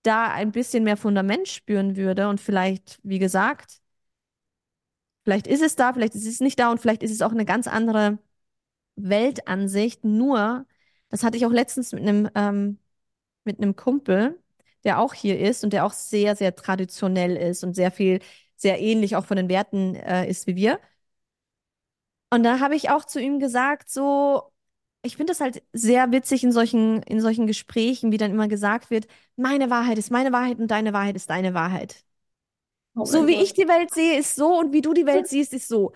da 0.05 0.29
ein 0.33 0.53
bisschen 0.53 0.85
mehr 0.85 0.97
Fundament 0.97 1.49
spüren 1.49 1.97
würde 1.97 2.29
und 2.29 2.41
vielleicht, 2.41 3.01
wie 3.03 3.19
gesagt, 3.19 3.81
vielleicht 5.25 5.47
ist 5.47 5.63
es 5.63 5.77
da, 5.77 5.93
vielleicht 5.93 6.15
ist 6.15 6.27
es 6.27 6.41
nicht 6.41 6.59
da 6.59 6.71
und 6.71 6.81
vielleicht 6.81 7.03
ist 7.03 7.11
es 7.13 7.23
auch 7.23 7.33
eine 7.33 7.45
ganz 7.45 7.67
andere 7.67 8.19
Weltansicht. 8.97 10.05
Nur, 10.05 10.67
das 11.11 11.23
hatte 11.25 11.37
ich 11.37 11.47
auch 11.47 11.53
letztens 11.53 11.93
mit 11.93 12.03
einem, 12.03 12.31
ähm, 12.35 12.79
mit 13.45 13.59
einem 13.61 13.77
Kumpel, 13.77 14.41
der 14.85 15.01
auch 15.01 15.15
hier 15.15 15.41
ist 15.41 15.65
und 15.65 15.73
der 15.73 15.87
auch 15.87 15.93
sehr, 15.93 16.37
sehr 16.37 16.57
traditionell 16.57 17.37
ist 17.37 17.65
und 17.65 17.75
sehr 17.75 17.93
viel, 17.93 18.21
sehr 18.57 18.81
ähnlich 18.81 19.17
auch 19.17 19.27
von 19.27 19.37
den 19.39 19.51
Werten, 19.51 19.97
äh, 19.97 20.29
ist 20.29 20.47
wie 20.47 20.57
wir. 20.57 20.81
Und 22.31 22.43
da 22.43 22.59
habe 22.61 22.75
ich 22.75 22.91
auch 22.91 23.05
zu 23.05 23.21
ihm 23.21 23.39
gesagt, 23.39 23.91
so, 23.91 24.53
ich 25.05 25.17
finde 25.17 25.33
das 25.33 25.41
halt 25.41 25.63
sehr 25.73 26.11
witzig 26.13 26.45
in 26.45 26.53
solchen, 26.53 27.03
in 27.05 27.21
solchen 27.21 27.47
Gesprächen, 27.47 28.13
wie 28.13 28.17
dann 28.19 28.31
immer 28.33 28.49
gesagt 28.49 28.91
wird, 28.91 29.07
meine 29.37 29.71
Wahrheit 29.71 29.99
ist 29.99 30.11
meine 30.11 30.33
Wahrheit 30.33 30.59
und 30.59 30.69
deine 30.71 30.93
Wahrheit 30.93 31.17
ist 31.17 31.31
deine 31.31 31.55
Wahrheit. 31.55 32.05
Oh 32.97 33.07
So 33.07 33.27
wie 33.27 33.35
ich 33.43 33.53
Gott. 33.53 33.55
die 33.55 33.69
Welt 33.69 33.93
sehe, 33.93 34.19
ist 34.19 34.35
so 34.37 34.59
und 34.59 34.73
wie 34.73 34.81
du 34.81 34.95
die 34.95 35.07
Welt 35.07 35.27
siehst, 35.29 35.53
ist 35.53 35.69
so. 35.69 35.93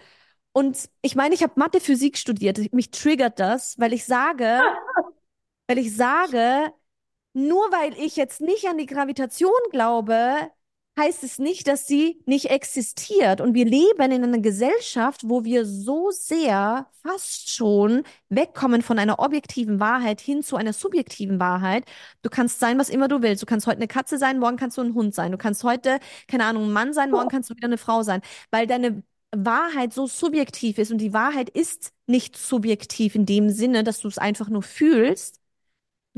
Und 0.53 0.91
ich 1.03 1.17
meine, 1.17 1.35
ich 1.35 1.43
habe 1.45 1.55
Mathe, 1.57 1.81
Physik 1.81 2.19
studiert. 2.19 2.73
Mich 2.75 2.91
triggert 2.93 3.41
das, 3.41 3.79
weil 3.79 3.93
ich 3.95 4.05
sage, 4.07 4.67
weil 5.69 5.79
ich 5.79 5.95
sage, 5.97 6.73
nur 7.35 7.71
weil 7.73 7.95
ich 7.99 8.17
jetzt 8.17 8.41
nicht 8.41 8.67
an 8.69 8.79
die 8.79 8.87
Gravitation 8.87 9.53
glaube, 9.73 10.51
heißt 10.99 11.25
es 11.25 11.39
nicht, 11.39 11.67
dass 11.69 11.87
sie 11.87 12.21
nicht 12.27 12.51
existiert. 12.51 13.41
Und 13.41 13.55
wir 13.55 13.65
leben 13.65 14.11
in 14.13 14.25
einer 14.25 14.41
Gesellschaft, 14.41 15.23
wo 15.25 15.45
wir 15.45 15.65
so 15.65 16.11
sehr 16.11 16.89
fast 17.03 17.51
schon 17.51 18.03
wegkommen 18.29 18.83
von 18.83 18.99
einer 18.99 19.19
objektiven 19.21 19.81
Wahrheit 19.81 20.21
hin 20.21 20.43
zu 20.43 20.57
einer 20.57 20.75
subjektiven 20.75 21.41
Wahrheit. 21.41 21.85
Du 22.23 22.29
kannst 22.29 22.61
sein, 22.61 22.79
was 22.79 22.91
immer 22.91 23.09
du 23.09 23.23
willst. 23.23 23.43
Du 23.43 23.47
kannst 23.47 23.67
heute 23.67 23.79
eine 23.79 23.89
Katze 23.89 24.19
sein, 24.19 24.39
morgen 24.39 24.57
kannst 24.59 24.77
du 24.77 24.83
ein 24.83 24.95
Hund 24.95 25.15
sein. 25.15 25.33
Du 25.33 25.39
kannst 25.39 25.65
heute, 25.65 26.01
keine 26.27 26.45
Ahnung, 26.45 26.65
ein 26.65 26.73
Mann 26.73 26.93
sein, 26.93 27.11
morgen 27.11 27.29
kannst 27.29 27.49
du 27.49 27.57
wieder 27.57 27.69
eine 27.69 27.79
Frau 27.79 28.03
sein, 28.03 28.21
weil 28.51 28.67
deine 28.67 29.03
Wahrheit 29.35 29.93
so 29.93 30.07
subjektiv 30.07 30.79
ist 30.79 30.91
und 30.91 30.99
die 30.99 31.13
Wahrheit 31.13 31.51
ist 31.51 31.93
nicht 32.07 32.37
subjektiv 32.37 33.15
in 33.15 33.27
dem 33.27 33.51
Sinne, 33.51 33.85
dass 33.85 34.01
du 34.01 34.09
es 34.09 34.19
einfach 34.19 34.49
nur 34.49 34.63
fühlst, 34.63 35.41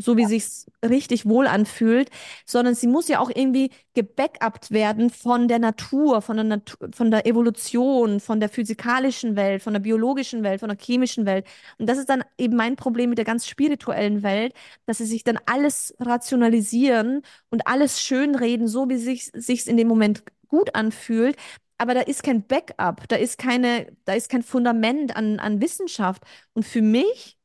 so 0.01 0.17
wie 0.17 0.25
sich's 0.27 0.67
richtig 0.85 1.27
wohl 1.27 1.47
anfühlt, 1.47 2.11
sondern 2.47 2.75
sie 2.75 2.87
muss 2.87 3.09
ja 3.09 3.21
auch 3.21 3.31
irgendwie 3.33 3.71
gebackupt 3.95 4.71
werden 4.71 5.11
von 5.11 5.49
der 5.49 5.59
Natur, 5.59 6.23
von 6.23 6.37
der 6.37 6.45
Natur, 6.45 6.89
von 6.93 7.11
der 7.11 7.27
Evolution, 7.27 8.21
von 8.21 8.41
der 8.41 8.49
physikalischen 8.49 9.37
Welt, 9.37 9.63
von 9.63 9.73
der 9.73 9.81
biologischen 9.81 10.43
Welt, 10.43 10.61
von 10.61 10.69
der 10.69 10.79
chemischen 10.79 11.27
Welt. 11.27 11.47
Und 11.79 11.89
das 11.89 11.99
ist 11.99 12.09
dann 12.09 12.25
eben 12.39 12.57
mein 12.57 12.77
Problem 12.77 13.11
mit 13.11 13.19
der 13.19 13.25
ganz 13.25 13.47
spirituellen 13.47 14.23
Welt, 14.23 14.55
dass 14.87 14.99
sie 14.99 15.07
sich 15.07 15.25
dann 15.25 15.39
alles 15.47 15.95
rationalisieren 16.01 17.23
und 17.51 17.67
alles 17.67 18.01
schönreden, 18.01 18.69
so 18.69 18.89
wie 18.89 18.97
sich 18.97 19.31
sich's 19.35 19.67
in 19.67 19.77
dem 19.77 19.89
Moment 19.89 20.23
gut 20.49 20.75
anfühlt. 20.75 21.37
Aber 21.79 21.95
da 21.95 22.01
ist 22.01 22.23
kein 22.23 22.47
Backup, 22.47 23.09
da 23.09 23.17
ist 23.17 23.39
keine, 23.39 23.87
da 24.05 24.13
ist 24.13 24.29
kein 24.29 24.43
Fundament 24.43 25.17
an, 25.17 25.39
an 25.39 25.63
Wissenschaft. 25.63 26.23
Und 26.53 26.65
für 26.67 26.83
mich 26.83 27.39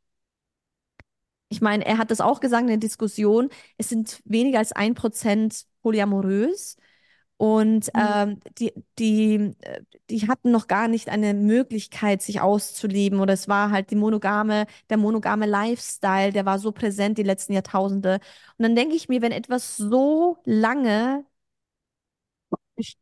ich 1.56 1.62
meine, 1.62 1.86
er 1.86 1.98
hat 1.98 2.12
das 2.12 2.22
auch 2.22 2.40
gesagt 2.42 2.62
in 2.64 2.68
der 2.68 2.78
Diskussion, 2.78 3.50
es 3.78 3.90
sind 3.90 4.22
weniger 4.26 4.60
als 4.60 4.72
ein 4.74 4.94
Prozent 4.96 5.66
polyamorös 5.82 6.78
und 7.38 7.90
Mhm. 7.94 8.26
ähm, 8.26 8.40
die, 8.60 8.74
die, 9.00 9.56
äh, 9.62 9.82
die 10.10 10.28
hatten 10.28 10.52
noch 10.52 10.68
gar 10.68 10.88
nicht 10.88 11.10
eine 11.10 11.34
Möglichkeit, 11.34 12.22
sich 12.22 12.42
auszuleben 12.42 13.20
oder 13.20 13.34
es 13.34 13.48
war 13.50 13.72
halt 13.72 13.92
die 13.92 13.96
monogame, 13.96 14.68
der 14.90 14.98
monogame 14.98 15.46
Lifestyle, 15.46 16.32
der 16.32 16.46
war 16.46 16.60
so 16.60 16.72
präsent 16.72 17.18
die 17.18 17.24
letzten 17.24 17.54
Jahrtausende. 17.54 18.16
Und 18.58 18.64
dann 18.64 18.76
denke 18.76 18.96
ich 18.96 19.10
mir, 19.10 19.22
wenn 19.22 19.32
etwas 19.34 19.78
so 19.78 20.38
lange 20.46 21.26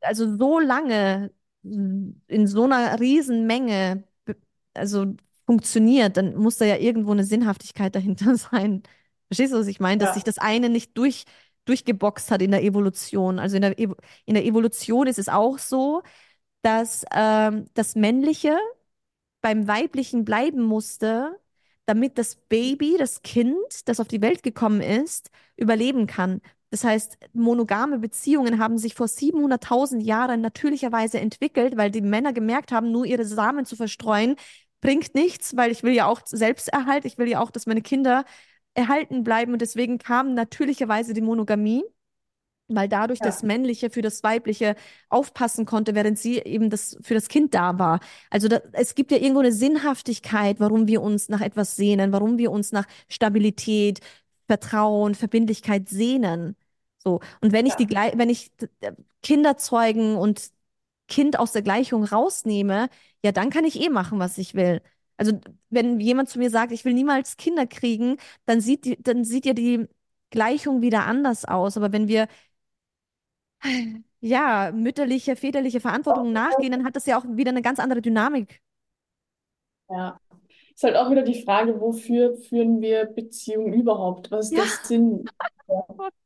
also 0.01 0.37
so 0.37 0.59
lange 0.59 1.31
in 1.63 2.47
so 2.47 2.63
einer 2.65 2.99
riesen 2.99 3.47
Menge, 3.47 4.03
be- 4.25 4.37
also 4.73 5.15
funktioniert, 5.45 6.17
dann 6.17 6.35
muss 6.35 6.57
da 6.57 6.65
ja 6.65 6.77
irgendwo 6.77 7.11
eine 7.11 7.23
Sinnhaftigkeit 7.23 7.95
dahinter 7.95 8.35
sein. 8.37 8.83
Verstehst 9.27 9.53
du, 9.53 9.57
was 9.59 9.67
ich 9.67 9.79
meine? 9.79 9.99
Dass 9.99 10.13
sich 10.13 10.23
Ja, 10.23 10.25
das 10.25 10.37
eine 10.37 10.69
nicht 10.69 10.97
durch, 10.97 11.25
durchgeboxt 11.65 12.31
hat 12.31 12.41
in 12.41 12.51
der 12.51 12.63
Evolution. 12.63 13.39
Also 13.39 13.55
in 13.57 13.61
der, 13.63 13.79
Evo 13.79 13.95
in 14.25 14.35
der 14.35 14.45
Evolution 14.45 15.07
ist 15.07 15.19
es 15.19 15.29
auch 15.29 15.57
so, 15.59 16.03
dass 16.63 17.05
ähm, 17.13 17.67
das 17.75 17.95
Männliche 17.95 18.57
beim 19.41 19.67
Weiblichen 19.67 20.25
bleiben 20.25 20.61
musste, 20.61 21.39
damit 21.85 22.17
das 22.17 22.35
Baby, 22.35 22.95
das 22.97 23.21
Kind, 23.23 23.55
das 23.85 23.99
auf 23.99 24.07
die 24.07 24.21
Welt 24.21 24.43
gekommen 24.43 24.81
ist, 24.81 25.29
überleben 25.57 26.07
kann. 26.07 26.41
Das 26.69 26.83
heißt, 26.83 27.17
monogame 27.33 27.99
Beziehungen 27.99 28.57
haben 28.57 28.77
sich 28.77 28.95
vor 28.95 29.07
700.000 29.07 30.01
Jahren 30.01 30.41
natürlicherweise 30.41 31.19
entwickelt, 31.19 31.77
weil 31.77 31.91
die 31.91 32.01
Männer 32.01 32.33
gemerkt 32.33 32.71
haben, 32.71 32.91
nur 32.91 33.05
ihre 33.05 33.25
Samen 33.25 33.65
zu 33.65 33.75
verstreuen, 33.75 34.35
bringt 34.83 35.15
nichts, 35.15 35.55
weil 35.55 35.71
ich 35.71 35.83
will 35.83 35.93
ja 35.93 36.05
auch 36.05 36.21
Selbsterhalt, 36.25 37.05
ich 37.05 37.17
will 37.17 37.27
ja 37.27 37.39
auch, 37.41 37.51
dass 37.51 37.65
meine 37.65 37.81
Kinder 37.81 38.25
erhalten 38.75 39.23
bleiben 39.23 39.53
und 39.53 39.61
deswegen 39.61 39.97
kam 39.97 40.33
natürlicherweise 40.33 41.13
die 41.13 41.21
Monogamie 41.21 41.83
weil 42.67 42.87
dadurch 42.87 43.19
das 43.19 43.41
ja, 43.41 43.47
Männliche 43.47 43.89
für 43.89 44.01
das 44.01 44.23
Weibliche 44.23 44.75
aufpassen 45.09 45.65
konnte, 45.65 45.95
während 45.95 46.17
sie 46.17 46.37
eben 46.39 46.69
das 46.69 46.97
für 47.01 47.13
das 47.13 47.27
Kind 47.27 47.53
da 47.53 47.77
war. 47.77 47.99
Also 48.29 48.47
da, 48.47 48.61
es 48.71 48.95
gibt 48.95 49.11
ja 49.11 49.17
irgendwo 49.17 49.39
eine 49.39 49.51
Sinnhaftigkeit, 49.51 50.59
warum 50.59 50.87
wir 50.87 51.01
uns 51.01 51.29
nach 51.29 51.41
etwas 51.41 51.75
sehnen, 51.75 52.11
warum 52.11 52.37
wir 52.37 52.51
uns 52.51 52.71
nach 52.71 52.85
Stabilität, 53.09 53.99
Vertrauen, 54.47 55.15
Verbindlichkeit 55.15 55.89
sehnen. 55.89 56.55
So. 56.97 57.19
Und 57.41 57.51
wenn 57.51 57.65
ich 57.65 57.75
die, 57.75 57.87
ja, 57.89 58.11
wenn 58.15 58.29
ich 58.29 58.51
Kinder 59.21 59.57
zeugen 59.57 60.15
und 60.15 60.51
Kind 61.07 61.37
aus 61.37 61.51
der 61.51 61.61
Gleichung 61.61 62.05
rausnehme, 62.05 62.89
ja, 63.23 63.31
dann 63.31 63.49
kann 63.49 63.65
ich 63.65 63.79
eh 63.81 63.89
machen, 63.89 64.19
was 64.19 64.37
ich 64.37 64.55
will. 64.55 64.81
Also 65.17 65.39
wenn 65.69 65.99
jemand 65.99 66.29
zu 66.29 66.39
mir 66.39 66.49
sagt, 66.49 66.71
ich 66.71 66.85
will 66.85 66.93
niemals 66.93 67.37
Kinder 67.37 67.67
kriegen, 67.67 68.17
dann 68.45 68.61
sieht 68.61 68.85
die, 68.85 69.01
dann 69.01 69.23
sieht 69.25 69.45
ja 69.45 69.53
die 69.53 69.87
Gleichung 70.31 70.81
wieder 70.81 71.05
anders 71.05 71.45
aus. 71.45 71.77
Aber 71.77 71.91
wenn 71.91 72.07
wir 72.07 72.27
ja, 74.21 74.71
mütterliche, 74.73 75.35
väterliche 75.35 75.79
Verantwortung 75.79 76.31
nachgehen, 76.31 76.71
dann 76.71 76.85
hat 76.85 76.95
das 76.95 77.05
ja 77.05 77.17
auch 77.19 77.25
wieder 77.27 77.51
eine 77.51 77.61
ganz 77.61 77.79
andere 77.79 78.01
Dynamik. 78.01 78.61
Ja. 79.89 80.19
Ist 80.75 80.83
halt 80.83 80.95
auch 80.97 81.11
wieder 81.11 81.23
die 81.23 81.43
Frage, 81.43 81.79
wofür 81.81 82.35
führen 82.37 82.81
wir 82.81 83.05
Beziehungen 83.05 83.73
überhaupt? 83.73 84.31
Was 84.31 84.47
ist 84.47 84.57
Ja. 84.57 84.63
der 84.63 84.67
Sinn? 84.67 85.25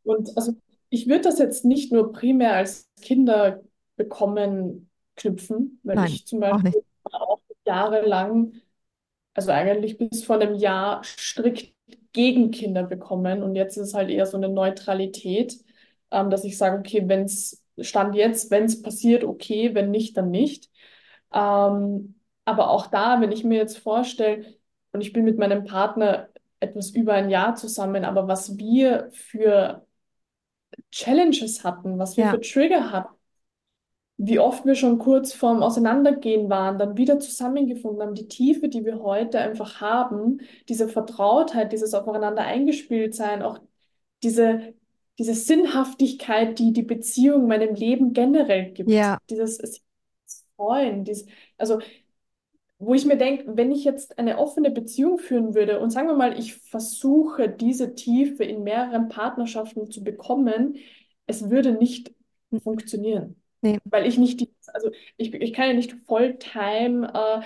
Und 0.03 0.35
also 0.37 0.53
ich 0.89 1.07
würde 1.07 1.21
das 1.23 1.39
jetzt 1.39 1.65
nicht 1.65 1.91
nur 1.91 2.11
primär 2.13 2.53
als 2.55 2.89
Kinder 3.01 3.61
bekommen 3.95 4.89
knüpfen, 5.15 5.79
weil 5.83 5.97
Nein, 5.97 6.03
ich 6.03 6.25
zum. 6.27 6.39
Beispiel 6.39 6.83
jahrelang, 7.68 8.53
also 9.34 9.51
eigentlich 9.51 9.97
bis 9.97 10.24
vor 10.26 10.38
einem 10.38 10.55
Jahr 10.55 11.03
strikt 11.03 11.74
gegen 12.13 12.51
Kinder 12.51 12.84
bekommen 12.84 13.43
und 13.43 13.55
jetzt 13.55 13.78
ist 13.78 13.89
es 13.89 13.93
halt 13.93 14.09
eher 14.09 14.26
so 14.26 14.38
eine 14.38 14.49
Neutralität, 14.49 15.55
ähm, 16.11 16.30
dass 16.30 16.43
ich 16.43 16.57
sage, 16.57 16.80
okay, 16.80 17.03
wenn 17.07 17.24
es 17.26 17.63
Stand 17.80 18.15
jetzt, 18.15 18.51
wenn 18.51 18.65
es 18.65 18.82
passiert, 18.82 19.24
okay, 19.24 19.76
wenn 19.76 19.91
nicht, 19.91 20.18
dann 20.18 20.32
nicht. 20.32 20.70
Ähm, 21.34 22.15
aber 22.45 22.70
auch 22.72 22.88
da, 22.88 23.22
wenn 23.22 23.32
ich 23.32 23.43
mir 23.43 23.57
jetzt 23.57 23.78
vorstelle, 23.78 24.45
und 24.93 25.01
ich 25.01 25.13
bin 25.13 25.26
mit 25.26 25.38
meinem 25.38 25.65
Partner 25.65 26.30
etwas 26.59 26.89
über 26.91 27.13
ein 27.13 27.30
Jahr 27.30 27.55
zusammen, 27.55 28.05
aber 28.05 28.28
was 28.28 28.57
wir 28.57 29.09
für 29.13 29.86
Challenges 30.91 31.63
hatten, 31.63 31.97
was 31.99 32.18
wir 32.18 32.26
Ja, 32.26 32.28
für 32.28 32.41
Trigger 32.41 32.91
hatten, 32.91 33.15
wie 34.18 34.39
oft 34.39 34.65
wir 34.65 34.76
schon 34.76 34.97
kurz 34.99 35.34
vorm 35.34 35.61
Auseinandergehen 35.63 36.49
waren, 36.49 36.80
dann 36.80 36.97
wieder 36.97 37.20
zusammengefunden 37.20 38.01
haben, 38.01 38.15
die 38.15 38.28
Tiefe, 38.28 38.68
die 38.70 38.84
wir 38.86 39.01
heute 39.03 39.39
einfach 39.39 39.80
haben, 39.82 40.41
diese 40.70 40.88
Vertrautheit, 40.89 41.72
dieses 41.72 41.93
Aufeinander 41.93 42.43
eingespielt 42.43 43.13
sein, 43.15 43.43
auch 43.43 43.59
diese, 44.24 44.74
diese 45.20 45.34
Sinnhaftigkeit, 45.36 46.57
die 46.59 46.74
die 46.74 46.84
Beziehung 46.84 47.47
meinem 47.47 47.76
Leben 47.76 48.13
generell 48.13 48.72
gibt, 48.74 48.89
ja, 48.89 49.18
dieses 49.30 49.82
freuen, 50.55 51.03
dieses, 51.03 51.28
also 51.57 51.80
wo 52.80 52.93
ich 52.93 53.05
mir 53.05 53.18
denke, 53.18 53.57
wenn 53.57 53.72
ich 53.72 53.84
jetzt 53.84 54.20
eine 54.20 54.38
offene 54.38 54.70
Beziehung 54.72 55.18
führen 55.18 55.55
würde 55.55 55.80
und 55.80 55.89
sagen 55.89 56.07
wir 56.07 56.15
mal, 56.15 56.38
ich 56.39 56.55
versuche 56.55 57.49
diese 57.49 57.95
Tiefe 57.95 58.43
in 58.43 58.63
mehreren 58.63 59.09
Partnerschaften 59.09 59.89
zu 59.89 60.03
bekommen, 60.03 60.78
es 61.26 61.49
würde 61.49 61.72
nicht 61.74 62.13
funktionieren, 62.63 63.36
nee, 63.62 63.80
weil 63.86 64.05
ich 64.05 64.18
nicht 64.18 64.39
die, 64.41 64.53
also 64.74 64.91
ich, 65.18 65.34
ich 65.34 65.53
kann 65.53 65.68
ja 65.68 65.74
nicht 65.74 65.93
Volltime 66.05 67.12
äh, 67.14 67.41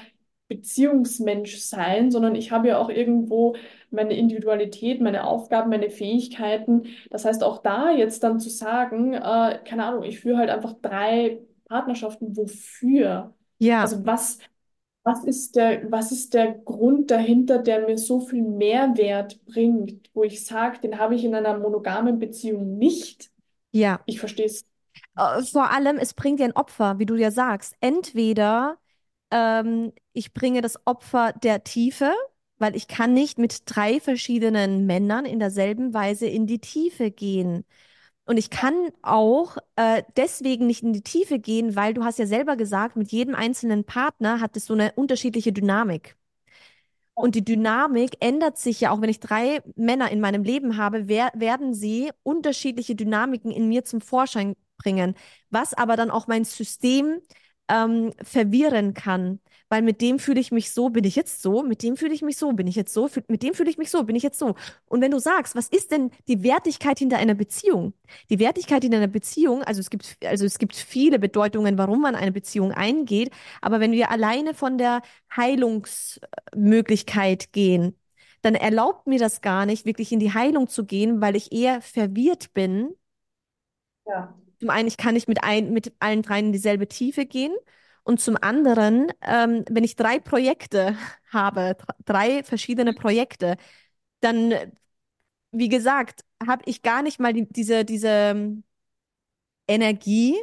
Beziehungsmensch 0.47 1.59
sein, 1.62 2.12
sondern 2.12 2.36
ich 2.36 2.51
habe 2.51 2.68
ja 2.70 2.78
auch 2.80 2.89
irgendwo 2.89 3.55
meine 3.91 4.16
Individualität, 4.18 4.99
meine 5.01 5.26
Aufgaben, 5.26 5.70
meine 5.70 5.89
Fähigkeiten. 5.89 6.88
Das 7.09 7.26
heißt, 7.26 7.43
auch 7.43 7.59
da 7.59 7.91
jetzt 7.91 8.24
dann 8.24 8.39
zu 8.39 8.49
sagen, 8.49 9.14
äh, 9.14 9.59
keine 9.66 9.86
Ahnung, 9.86 10.03
ich 10.03 10.20
führe 10.20 10.38
halt 10.39 10.49
einfach 10.49 10.74
drei 10.82 11.39
Partnerschaften, 11.66 12.36
wofür? 12.36 13.34
ja, 13.59 13.82
Also 13.82 14.05
was 14.05 14.39
was 15.03 15.24
ist 15.26 15.55
der, 15.55 15.91
was 15.91 16.12
ist 16.12 16.34
der 16.36 16.53
Grund 16.53 17.12
dahinter, 17.12 17.59
der 17.59 17.88
mir 17.88 17.97
so 17.97 18.20
viel 18.22 18.43
Mehrwert 18.43 19.43
bringt, 19.45 20.09
wo 20.14 20.24
ich 20.24 20.45
sage, 20.45 20.80
den 20.82 20.99
habe 20.99 21.16
ich 21.16 21.24
in 21.26 21.34
einer 21.36 21.57
monogamen 21.57 22.20
Beziehung 22.20 22.78
nicht? 22.78 23.32
ja. 23.72 24.05
Ich 24.05 24.20
verstehe 24.20 24.47
es. 24.47 24.66
Äh, 25.18 25.41
Vor 25.43 25.70
allem, 25.72 25.97
es 25.97 26.14
bringt 26.14 26.39
dir 26.39 26.45
ein 26.45 26.55
Opfer, 26.55 26.99
wie 26.99 27.05
du 27.05 27.16
ja 27.16 27.32
sagst. 27.32 27.76
Entweder 27.82 28.78
ähm, 29.32 29.93
ich 30.14 30.34
bringe 30.34 30.62
das 30.62 30.86
Opfer 30.88 31.34
der 31.34 31.64
Tiefe, 31.64 32.12
weil 32.59 32.76
ich 32.76 32.88
kann 32.88 33.14
nicht 33.14 33.38
mit 33.39 33.64
drei 33.66 33.99
verschiedenen 33.99 34.86
Männern 34.86 35.26
in 35.26 35.39
derselben 35.39 35.93
Weise 35.93 36.28
in 36.28 36.47
die 36.47 36.59
Tiefe 36.59 37.12
gehen. 37.12 37.66
Und 38.26 38.38
ich 38.38 38.49
kann 38.51 38.91
auch 39.01 39.57
äh, 39.78 40.03
deswegen 40.18 40.68
nicht 40.68 40.84
in 40.84 40.93
die 40.93 41.01
Tiefe 41.03 41.39
gehen, 41.39 41.76
weil 41.76 41.93
du 41.93 42.03
hast 42.05 42.20
ja 42.20 42.28
selber 42.28 42.55
gesagt, 42.57 42.95
mit 42.95 43.12
jedem 43.12 43.36
einzelnen 43.36 43.84
Partner 43.86 44.39
hat 44.41 44.57
es 44.57 44.66
so 44.68 44.74
eine 44.76 44.93
unterschiedliche 44.93 45.53
Dynamik. 45.53 46.16
Und 47.14 47.36
die 47.36 47.43
Dynamik 47.43 48.12
ändert 48.20 48.57
sich 48.57 48.82
ja, 48.82 48.91
auch 48.91 49.01
wenn 49.01 49.09
ich 49.09 49.20
drei 49.20 49.62
Männer 49.76 50.12
in 50.12 50.22
meinem 50.22 50.43
Leben 50.43 50.78
habe, 50.78 51.07
wer 51.07 51.32
werden 51.36 51.74
sie 51.74 52.09
unterschiedliche 52.24 52.95
Dynamiken 52.95 53.51
in 53.51 53.68
mir 53.68 53.84
zum 53.84 54.01
Vorschein 54.01 54.55
bringen, 54.82 55.15
was 55.49 55.73
aber 55.73 55.95
dann 55.97 56.11
auch 56.11 56.27
mein 56.27 56.45
System 56.45 57.19
ähm, 57.69 58.13
verwirren 58.21 58.93
kann. 58.93 59.39
Weil 59.69 59.82
mit 59.84 60.01
dem 60.01 60.19
fühle 60.19 60.41
ich 60.41 60.51
mich 60.51 60.73
so, 60.73 60.89
bin 60.89 61.05
ich 61.05 61.15
jetzt 61.15 61.41
so, 61.41 61.63
mit 61.63 61.82
dem 61.82 61.95
fühle 61.95 62.13
ich 62.13 62.21
mich 62.21 62.36
so, 62.38 62.51
bin 62.51 62.67
ich 62.67 62.75
jetzt 62.75 62.93
so, 62.93 63.09
mit 63.29 63.41
dem 63.41 63.53
fühle 63.53 63.69
ich 63.69 63.77
mich 63.77 63.89
so, 63.89 64.03
bin 64.03 64.17
ich 64.17 64.23
jetzt 64.23 64.38
so. 64.38 64.55
Und 64.86 64.99
wenn 65.01 65.11
du 65.11 65.19
sagst, 65.19 65.55
was 65.55 65.69
ist 65.69 65.91
denn 65.91 66.11
die 66.27 66.43
Wertigkeit 66.43 66.99
hinter 66.99 67.17
einer 67.17 67.36
Beziehung? 67.36 67.93
Die 68.29 68.39
Wertigkeit 68.39 68.84
in 68.84 68.93
einer 68.93 69.07
Beziehung, 69.07 69.63
also 69.63 69.79
es 69.79 69.89
gibt, 69.89 70.17
also 70.25 70.43
es 70.45 70.57
gibt 70.59 70.75
viele 70.75 71.19
Bedeutungen, 71.19 71.77
warum 71.77 72.01
man 72.01 72.15
eine 72.15 72.32
Beziehung 72.34 72.73
eingeht, 72.73 73.32
aber 73.61 73.79
wenn 73.79 73.93
wir 73.93 74.11
alleine 74.11 74.53
von 74.53 74.77
der 74.77 75.01
Heilungsmöglichkeit 75.36 77.53
gehen, 77.53 77.95
dann 78.41 78.55
erlaubt 78.55 79.07
mir 79.07 79.19
das 79.19 79.39
gar 79.41 79.65
nicht, 79.65 79.86
wirklich 79.86 80.11
in 80.11 80.19
die 80.19 80.34
Heilung 80.34 80.67
zu 80.67 80.86
gehen, 80.86 81.21
weil 81.21 81.36
ich 81.38 81.51
eher 81.53 81.82
verwirrt 81.82 82.53
bin. 82.53 82.89
Ja. 84.05 84.40
Zum 84.62 84.72
einen, 84.72 84.88
ich 84.89 84.97
kann 84.97 85.16
nicht 85.16 85.30
mit, 85.30 85.43
ein, 85.43 85.74
mit 85.74 85.93
allen 86.01 86.24
dreien 86.24 86.47
in 86.47 86.53
dieselbe 86.53 86.88
Tiefe 86.89 87.26
gehen. 87.28 87.53
Und 88.03 88.22
zum 88.22 88.38
anderen, 88.41 89.12
ähm, 89.24 89.66
wenn 89.70 89.84
ich 89.86 89.97
drei 89.97 90.20
Projekte 90.20 90.97
habe, 91.32 91.76
dr- 91.80 91.97
drei 92.05 92.43
verschiedene 92.43 92.93
Projekte, 92.93 93.57
dann, 94.22 94.53
wie 95.51 95.70
gesagt, 95.70 96.24
habe 96.45 96.64
ich 96.66 96.82
gar 96.82 97.01
nicht 97.03 97.20
mal 97.20 97.34
die, 97.34 97.47
diese, 97.51 97.86
diese 97.86 98.07
ähm, 98.09 98.64
Energie, 99.68 100.36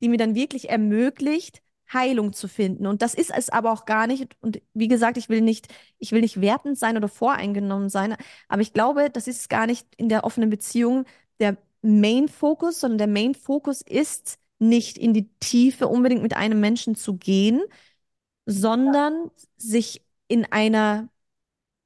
die 0.00 0.08
mir 0.08 0.18
dann 0.18 0.34
wirklich 0.34 0.70
ermöglicht, 0.70 1.62
Heilung 1.92 2.32
zu 2.34 2.48
finden. 2.48 2.86
Und 2.86 3.00
das 3.02 3.14
ist 3.14 3.30
es 3.34 3.48
aber 3.48 3.72
auch 3.72 3.86
gar 3.86 4.06
nicht. 4.06 4.36
Und 4.40 4.60
wie 4.74 4.88
gesagt, 4.88 5.16
ich 5.16 5.28
will 5.30 5.40
nicht, 5.40 5.68
ich 5.98 6.12
will 6.12 6.20
nicht 6.20 6.40
wertend 6.40 6.78
sein 6.78 6.96
oder 6.96 7.08
voreingenommen 7.08 7.88
sein, 7.88 8.14
aber 8.48 8.60
ich 8.62 8.72
glaube, 8.74 9.08
das 9.10 9.26
ist 9.26 9.48
gar 9.48 9.66
nicht 9.66 9.86
in 9.96 10.08
der 10.10 10.24
offenen 10.24 10.50
Beziehung 10.50 11.04
der 11.40 11.56
Main 11.88 12.28
Focus, 12.28 12.80
sondern 12.80 12.98
der 12.98 13.06
Main 13.08 13.34
Focus 13.34 13.82
ist 13.82 14.38
nicht 14.58 14.98
in 14.98 15.14
die 15.14 15.28
Tiefe 15.40 15.88
unbedingt 15.88 16.22
mit 16.22 16.36
einem 16.36 16.60
Menschen 16.60 16.94
zu 16.96 17.16
gehen, 17.16 17.62
sondern 18.46 19.30
sich 19.56 20.02
in 20.28 20.44
einer 20.52 21.08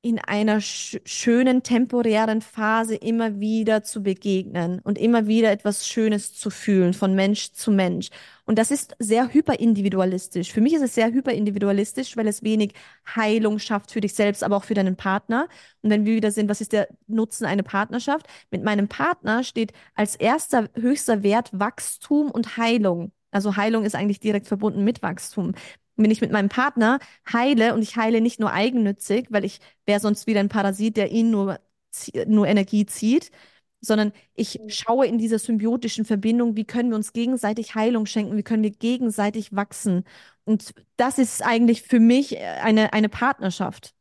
in 0.03 0.19
einer 0.19 0.61
sch 0.61 0.99
schönen 1.05 1.63
temporären 1.63 2.43
Phase 2.43 2.97
immer 2.97 3.41
wieder 3.41 3.83
zu 3.85 4.03
begegnen 4.03 4.81
und 4.81 4.99
immer 4.99 5.27
wieder 5.29 5.53
etwas 5.53 5.87
Schönes 5.89 6.35
zu 6.35 6.51
fühlen 6.51 6.95
von 6.95 7.15
Mensch 7.15 7.53
zu 7.53 7.71
Mensch. 7.71 8.11
Und 8.45 8.59
das 8.59 8.71
ist 8.71 8.97
sehr 8.99 9.33
hyperindividualistisch. 9.33 10.53
Für 10.53 10.61
mich 10.61 10.75
ist 10.75 10.83
es 10.83 10.95
sehr 10.95 11.13
hyperindividualistisch, 11.13 12.17
weil 12.17 12.27
es 12.27 12.43
wenig 12.43 12.75
Heilung 13.15 13.59
schafft 13.59 13.93
für 13.93 14.01
dich 14.01 14.15
selbst, 14.15 14.43
aber 14.43 14.57
auch 14.57 14.65
für 14.65 14.75
deinen 14.75 14.97
Partner. 14.97 15.49
Und 15.83 15.91
wenn 15.91 16.05
wir 16.05 16.15
wieder 16.17 16.33
sind, 16.33 16.49
was 16.49 16.61
ist 16.61 16.73
der 16.73 16.89
Nutzen 17.07 17.47
einer 17.47 17.63
Partnerschaft? 17.63 18.27
Mit 18.51 18.65
meinem 18.65 18.89
Partner 18.89 19.45
steht 19.45 19.73
als 19.95 20.17
erster 20.17 20.69
höchster 20.75 21.23
Wert 21.23 21.51
Wachstum 21.53 22.31
und 22.31 22.57
Heilung. 22.57 23.13
Also 23.31 23.57
Heilung 23.57 23.85
ist 23.85 23.95
eigentlich 23.95 24.21
direkt 24.21 24.47
verbunden 24.49 24.85
mit 24.85 25.03
Wachstum 25.03 25.55
wenn 25.97 26.11
ich 26.11 26.21
mit 26.21 26.33
meinem 26.33 26.49
Partner 26.49 26.99
heile 27.33 27.75
und 27.75 27.83
ich 27.83 27.97
heile 27.97 28.21
nicht 28.21 28.41
nur 28.41 28.53
eigennützig, 28.53 29.27
weil 29.31 29.45
ich 29.45 29.61
wäre 29.87 30.01
sonst 30.01 30.27
wieder 30.27 30.41
ein 30.41 30.49
Parasit, 30.49 30.97
der 30.97 31.11
ihn 31.11 31.31
nur, 31.31 31.61
nur 32.27 32.47
Energie 32.47 32.87
zieht, 32.87 33.31
sondern 33.83 34.13
ich 34.35 34.61
schaue 34.69 35.07
in 35.07 35.19
dieser 35.19 35.39
symbiotischen 35.39 36.05
Verbindung, 36.07 36.57
wie 36.57 36.65
können 36.65 36.91
wir 36.91 36.97
uns 36.97 37.13
gegenseitig 37.13 37.75
Heilung 37.75 38.07
schenken, 38.07 38.37
wie 38.37 38.45
können 38.45 38.63
wir 38.63 38.71
gegenseitig 38.71 39.55
wachsen. 39.55 40.05
Und 40.45 40.75
das 40.97 41.19
ist 41.19 41.43
eigentlich 41.45 41.83
für 41.83 42.01
mich 42.01 42.39
eine, 42.39 42.93
eine 42.95 43.09
Partnerschaft. 43.11 43.95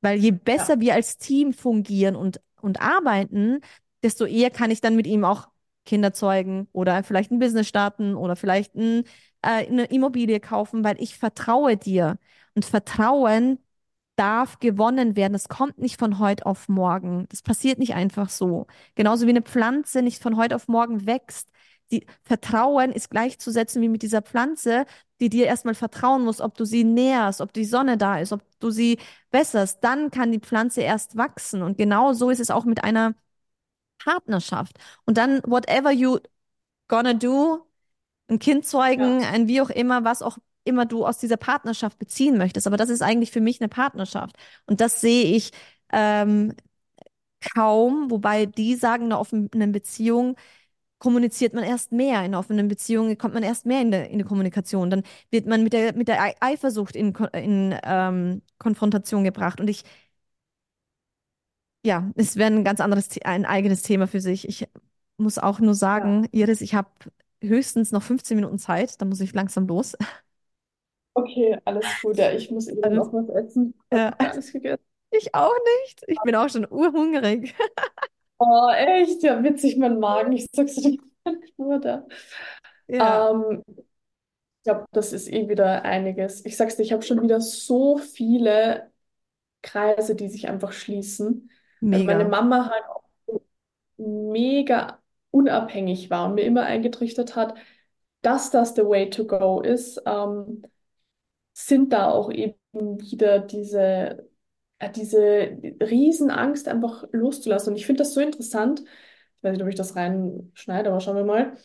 Weil 0.00 0.18
je 0.18 0.30
Ja. 0.30 0.36
besser 0.44 0.80
wir 0.80 0.94
als 0.94 1.16
Team 1.18 1.52
fungieren 1.52 2.16
und, 2.16 2.40
und 2.60 2.80
arbeiten, 2.80 3.60
desto 4.02 4.26
eher 4.26 4.50
kann 4.50 4.70
ich 4.70 4.80
dann 4.80 4.96
mit 4.96 5.06
ihm 5.06 5.24
auch 5.24 5.48
Kinder 5.86 6.12
zeugen 6.12 6.68
oder 6.72 7.02
vielleicht 7.04 7.30
ein 7.30 7.38
Business 7.38 7.68
starten 7.68 8.14
oder 8.14 8.36
vielleicht 8.36 8.74
ein, 8.74 9.04
äh, 9.42 9.66
eine 9.66 9.84
Immobilie 9.86 10.40
kaufen, 10.40 10.84
weil 10.84 11.00
ich 11.00 11.16
vertraue 11.18 11.76
dir. 11.76 12.18
Und 12.54 12.64
Vertrauen 12.64 13.58
darf 14.16 14.58
gewonnen 14.60 15.16
werden. 15.16 15.32
Das 15.32 15.48
kommt 15.48 15.78
nicht 15.78 15.98
von 15.98 16.18
heute 16.18 16.46
auf 16.46 16.68
morgen. 16.68 17.26
Das 17.30 17.42
passiert 17.42 17.78
nicht 17.78 17.94
einfach 17.94 18.28
so. 18.30 18.66
Genauso 18.94 19.26
wie 19.26 19.30
eine 19.30 19.42
Pflanze 19.42 20.02
nicht 20.02 20.22
von 20.22 20.36
heute 20.36 20.56
auf 20.56 20.68
morgen 20.68 21.06
wächst. 21.06 21.48
Die 21.90 22.06
Vertrauen 22.22 22.92
ist 22.92 23.10
gleichzusetzen 23.10 23.82
wie 23.82 23.88
mit 23.88 24.02
dieser 24.02 24.22
Pflanze, 24.22 24.86
die 25.20 25.28
dir 25.28 25.46
erstmal 25.46 25.74
vertrauen 25.74 26.24
muss, 26.24 26.40
ob 26.40 26.56
du 26.56 26.64
sie 26.64 26.84
nährst, 26.84 27.40
ob 27.40 27.52
die 27.52 27.64
Sonne 27.64 27.98
da 27.98 28.18
ist, 28.18 28.32
ob 28.32 28.42
du 28.60 28.70
sie 28.70 28.98
wässerst. 29.30 29.82
Dann 29.84 30.10
kann 30.10 30.32
die 30.32 30.40
Pflanze 30.40 30.80
erst 30.80 31.16
wachsen. 31.16 31.62
Und 31.62 31.76
genau 31.78 32.12
so 32.12 32.30
ist 32.30 32.40
es 32.40 32.50
auch 32.50 32.64
mit 32.64 32.84
einer 32.84 33.14
Partnerschaft. 33.98 34.78
Und 35.06 35.16
dann, 35.18 35.40
whatever 35.44 35.90
you 35.92 36.18
gonna 36.88 37.14
do, 37.14 37.66
ein 38.28 38.38
Kind 38.40 38.64
Ja. 38.64 38.70
zeugen, 38.70 39.24
ein 39.24 39.48
wie 39.48 39.60
auch 39.62 39.70
immer, 39.70 40.04
was 40.04 40.22
auch 40.22 40.38
immer 40.64 40.86
du 40.86 41.06
aus 41.06 41.18
dieser 41.18 41.36
Partnerschaft 41.36 41.98
beziehen 41.98 42.38
möchtest. 42.38 42.66
Aber 42.66 42.76
das 42.76 42.90
ist 42.90 43.02
eigentlich 43.02 43.30
für 43.32 43.40
mich 43.40 43.60
eine 43.60 43.68
Partnerschaft. 43.68 44.36
Und 44.66 44.80
das 44.80 45.00
sehe 45.00 45.24
ich 45.36 45.50
ähm, 45.92 46.54
kaum, 47.54 48.10
wobei 48.10 48.46
die 48.46 48.74
sagen, 48.76 49.04
eine 49.06 49.18
offene 49.18 49.48
Beziehung 49.68 50.36
kommuniziert 50.98 51.54
man 51.54 51.64
erst 51.64 51.92
mehr. 51.92 52.24
In 52.24 52.34
offenen 52.34 52.68
Beziehungen 52.68 53.18
kommt 53.18 53.34
man 53.34 53.42
erst 53.42 53.66
mehr 53.66 53.82
in 53.82 53.90
der, 53.90 54.10
in 54.10 54.18
die 54.18 54.24
Kommunikation. 54.24 54.90
Dann 54.90 55.02
wird 55.30 55.46
man 55.46 55.62
mit 55.64 55.72
der, 55.74 55.94
mit 55.94 56.08
der 56.08 56.22
Ei- 56.22 56.34
Eifersucht 56.40 56.96
in, 56.96 57.14
in 57.34 57.76
ähm, 57.84 58.42
Konfrontation 58.58 59.24
gebracht. 59.24 59.60
Und 59.60 59.68
ich, 59.70 59.84
ja, 61.84 62.10
es 62.16 62.36
wäre 62.36 62.52
ein 62.52 62.64
ganz 62.64 62.80
anderes, 62.80 63.08
ein 63.24 63.44
eigenes 63.44 63.82
Thema 63.82 64.06
für 64.06 64.20
sich. 64.20 64.48
Ich 64.48 64.68
muss 65.16 65.38
auch 65.38 65.60
nur 65.60 65.70
Ja. 65.70 65.74
sagen, 65.74 66.28
Iris, 66.32 66.60
ich 66.60 66.74
habe 66.74 66.90
höchstens 67.42 67.92
noch 67.92 68.02
15 68.02 68.36
Minuten 68.36 68.58
Zeit. 68.58 69.00
Da 69.00 69.04
muss 69.04 69.20
ich 69.20 69.32
langsam 69.34 69.66
los. 69.66 69.94
Okay, 71.14 71.58
alles 71.64 71.84
gut. 72.00 72.18
Ja, 72.18 72.32
ich 72.32 72.50
muss 72.50 72.68
eben 72.68 72.80
Alles, 72.82 72.94
noch 72.94 73.12
was 73.12 73.28
essen. 73.28 73.74
Ja. 73.92 74.16
nichts 74.20 74.52
gegessen. 74.52 74.82
Ich 75.10 75.34
auch 75.34 75.52
nicht. 75.84 76.02
Ich 76.08 76.22
bin 76.22 76.34
auch 76.34 76.48
schon 76.48 76.66
urhungrig. 76.70 77.54
Oh, 78.38 78.68
echt? 78.70 79.22
Ja, 79.22 79.42
witzig, 79.42 79.76
mein 79.76 79.98
Magen. 80.00 80.32
Ich 80.32 80.46
sag's 80.52 80.74
dir, 80.76 80.98
nur 81.56 81.78
da. 81.80 82.06
Ja, 82.88 83.28
Ähm, 83.30 83.62
ich 84.58 84.64
glaube, 84.64 84.86
das 84.92 85.12
ist 85.12 85.28
eh 85.32 85.48
wieder 85.48 85.84
einiges. 85.84 86.44
Ich 86.46 86.56
sag's 86.56 86.76
dir, 86.76 86.82
ich 86.82 86.92
habe 86.92 87.02
schon 87.02 87.22
wieder 87.22 87.40
so 87.40 87.98
viele 87.98 88.90
Kreise, 89.62 90.16
die 90.16 90.28
sich 90.28 90.48
einfach 90.48 90.72
schließen. 90.72 91.50
Weil 91.90 92.04
meine 92.04 92.24
mega. 92.24 92.26
Mama 92.26 92.70
halt 92.70 92.84
auch 92.88 93.04
so 93.26 93.44
mega 93.98 95.00
unabhängig 95.32 96.10
war 96.10 96.26
und 96.28 96.34
mir 96.36 96.44
immer 96.44 96.64
eingetrichtert 96.64 97.36
hat, 97.36 97.56
dass 98.22 98.50
das 98.50 98.74
the 98.76 98.82
way 98.86 99.10
to 99.10 99.26
go 99.26 99.60
ist, 99.62 100.02
ähm, 100.06 100.62
sind 101.54 101.94
da 101.94 102.10
auch 102.10 102.30
eben 102.32 102.56
wieder 103.00 103.40
diese, 103.40 104.28
äh, 104.78 104.90
diese 104.90 105.58
Riesenangst 105.80 106.68
einfach 106.68 107.04
loszulassen. 107.12 107.70
Und 107.72 107.76
ich 107.78 107.86
finde 107.86 108.02
das 108.02 108.14
so 108.14 108.20
interessant. 108.20 108.82
Ich 109.38 109.42
weiß 109.44 109.52
nicht, 109.52 109.62
ob 109.62 109.68
ich 109.68 109.74
das 109.76 109.96
reinschneide, 109.96 110.90
aber 110.90 111.00
schauen 111.00 111.16
wir 111.16 111.24
mal. 111.24 111.56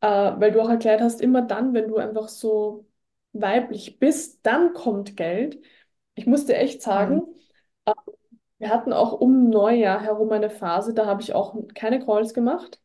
Äh, 0.00 0.06
weil 0.08 0.52
du 0.52 0.62
auch 0.62 0.68
erklärt 0.70 1.00
hast, 1.00 1.20
immer 1.20 1.42
dann, 1.42 1.74
wenn 1.74 1.88
du 1.88 1.96
einfach 1.98 2.28
so 2.28 2.86
weiblich 3.32 3.98
bist, 3.98 4.44
dann 4.46 4.74
kommt 4.74 5.16
Geld. 5.16 5.60
Ich 6.14 6.26
muss 6.26 6.46
dir 6.46 6.56
echt 6.56 6.82
sagen, 6.82 7.22
äh, 7.86 7.92
wir 8.58 8.70
hatten 8.70 8.92
auch 8.94 9.12
um 9.14 9.50
Neujahr 9.50 10.00
herum 10.02 10.32
eine 10.32 10.50
Phase, 10.50 10.94
da 10.94 11.06
habe 11.06 11.22
ich 11.22 11.34
auch 11.34 11.56
keine 11.74 12.04
Calls 12.04 12.34
gemacht. 12.34 12.80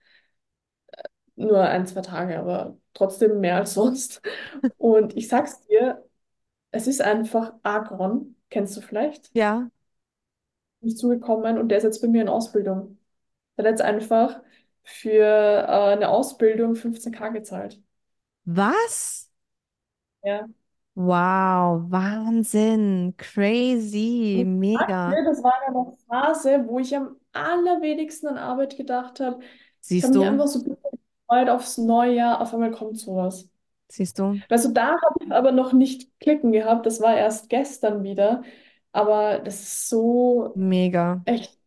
Nur 1.36 1.62
ein, 1.62 1.86
zwei 1.86 2.02
Tage, 2.02 2.40
aber 2.40 2.78
trotzdem 2.94 3.40
mehr 3.40 3.58
als 3.58 3.74
sonst. 3.76 4.22
Und 4.78 5.16
ich 5.16 5.28
sag's 5.28 5.62
dir, 5.68 6.04
es 6.78 6.88
ist 6.88 7.02
einfach 7.02 7.54
Agron, 7.64 8.36
kennst 8.50 8.78
du 8.78 8.82
vielleicht, 8.82 9.34
Ja. 9.34 9.70
nicht 10.82 10.98
zugekommen 10.98 11.58
und 11.58 11.70
der 11.70 11.78
ist 11.80 11.84
jetzt 11.84 12.02
bei 12.02 12.08
mir 12.08 12.22
in 12.22 12.30
Ausbildung. 12.30 12.98
Der 13.58 13.66
hat 13.66 13.72
jetzt 13.72 13.82
einfach 13.82 14.42
für 14.84 15.14
äh, 15.24 15.66
eine 15.94 16.10
Ausbildung 16.10 16.76
15k 16.76 17.30
gezahlt. 17.30 17.82
Was? 18.48 19.30
Ja. 20.24 20.48
Wow, 20.96 21.80
Wahnsinn, 21.92 23.14
crazy, 23.18 24.44
Und 24.44 24.46
mega. 24.46 24.96
dir, 25.06 25.24
das 25.26 25.44
war 25.44 25.54
ja 25.64 25.68
eine 25.70 25.98
Phase, 26.08 26.68
wo 26.68 26.80
ich 26.80 26.96
am 26.96 27.18
allerwenigsten 27.34 28.28
an 28.28 28.38
Arbeit 28.38 28.78
gedacht 28.78 29.20
habe. 29.20 29.44
Ich 29.96 30.04
habe 30.04 30.14
Siehst 30.14 30.14
mich 30.14 30.26
du, 30.26 30.26
einfach 30.26 30.48
so 30.48 30.64
gefreut 30.64 31.50
aufs 31.50 31.78
Neujahr, 31.78 32.42
auf 32.42 32.54
einmal 32.54 32.72
kommt 32.72 33.00
sowas. 33.00 33.50
Siehst 33.90 34.20
du, 34.20 34.42
Also 34.50 34.72
da 34.72 34.90
habe 34.92 35.26
ich 35.26 35.32
aber 35.32 35.52
noch 35.52 35.74
nicht 35.74 36.10
klicken 36.20 36.52
gehabt, 36.52 36.86
das 36.86 37.02
war 37.02 37.16
erst 37.18 37.50
gestern 37.50 38.04
wieder. 38.04 38.44
Aber 38.92 39.40
das 39.40 39.62
ist 39.62 39.90
so 39.90 40.64
mega. 40.70 41.26
echt, 41.26 41.60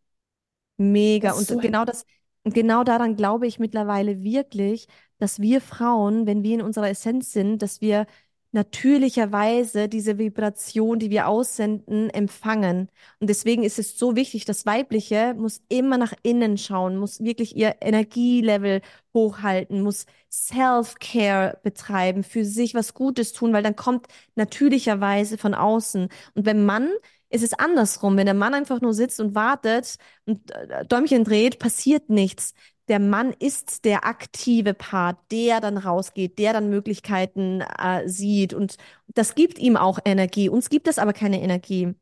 Mega. 0.77 1.33
das 1.33 1.41
ist 1.41 1.49
so 1.49 1.57
Und 1.57 1.61
genau 1.61 1.85
das, 1.85 2.05
und 2.45 2.55
genau 2.55 2.85
daran 2.85 3.17
glaube 3.17 3.47
ich 3.47 3.59
mittlerweile 3.59 4.23
wirklich, 4.23 4.87
dass 5.19 5.41
wir 5.41 5.61
Frauen, 5.61 6.27
wenn 6.27 6.43
wir 6.43 6.55
in 6.55 6.63
unserer 6.63 6.89
Essenz 6.89 7.33
sind, 7.33 7.61
dass 7.63 7.81
wir 7.81 8.07
natürlicherweise 8.53 9.89
diese 9.89 10.19
Vibration, 10.19 10.99
die 10.99 11.11
wir 11.11 11.29
aussenden, 11.29 12.11
empfangen. 12.11 12.89
Und 13.21 13.31
deswegen 13.31 13.63
ist 13.63 13.79
es 13.79 13.99
so 13.99 14.17
wichtig, 14.17 14.45
das 14.45 14.67
Weibliche 14.67 15.35
muss 15.35 15.63
immer 15.69 15.99
nach 15.99 16.13
innen 16.23 16.59
schauen, 16.59 16.97
muss 16.97 17.21
wirklich 17.23 17.57
ihr 17.57 17.77
Energielevel 17.81 18.81
hochhalten, 19.15 19.83
muss 19.83 20.07
Self-Care 20.31 21.59
betreiben, 21.63 22.25
für 22.25 22.45
sich 22.45 22.75
was 22.75 22.95
Gutes 22.95 23.33
tun, 23.33 23.53
weil 23.53 23.63
dann 23.63 23.77
kommt 23.77 24.07
natürlicherweise 24.35 25.39
von 25.39 25.55
außen. 25.55 26.09
Und 26.35 26.45
beim 26.45 26.65
Mann 26.65 26.89
ist 27.31 27.43
es 27.45 27.55
andersrum. 27.55 28.17
Wenn 28.17 28.27
der 28.27 28.35
Mann 28.35 28.55
einfach 28.55 28.81
nur 28.81 28.95
sitzt 28.95 29.21
und 29.21 29.35
wartet 29.35 29.97
und 30.27 30.51
äh, 30.51 30.85
Däumchen 30.87 31.25
dreht, 31.25 31.59
passiert 31.59 32.11
nichts. 32.11 32.55
Der 32.91 33.01
Mann 33.01 33.33
ist 33.39 33.87
der 33.87 34.05
aktive 34.07 34.75
Part, 34.75 35.19
der 35.33 35.61
dann 35.63 35.79
rausgeht, 35.79 36.39
der 36.41 36.53
dann 36.55 36.71
Möglichkeiten 36.71 37.63
äh, 37.63 38.09
sieht. 38.09 38.55
Und 38.55 38.77
das 39.09 39.35
gibt 39.37 39.59
ihm 39.61 39.77
auch 39.79 40.01
Energie. 40.05 40.51
Uns 40.51 40.71
gibt 40.71 40.89
es 40.89 40.99
aber 41.01 41.15
keine 41.15 41.41
Energie. 41.43 41.95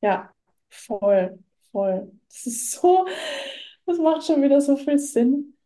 Ja, 0.00 0.32
voll, 0.70 1.38
voll. 1.72 2.12
Das 2.28 2.46
ist 2.46 2.72
so, 2.72 3.06
das 3.86 3.98
macht 3.98 4.24
schon 4.26 4.42
wieder 4.42 4.60
so 4.60 4.76
viel 4.76 4.98
Sinn. 4.98 5.56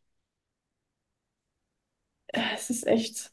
Es 2.28 2.70
ist 2.70 2.86
echt. 2.86 3.32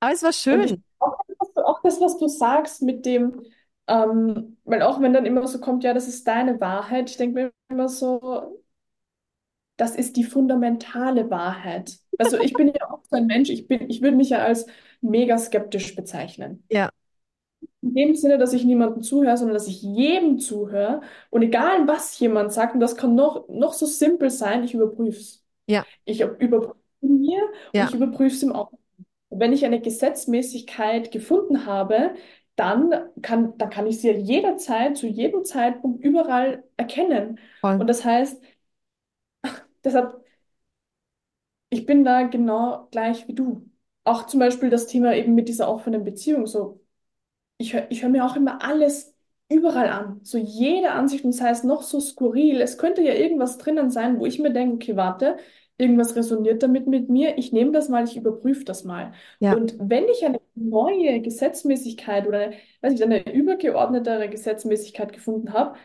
Aber 0.00 0.12
es 0.12 0.22
war 0.22 0.32
Und 0.48 0.64
ich 0.64 0.72
schön. 0.72 0.82
auch, 0.98 1.18
auch 1.56 1.82
das, 1.82 2.00
was 2.00 2.18
du 2.18 2.28
sagst 2.28 2.82
mit 2.82 3.04
dem, 3.06 3.42
ähm, 3.88 4.56
weil 4.64 4.82
auch 4.82 5.00
wenn 5.00 5.12
dann 5.12 5.26
immer 5.26 5.46
so 5.46 5.60
kommt, 5.60 5.84
ja, 5.84 5.94
das 5.94 6.08
ist 6.08 6.26
deine 6.26 6.60
Wahrheit, 6.60 7.10
ich 7.10 7.16
denke 7.16 7.34
mir 7.34 7.52
immer 7.68 7.88
so, 7.88 8.60
das 9.76 9.94
ist 9.94 10.16
die 10.16 10.24
fundamentale 10.24 11.30
Wahrheit. 11.30 11.98
Also 12.18 12.38
ich 12.40 12.54
bin 12.54 12.68
ja 12.68 12.90
auch 12.90 13.02
so 13.04 13.16
ein 13.16 13.26
Mensch, 13.26 13.50
ich 13.50 13.68
bin, 13.68 13.90
ich 13.90 14.00
würde 14.00 14.16
mich 14.16 14.30
ja 14.30 14.38
als 14.38 14.66
mega 15.02 15.36
skeptisch 15.38 15.94
bezeichnen. 15.94 16.64
Ja, 16.70 16.90
In 17.82 17.94
dem 17.94 18.14
Sinne, 18.16 18.38
dass 18.38 18.52
ich 18.52 18.64
niemandem 18.64 19.02
zuhöre, 19.02 19.36
sondern 19.36 19.54
dass 19.54 19.68
ich 19.68 19.82
jedem 19.82 20.38
zuhöre. 20.38 21.02
Und 21.30 21.42
egal, 21.42 21.86
was 21.86 22.18
jemand 22.18 22.52
sagt, 22.52 22.74
und 22.74 22.80
das 22.80 22.96
kann 22.96 23.14
noch, 23.14 23.48
noch 23.48 23.74
so 23.74 23.86
simpel 23.86 24.30
sein, 24.30 24.64
ich 24.64 24.74
überprüfe 24.74 25.20
es. 25.20 25.44
ja, 25.66 25.84
Ich 26.04 26.20
überprüfe 26.20 26.76
mir 27.00 27.42
und 27.74 27.84
ich 27.84 27.94
überprüfe 27.94 28.34
es 28.34 28.42
im 28.42 28.52
Außen. 28.52 28.78
Wenn 29.28 29.52
ich 29.52 29.64
eine 29.64 29.80
Gesetzmäßigkeit 29.80 31.10
gefunden 31.12 31.66
habe, 31.66 32.14
dann 32.56 32.94
kann, 33.22 33.56
dann 33.58 33.70
kann 33.70 33.86
ich 33.86 34.00
sie 34.00 34.08
ja 34.08 34.14
jederzeit, 34.14 34.96
zu 34.96 35.06
jedem 35.06 35.44
Zeitpunkt, 35.44 36.02
überall 36.02 36.64
erkennen. 36.76 37.38
voll. 37.60 37.80
Und 37.80 37.86
das 37.86 38.04
heißt, 38.04 38.42
deshalb, 39.84 40.24
ich 41.70 41.86
bin 41.86 42.04
da 42.04 42.22
genau 42.22 42.88
gleich 42.90 43.28
wie 43.28 43.34
du. 43.34 43.68
Auch 44.04 44.26
zum 44.26 44.40
Beispiel 44.40 44.70
das 44.70 44.86
Thema 44.86 45.14
eben 45.14 45.34
mit 45.34 45.48
dieser 45.48 45.68
offenen 45.68 46.04
Beziehung. 46.04 46.46
So, 46.46 46.80
ich 47.58 47.74
höre 47.74 47.90
ich 47.90 48.02
hör 48.02 48.10
mir 48.10 48.24
auch 48.24 48.36
immer 48.36 48.62
alles 48.62 49.14
überall 49.48 49.88
an. 49.88 50.20
So 50.22 50.38
jede 50.38 50.92
Ansicht 50.92 51.24
und 51.24 51.32
sei 51.32 51.50
es 51.50 51.64
noch 51.64 51.82
so 51.82 52.00
skurril. 52.00 52.60
Es 52.60 52.78
könnte 52.78 53.02
ja 53.02 53.14
irgendwas 53.14 53.58
drinnen 53.58 53.90
sein, 53.90 54.20
wo 54.20 54.26
ich 54.26 54.38
mir 54.38 54.52
denke, 54.52 54.76
okay, 54.76 54.96
warte, 54.96 55.38
irgendwas 55.78 56.16
resoniert 56.16 56.62
damit 56.62 56.86
mit 56.86 57.08
mir. 57.08 57.38
Ich 57.38 57.52
nehme 57.52 57.72
das 57.72 57.88
mal, 57.88 58.04
ich 58.04 58.16
überprüfe 58.16 58.64
das 58.64 58.84
mal. 58.84 59.12
Ja, 59.40 59.54
Und 59.54 59.76
wenn 59.78 60.04
ich 60.08 60.24
eine 60.24 60.40
neue 60.54 61.20
Gesetzmäßigkeit 61.20 62.26
oder 62.26 62.38
eine, 62.40 62.56
weiß 62.80 62.92
nicht, 62.92 63.02
eine 63.02 63.32
übergeordnetere 63.32 64.28
Gesetzmäßigkeit 64.28 65.12
gefunden 65.12 65.52
habe, 65.52 65.76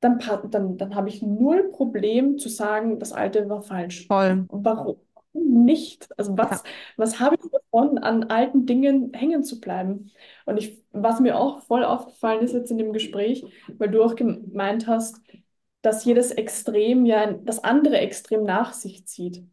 dann, 0.00 0.18
dann, 0.50 0.76
dann 0.78 0.94
habe 0.94 1.08
ich 1.08 1.22
null 1.22 1.70
Problem 1.72 2.38
zu 2.38 2.48
sagen, 2.48 2.98
das 2.98 3.12
Alte 3.12 3.48
war 3.48 3.62
falsch. 3.62 4.10
voll. 4.10 4.48
Warum 4.48 4.96
nicht? 5.34 6.08
Also 6.18 6.36
Ja, 6.40 6.48
was, 6.50 6.62
was 6.96 7.20
habe 7.20 7.36
ich 7.42 7.50
davon, 7.50 7.98
an 7.98 8.24
alten 8.24 8.64
Dingen 8.66 9.12
hängen 9.14 9.42
zu 9.44 9.60
bleiben? 9.60 10.10
Und 10.46 10.56
ich, 10.58 10.82
was 10.92 11.20
mir 11.20 11.36
auch 11.38 11.62
voll 11.62 11.84
aufgefallen 11.84 12.42
ist 12.44 12.52
jetzt 12.54 12.70
in 12.70 12.78
dem 12.78 12.92
Gespräch, 12.92 13.44
weil 13.78 13.90
du 13.90 14.02
auch 14.02 14.14
gemeint 14.16 14.86
hast, 14.86 15.20
dass 15.82 16.04
jedes 16.04 16.30
Extrem 16.32 17.06
ja 17.06 17.32
das 17.32 17.62
andere 17.64 17.98
Extrem 17.98 18.44
nach 18.44 18.72
sich 18.72 19.06
zieht. 19.06 19.44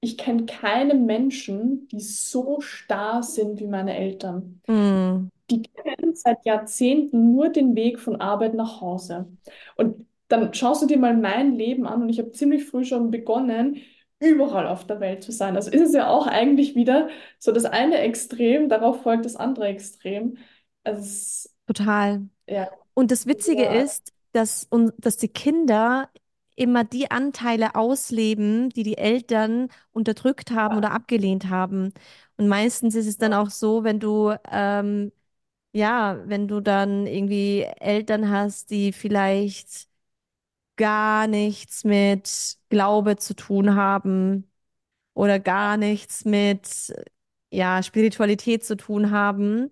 Ich 0.00 0.18
kenne 0.18 0.46
keine 0.46 0.94
Menschen, 0.94 1.88
die 1.88 2.00
so 2.00 2.60
starr 2.60 3.22
sind 3.22 3.60
wie 3.60 3.66
meine 3.68 3.96
Eltern. 3.96 4.62
mm, 4.68 5.28
Die 5.50 5.62
kennen 5.62 6.14
seit 6.14 6.44
Jahrzehnten 6.44 7.32
nur 7.34 7.48
den 7.50 7.74
Weg 7.74 7.98
von 7.98 8.20
Arbeit 8.20 8.54
nach 8.54 8.80
Hause. 8.80 9.26
Und 9.76 10.06
dann 10.28 10.54
schaust 10.54 10.82
du 10.82 10.86
dir 10.86 10.98
mal 10.98 11.16
mein 11.16 11.54
Leben 11.56 11.86
an 11.86 12.02
und 12.02 12.08
ich 12.08 12.20
habe 12.20 12.30
ziemlich 12.32 12.64
früh 12.66 12.84
schon 12.84 13.10
begonnen, 13.10 13.78
überall 14.20 14.66
auf 14.68 14.86
der 14.86 15.00
Welt 15.00 15.24
zu 15.24 15.32
sein. 15.32 15.56
Also 15.56 15.70
ist 15.70 15.80
es 15.82 15.94
ja 15.94 16.08
auch 16.08 16.26
eigentlich 16.28 16.76
wieder 16.76 17.08
so 17.38 17.50
das 17.52 17.64
eine 17.64 17.98
Extrem, 17.98 18.68
darauf 18.68 19.02
folgt 19.02 19.24
das 19.24 19.34
andere 19.36 19.66
Extrem. 19.68 20.38
Also 20.84 21.00
es, 21.02 21.56
total. 21.66 22.28
ja, 22.46 22.70
Und 22.94 23.10
das 23.10 23.26
Witzige 23.26 23.64
ja, 23.64 23.66
ist, 23.66 24.12
dass, 24.32 24.66
un- 24.70 24.92
dass 24.98 25.16
die 25.16 25.28
Kinder 25.28 26.10
immer 26.56 26.84
die 26.84 27.10
Anteile 27.10 27.74
ausleben, 27.74 28.70
die 28.70 28.82
die 28.82 28.98
Eltern 28.98 29.68
unterdrückt 29.92 30.50
haben 30.50 30.76
oder 30.76 30.92
abgelehnt 30.92 31.48
haben. 31.48 31.92
Und 32.36 32.48
meistens 32.48 32.94
ist 32.94 33.06
es 33.06 33.18
dann 33.18 33.32
auch 33.34 33.50
so, 33.50 33.84
wenn 33.84 34.00
du, 34.00 34.34
ähm, 34.50 35.12
ja, 35.72 36.20
wenn 36.26 36.48
du 36.48 36.60
dann 36.60 37.06
irgendwie 37.06 37.62
Eltern 37.80 38.30
hast, 38.30 38.70
die 38.70 38.92
vielleicht 38.92 39.88
gar 40.76 41.26
nichts 41.26 41.84
mit 41.84 42.56
Glaube 42.68 43.16
zu 43.16 43.34
tun 43.34 43.74
haben 43.76 44.50
oder 45.14 45.40
gar 45.40 45.76
nichts 45.76 46.24
mit 46.24 46.94
ja, 47.50 47.82
Spiritualität 47.82 48.64
zu 48.64 48.76
tun 48.76 49.10
haben, 49.10 49.70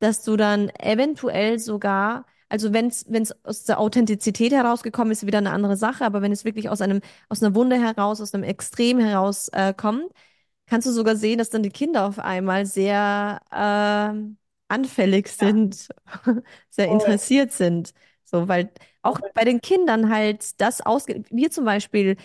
dass 0.00 0.24
du 0.24 0.36
dann 0.36 0.70
eventuell 0.80 1.58
sogar, 1.58 2.26
also 2.48 2.72
wenn 2.72 2.86
es 2.88 3.04
wenn 3.08 3.22
es 3.22 3.44
aus 3.44 3.64
der 3.64 3.78
Authentizität 3.80 4.52
herausgekommen 4.52 5.12
ist, 5.12 5.26
wieder 5.26 5.38
eine 5.38 5.50
andere 5.50 5.76
Sache, 5.76 6.04
aber 6.04 6.22
wenn 6.22 6.32
es 6.32 6.44
wirklich 6.44 6.68
aus 6.68 6.80
einem 6.80 7.00
aus 7.28 7.42
einer 7.42 7.54
Wunde 7.54 7.76
heraus, 7.80 8.20
aus 8.20 8.34
einem 8.34 8.44
Extrem 8.44 8.98
heraus 9.00 9.48
äh, 9.52 9.74
kommt, 9.74 10.10
kannst 10.66 10.86
du 10.86 10.92
sogar 10.92 11.16
sehen, 11.16 11.38
dass 11.38 11.50
dann 11.50 11.62
die 11.62 11.70
Kinder 11.70 12.06
auf 12.06 12.18
einmal 12.18 12.66
sehr 12.66 13.40
äh, 13.50 14.34
anfällig 14.68 15.28
sind, 15.28 15.88
sehr 16.70 16.86
Voll. 16.86 16.94
interessiert 16.94 17.52
sind. 17.52 17.92
So, 18.24 18.46
weil 18.48 18.70
auch 19.02 19.20
bei 19.34 19.44
den 19.44 19.60
Kindern 19.60 20.10
halt 20.10 20.60
das 20.60 20.80
ausgeht. 20.82 21.26
Wir 21.30 21.50
zum 21.50 21.64
Beispiel, 21.64 22.16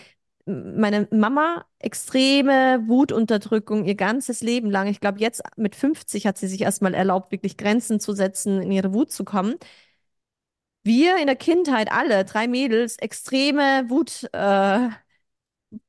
meine 0.46 1.08
Mama, 1.10 1.64
extreme 1.78 2.84
Wutunterdrückung 2.86 3.86
ihr 3.86 3.94
ganzes 3.94 4.42
Leben 4.42 4.70
lang. 4.70 4.88
Ich 4.88 5.00
glaube, 5.00 5.18
jetzt 5.20 5.42
mit 5.56 5.74
50 5.74 6.26
hat 6.26 6.36
sie 6.36 6.48
sich 6.48 6.60
erstmal 6.60 6.92
erlaubt, 6.94 7.32
wirklich 7.32 7.56
Grenzen 7.56 8.00
zu 8.00 8.12
setzen, 8.12 8.60
in 8.60 8.70
ihre 8.72 8.92
Wut 8.92 9.10
zu 9.12 9.24
kommen. 9.24 9.54
Wir 10.84 11.16
in 11.18 11.26
der 11.26 11.36
Kindheit 11.36 11.90
alle, 11.90 12.24
drei 12.24 12.46
Mädels, 12.46 12.96
extreme 12.98 13.88
Wut, 13.88 14.28
äh, 14.32 14.88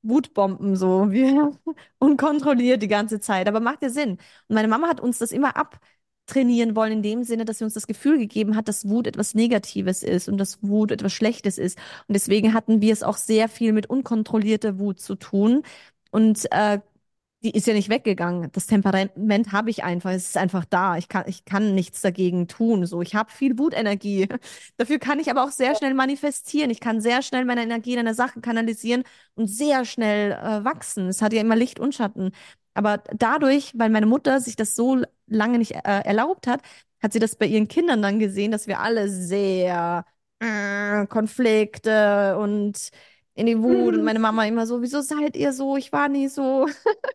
Wutbomben 0.04 0.76
so, 0.76 1.12
wir 1.12 1.52
unkontrolliert 2.00 2.82
die 2.82 2.88
ganze 2.88 3.20
Zeit, 3.20 3.48
aber 3.48 3.60
macht 3.60 3.82
ja 3.84 3.90
Sinn. 3.90 4.12
Und 4.48 4.56
meine 4.56 4.68
Mama 4.68 4.88
hat 4.88 5.00
uns 5.02 5.18
das 5.20 5.32
immer 5.32 5.56
abtrainieren 5.58 6.76
wollen 6.76 6.94
in 6.94 7.02
dem 7.04 7.24
Sinne, 7.24 7.46
dass 7.46 7.60
sie 7.60 7.64
uns 7.66 7.74
das 7.74 7.88
Gefühl 7.88 8.18
gegeben 8.18 8.56
hat, 8.56 8.68
dass 8.68 8.88
Wut 8.90 9.08
etwas 9.08 9.36
Negatives 9.36 10.04
ist 10.04 10.30
und 10.30 10.38
dass 10.38 10.64
Wut 10.64 10.92
etwas 10.92 11.14
Schlechtes 11.14 11.58
ist. 11.58 11.78
Und 12.08 12.14
deswegen 12.16 12.54
hatten 12.54 12.82
wir 12.82 12.94
es 12.94 13.04
auch 13.04 13.18
sehr 13.18 13.50
viel 13.50 13.74
mit 13.74 13.88
unkontrollierter 13.90 14.80
Wut 14.80 15.00
zu 15.00 15.16
tun. 15.16 15.64
Und 16.12 16.48
äh, 16.52 16.80
die 17.46 17.52
ist 17.52 17.68
ja 17.68 17.74
nicht 17.76 17.90
weggegangen. 17.90 18.50
Das 18.54 18.66
Temperament 18.66 19.52
habe 19.52 19.70
ich 19.70 19.84
einfach. 19.84 20.10
Es 20.12 20.30
ist 20.30 20.38
einfach 20.38 20.66
da. 20.66 20.98
Ich 20.98 21.10
kann, 21.10 21.26
ich 21.28 21.46
kann 21.46 21.76
nichts 21.76 22.02
dagegen 22.02 22.48
tun. 22.48 22.88
So, 22.88 23.04
ich 23.04 23.14
habe 23.14 23.32
viel 23.32 23.60
Wutenergie. 23.60 24.28
Dafür 24.78 24.98
kann 24.98 25.20
ich 25.20 25.30
aber 25.30 25.44
auch 25.44 25.52
sehr 25.52 25.76
schnell 25.76 25.94
manifestieren. 25.94 26.72
Ich 26.72 26.80
kann 26.80 27.02
sehr 27.02 27.22
schnell 27.22 27.46
meine 27.46 27.62
Energie 27.62 27.94
in 27.94 28.00
eine 28.00 28.16
Sache 28.16 28.42
kanalisieren 28.42 29.04
und 29.36 29.46
sehr 29.48 29.86
schnell 29.86 30.32
äh, 30.32 30.66
wachsen. 30.66 31.08
Es 31.08 31.22
hat 31.22 31.34
ja 31.34 31.42
immer 31.42 31.56
Licht 31.56 31.80
und 31.80 31.94
Schatten. 31.94 32.32
Aber 32.74 32.98
dadurch, 33.16 33.72
weil 33.78 33.92
meine 33.92 34.08
Mutter 34.08 34.42
sich 34.42 34.56
das 34.56 34.76
so 34.76 35.04
lange 35.28 35.60
nicht 35.60 35.74
äh, 35.76 35.80
erlaubt 35.84 36.48
hat, 36.48 36.62
hat 37.02 37.14
sie 37.14 37.20
das 37.20 37.36
bei 37.36 37.46
ihren 37.46 37.68
Kindern 37.68 38.02
dann 38.02 38.18
gesehen, 38.20 38.52
dass 38.52 38.66
wir 38.68 38.80
alle 38.80 39.08
sehr 39.08 40.04
äh, 40.40 41.06
Konflikte 41.08 42.38
und 42.40 42.90
in 43.36 43.46
die 43.48 43.62
Wut 43.62 43.96
und 43.96 44.04
meine 44.04 44.20
Mama 44.20 44.46
immer 44.46 44.66
so, 44.66 44.82
wieso 44.82 45.02
seid 45.02 45.36
ihr 45.36 45.52
so? 45.54 45.76
Ich 45.78 45.92
war 45.92 46.08
nie 46.10 46.28
so. 46.30 46.68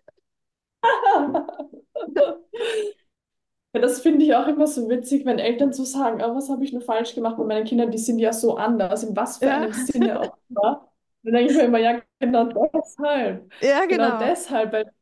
Ja, 3.72 3.80
das 3.80 4.01
finde 4.01 4.24
ich 4.24 4.34
auch 4.34 4.49
immer 4.49 4.66
so 4.66 4.88
witzig, 4.88 5.24
wenn 5.24 5.38
Eltern 5.38 5.72
so 5.72 5.84
sagen, 5.84 6.20
oh, 6.22 6.34
was 6.34 6.49
habe 6.51 6.64
ich 6.64 6.72
nur 6.72 6.82
falsch 6.82 7.14
gemacht 7.14 7.38
mit 7.38 7.47
meinen 7.47 7.64
Kindern, 7.64 7.91
die 7.93 7.99
sind 7.99 8.18
ja 8.18 8.32
so 8.32 8.57
anders, 8.57 9.05
in 9.05 9.14
was 9.16 9.38
für 9.38 9.49
Ja, 9.49 9.55
einem 9.55 9.72
Sinne 9.72 10.20
auch 10.20 10.36
immer. 10.49 10.91
Dann 11.22 11.34
denke 11.34 11.51
ich 11.53 11.57
mir 11.57 11.64
immer, 11.64 11.78
ja, 11.78 12.01
genau 12.18 12.45
deshalb. 12.74 13.53
ja, 13.61 13.86
Genau 13.86 14.11
genau. 14.11 14.16
deshalb, 14.16 14.72
weil 14.72 14.93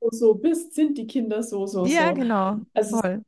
du 0.00 0.08
so 0.12 0.34
bist, 0.34 0.74
sind 0.74 0.96
die 0.98 1.06
Kinder 1.06 1.42
so, 1.42 1.66
so, 1.66 1.86
Ja, 1.86 2.12
so. 2.12 2.12
genau. 2.12 2.60
Also 2.74 2.96
es, 2.96 3.02
Voll. 3.02 3.24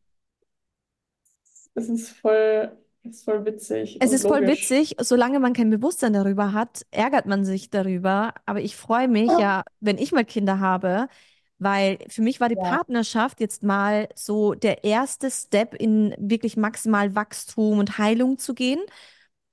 es 1.74 1.88
ist 1.88 2.10
voll, 2.10 2.76
es 3.04 3.16
ist 3.18 3.24
voll 3.24 3.44
witzig 3.44 4.00
Es 4.00 4.12
und 4.12 4.12
ist 4.12 4.26
voll 4.26 4.46
logisch. 4.46 4.46
witzig, 4.46 4.94
solange 5.00 5.40
man 5.40 5.54
kein 5.54 5.70
Bewusstsein 5.70 6.12
darüber 6.12 6.52
hat, 6.52 6.84
ärgert 6.90 7.24
man 7.26 7.44
sich 7.46 7.70
darüber. 7.70 8.34
Aber 8.44 8.60
ich 8.60 8.76
freue 8.76 9.08
mich 9.08 9.38
ja, 9.38 9.64
wenn 9.80 9.96
ich 9.98 10.12
mal 10.12 10.24
Kinder 10.24 10.60
habe, 10.60 11.08
weil 11.58 11.98
für 12.08 12.22
mich 12.22 12.40
war 12.40 12.48
die 12.48 12.56
Ja, 12.56 12.56
Partnerschaft 12.56 13.40
jetzt 13.40 13.62
mal 13.62 14.08
so 14.14 14.54
der 14.54 14.84
erste 14.84 15.30
Step 15.30 15.74
in 15.74 16.14
wirklich 16.18 16.56
maximal 16.56 17.14
Wachstum 17.14 17.78
und 17.78 17.98
Heilung 17.98 18.38
zu 18.38 18.54
gehen 18.54 18.80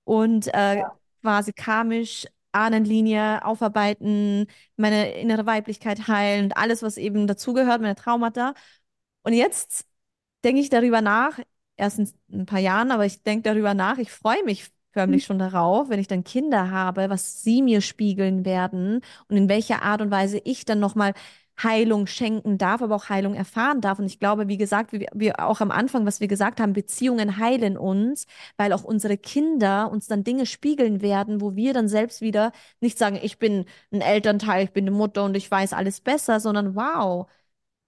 und 0.04 0.48
äh, 0.54 0.78
ja. 0.80 0.98
quasi 1.22 1.54
karmisch 1.54 2.28
Ahnenlinie 2.52 3.44
aufarbeiten, 3.46 4.48
meine 4.78 5.14
innere 5.14 5.46
Weiblichkeit 5.48 6.08
heilen 6.08 6.46
und 6.46 6.58
alles, 6.58 6.84
was 6.84 6.98
eben 6.98 7.26
dazugehört, 7.28 7.82
meine 7.82 7.96
Traumata. 7.96 8.54
Und 9.24 9.34
jetzt 9.34 9.86
denke 10.44 10.62
ich 10.62 10.70
darüber 10.70 11.02
nach, 11.02 11.40
erst 11.78 12.00
in 12.00 12.12
ein 12.32 12.46
paar 12.46 12.60
Jahren, 12.60 12.92
aber 12.92 13.06
ich 13.06 13.24
denke 13.24 13.44
darüber 13.50 13.74
nach, 13.74 13.98
ich 13.98 14.12
freue 14.12 14.44
mich 14.44 14.70
förmlich 14.94 15.26
schon 15.26 15.40
darauf, 15.40 15.90
wenn 15.90 16.00
ich 16.00 16.08
dann 16.08 16.24
Kinder 16.24 16.70
habe, 16.72 17.10
was 17.10 17.42
sie 17.44 17.62
mir 17.64 17.82
spiegeln 17.82 18.46
werden 18.46 19.02
und 19.28 19.38
in 19.38 19.50
welcher 19.50 19.82
Art 19.84 20.02
und 20.02 20.12
Weise 20.12 20.40
ich 20.44 20.66
dann 20.66 20.80
nochmal 20.80 21.14
Heilung 21.62 22.08
schenken 22.08 22.58
darf, 22.58 22.82
aber 22.82 22.96
auch 22.96 23.10
Heilung 23.10 23.36
erfahren 23.36 23.82
darf. 23.82 24.00
Und 24.00 24.06
ich 24.06 24.20
glaube, 24.20 24.48
wie 24.48 24.58
gesagt, 24.58 24.92
wie 24.94 25.08
wir 25.14 25.40
auch 25.40 25.62
am 25.62 25.72
Anfang, 25.72 26.06
was 26.06 26.20
wir 26.20 26.28
gesagt 26.28 26.60
haben, 26.60 26.74
Beziehungen 26.74 27.38
heilen 27.38 27.78
uns, 27.78 28.26
weil 28.58 28.74
auch 28.74 28.84
unsere 28.84 29.18
Kinder 29.18 29.92
uns 29.92 30.08
dann 30.08 30.24
Dinge 30.24 30.46
spiegeln 30.46 31.02
werden, 31.02 31.42
wo 31.42 31.56
wir 31.56 31.74
dann 31.74 31.88
selbst 31.88 32.22
wieder 32.22 32.52
nicht 32.80 32.98
sagen, 32.98 33.20
ich 33.22 33.38
bin 33.40 33.66
ein 33.92 34.02
Elternteil, 34.02 34.64
ich 34.66 34.72
bin 34.72 34.86
eine 34.88 34.96
Mutter 34.96 35.24
und 35.26 35.36
ich 35.38 35.50
weiß 35.50 35.74
alles 35.74 36.02
besser, 36.02 36.40
sondern 36.40 36.76
wow. 36.76 37.28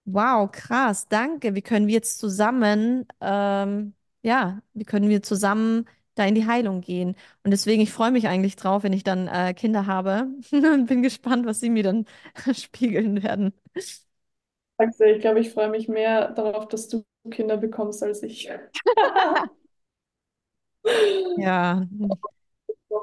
Wow, 0.04 0.50
krass, 0.52 1.08
danke. 1.08 1.54
Wie 1.56 1.62
können 1.62 1.88
wir 1.88 1.94
jetzt 1.94 2.18
zusammen, 2.18 3.06
ähm, 3.20 3.94
ja, 4.22 4.62
wie 4.72 4.84
können 4.84 5.08
wir 5.08 5.22
zusammen 5.22 5.86
da 6.16 6.24
in 6.26 6.34
die 6.34 6.46
Heilung 6.46 6.80
gehen? 6.82 7.16
Und 7.44 7.52
deswegen, 7.52 7.82
ich 7.82 7.92
freue 7.92 8.10
mich 8.12 8.28
eigentlich 8.28 8.56
drauf, 8.56 8.82
wenn 8.82 8.92
ich 8.92 9.04
dann 9.04 9.28
äh, 9.28 9.54
Kinder 9.54 9.86
habe 9.86 10.28
und 10.52 10.86
bin 10.86 11.02
gespannt, 11.02 11.46
was 11.46 11.60
sie 11.60 11.70
mir 11.70 11.84
dann 11.84 12.06
spiegeln 12.54 13.22
werden. 13.22 13.52
Du, 14.78 15.04
ich 15.04 15.20
glaube, 15.20 15.40
ich 15.40 15.50
freue 15.50 15.68
mich 15.70 15.88
mehr 15.88 16.30
darauf, 16.32 16.68
dass 16.68 16.88
du 16.88 17.04
Kinder 17.30 17.56
bekommst 17.56 18.02
als 18.02 18.22
ich. 18.22 18.48
Ja, 21.36 21.86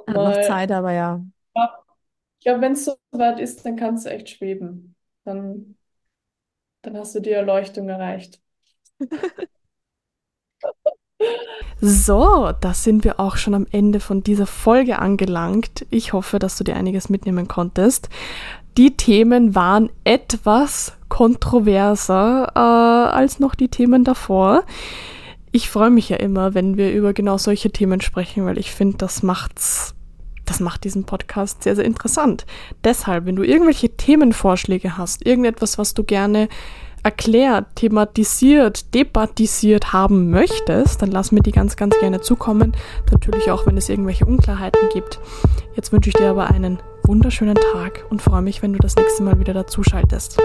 noch 0.07 0.38
Nochmal. 0.38 0.41
Zeit, 0.41 0.72
aber 0.72 0.91
ja. 0.93 1.24
Ich 2.39 2.45
glaube, 2.45 2.61
wenn 2.61 2.74
es 2.74 2.86
so 2.86 2.95
weit 3.11 3.39
ist, 3.39 3.66
dann 3.66 3.76
kannst 3.78 4.05
du 4.05 4.09
echt 4.11 4.30
schweben. 4.30 4.95
Dann, 5.24 5.78
dann 6.84 6.95
hast 6.97 7.16
du 7.16 7.20
die 7.20 7.32
Erleuchtung 7.32 7.89
erreicht. 7.89 8.39
So, 11.86 12.52
da 12.62 12.74
sind 12.74 13.04
wir 13.04 13.20
auch 13.20 13.36
schon 13.36 13.54
am 13.54 13.68
Ende 13.70 14.00
von 14.00 14.24
dieser 14.24 14.48
Folge 14.48 15.00
angelangt. 15.00 15.86
Ich 15.90 16.14
hoffe, 16.14 16.40
dass 16.40 16.58
du 16.58 16.64
dir 16.64 16.78
einiges 16.78 17.10
mitnehmen 17.10 17.50
konntest. 17.50 18.08
Die 18.78 18.96
Themen 18.96 19.54
waren 19.54 19.90
etwas 20.06 20.94
kontroverser 21.10 22.52
äh, 22.56 22.60
als 22.60 23.40
noch 23.40 23.54
die 23.54 23.68
Themen 23.68 24.04
davor. 24.04 24.64
Ich 25.52 25.70
freue 25.70 25.92
mich 25.92 26.10
ja 26.10 26.18
immer, 26.18 26.56
wenn 26.56 26.78
wir 26.78 26.92
über 26.94 27.14
genau 27.14 27.38
solche 27.38 27.70
Themen 27.70 28.02
sprechen, 28.02 28.46
weil 28.46 28.58
ich 28.58 28.72
finde, 28.72 28.98
das 28.98 29.22
macht's, 29.22 29.94
das 30.46 30.60
macht 30.60 30.86
diesen 30.86 31.04
Podcast 31.04 31.64
sehr, 31.64 31.76
sehr 31.76 31.86
interessant. 31.86 32.46
Deshalb, 32.84 33.26
wenn 33.26 33.36
du 33.36 33.44
irgendwelche 33.44 33.90
Themenvorschläge 33.90 34.98
hast, 34.98 35.26
irgendetwas, 35.26 35.78
was 35.78 35.94
du 35.94 36.04
gerne 36.04 36.48
erklärt, 37.04 37.68
thematisiert, 37.76 38.93
debattisiert 38.93 39.93
haben 39.93 40.30
möchtest, 40.30 41.01
dann 41.01 41.12
lass 41.12 41.32
mir 41.32 41.41
die 41.41 41.51
ganz, 41.51 41.76
ganz 41.76 41.97
gerne 41.99 42.22
zukommen. 42.22 42.74
Natürlich 43.12 43.51
auch, 43.51 43.68
wenn 43.68 43.78
es 43.78 43.89
irgendwelche 43.89 44.26
Unklarheiten 44.26 44.89
gibt. 44.91 45.20
Jetzt 45.76 45.91
wünsche 45.91 46.10
ich 46.10 46.16
dir 46.16 46.30
aber 46.30 46.49
einen 46.49 46.80
wunderschönen 47.04 47.56
Tag 47.74 48.06
und 48.10 48.22
freue 48.22 48.41
mich, 48.41 48.62
wenn 48.64 48.74
du 48.74 48.80
das 48.80 48.95
nächste 48.95 49.24
Mal 49.24 49.39
wieder 49.39 49.54
dazu 49.54 49.84
schaltest. 49.84 50.39